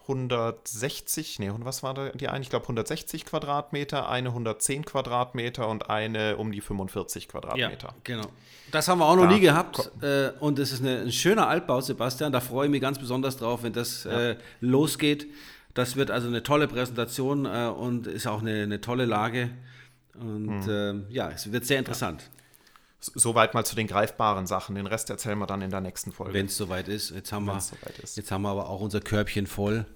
160, 0.08 1.40
nee, 1.40 1.50
und 1.50 1.64
was 1.64 1.82
war 1.82 1.92
da 1.92 2.10
die 2.10 2.28
eine? 2.28 2.42
Ich 2.42 2.50
glaube 2.50 2.64
160 2.64 3.24
Quadratmeter, 3.24 4.08
eine 4.08 4.28
110 4.28 4.84
Quadratmeter 4.84 5.68
und 5.68 5.90
eine 5.90 6.36
um 6.36 6.52
die 6.52 6.60
45 6.60 7.28
Quadratmeter. 7.28 7.94
genau. 8.04 8.26
Das 8.70 8.88
haben 8.88 8.98
wir 8.98 9.06
auch 9.06 9.16
noch 9.16 9.24
Da 9.24 9.32
nie 9.32 9.40
gehabt. 9.40 9.90
Äh, 10.02 10.30
und 10.40 10.58
es 10.58 10.72
ist 10.72 10.80
eine, 10.80 11.02
ein 11.02 11.12
schöner 11.12 11.48
Altbau, 11.48 11.80
Sebastian. 11.80 12.32
Da 12.32 12.40
freue 12.40 12.66
ich 12.66 12.70
mich 12.70 12.80
ganz 12.80 12.98
besonders 12.98 13.36
drauf, 13.36 13.62
wenn 13.62 13.72
das 13.72 14.04
äh, 14.06 14.36
losgeht. 14.60 15.26
Das 15.74 15.96
wird 15.96 16.10
also 16.10 16.28
eine 16.28 16.42
tolle 16.42 16.68
Präsentation 16.68 17.44
äh, 17.44 17.66
und 17.66 18.06
ist 18.06 18.26
auch 18.26 18.40
eine, 18.40 18.62
eine 18.62 18.80
tolle 18.80 19.04
Lage. 19.04 19.50
Und 20.18 20.66
mhm. 20.66 21.06
äh, 21.10 21.14
ja, 21.14 21.30
es 21.30 21.52
wird 21.52 21.64
sehr 21.64 21.78
interessant. 21.78 22.22
Ja. 22.22 22.35
Soweit 23.14 23.54
mal 23.54 23.64
zu 23.64 23.76
den 23.76 23.86
greifbaren 23.86 24.46
Sachen. 24.46 24.74
Den 24.74 24.86
Rest 24.86 25.10
erzählen 25.10 25.38
wir 25.38 25.46
dann 25.46 25.62
in 25.62 25.70
der 25.70 25.80
nächsten 25.80 26.12
Folge. 26.12 26.34
Wenn 26.34 26.46
es 26.46 26.56
soweit 26.56 26.88
ist. 26.88 27.10
Jetzt 27.10 27.32
haben, 27.32 27.46
wir, 27.46 27.56
ist. 28.02 28.16
jetzt 28.16 28.30
haben 28.30 28.42
wir 28.42 28.50
aber 28.50 28.68
auch 28.68 28.80
unser 28.80 29.00
Körbchen 29.00 29.46
voll 29.46 29.86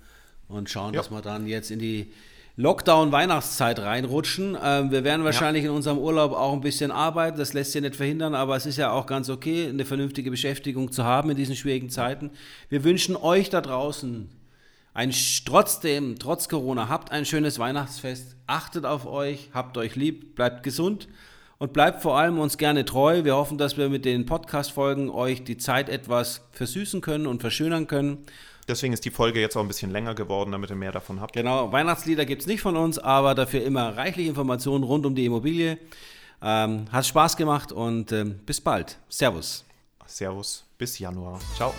und 0.48 0.70
schauen, 0.70 0.94
ja. 0.94 1.00
dass 1.00 1.10
wir 1.10 1.22
dann 1.22 1.46
jetzt 1.46 1.70
in 1.70 1.78
die 1.78 2.12
Lockdown-Weihnachtszeit 2.56 3.78
reinrutschen. 3.78 4.56
Ähm, 4.62 4.90
wir 4.90 5.04
werden 5.04 5.24
wahrscheinlich 5.24 5.64
ja. 5.64 5.70
in 5.70 5.76
unserem 5.76 5.98
Urlaub 5.98 6.32
auch 6.32 6.52
ein 6.52 6.60
bisschen 6.60 6.90
arbeiten, 6.90 7.38
das 7.38 7.52
lässt 7.52 7.72
sich 7.72 7.80
nicht 7.80 7.96
verhindern, 7.96 8.34
aber 8.34 8.56
es 8.56 8.66
ist 8.66 8.76
ja 8.76 8.90
auch 8.90 9.06
ganz 9.06 9.30
okay, 9.30 9.68
eine 9.68 9.84
vernünftige 9.84 10.30
Beschäftigung 10.30 10.92
zu 10.92 11.04
haben 11.04 11.30
in 11.30 11.36
diesen 11.36 11.56
schwierigen 11.56 11.90
Zeiten. 11.90 12.30
Wir 12.68 12.84
wünschen 12.84 13.16
euch 13.16 13.48
da 13.48 13.60
draußen 13.60 14.28
ein, 14.92 15.14
trotzdem, 15.46 16.18
trotz 16.18 16.48
Corona, 16.48 16.88
habt 16.88 17.12
ein 17.12 17.24
schönes 17.24 17.58
Weihnachtsfest, 17.58 18.36
achtet 18.46 18.84
auf 18.84 19.06
euch, 19.06 19.50
habt 19.54 19.78
euch 19.78 19.94
lieb, 19.94 20.34
bleibt 20.34 20.62
gesund 20.62 21.08
und 21.60 21.74
bleibt 21.74 22.02
vor 22.02 22.18
allem 22.18 22.38
uns 22.38 22.58
gerne 22.58 22.84
treu. 22.84 23.22
Wir 23.22 23.36
hoffen, 23.36 23.58
dass 23.58 23.76
wir 23.76 23.88
mit 23.88 24.04
den 24.04 24.26
Podcast-Folgen 24.26 25.10
euch 25.10 25.44
die 25.44 25.58
Zeit 25.58 25.88
etwas 25.88 26.40
versüßen 26.52 27.02
können 27.02 27.26
und 27.26 27.42
verschönern 27.42 27.86
können. 27.86 28.24
Deswegen 28.66 28.92
ist 28.92 29.04
die 29.04 29.10
Folge 29.10 29.40
jetzt 29.40 29.56
auch 29.56 29.60
ein 29.60 29.68
bisschen 29.68 29.90
länger 29.90 30.14
geworden, 30.14 30.52
damit 30.52 30.70
ihr 30.70 30.76
mehr 30.76 30.92
davon 30.92 31.20
habt. 31.20 31.34
Genau, 31.34 31.70
Weihnachtslieder 31.70 32.24
gibt 32.24 32.42
es 32.42 32.48
nicht 32.48 32.62
von 32.62 32.76
uns, 32.76 32.98
aber 32.98 33.34
dafür 33.34 33.62
immer 33.62 33.96
reichlich 33.96 34.26
Informationen 34.26 34.84
rund 34.84 35.04
um 35.04 35.14
die 35.14 35.26
Immobilie. 35.26 35.78
Ähm, 36.42 36.86
hat 36.90 37.04
Spaß 37.04 37.36
gemacht 37.36 37.72
und 37.72 38.10
ähm, 38.12 38.40
bis 38.46 38.60
bald. 38.60 38.98
Servus. 39.10 39.66
Servus, 40.06 40.64
bis 40.78 40.98
Januar. 40.98 41.38
Ciao. 41.56 41.74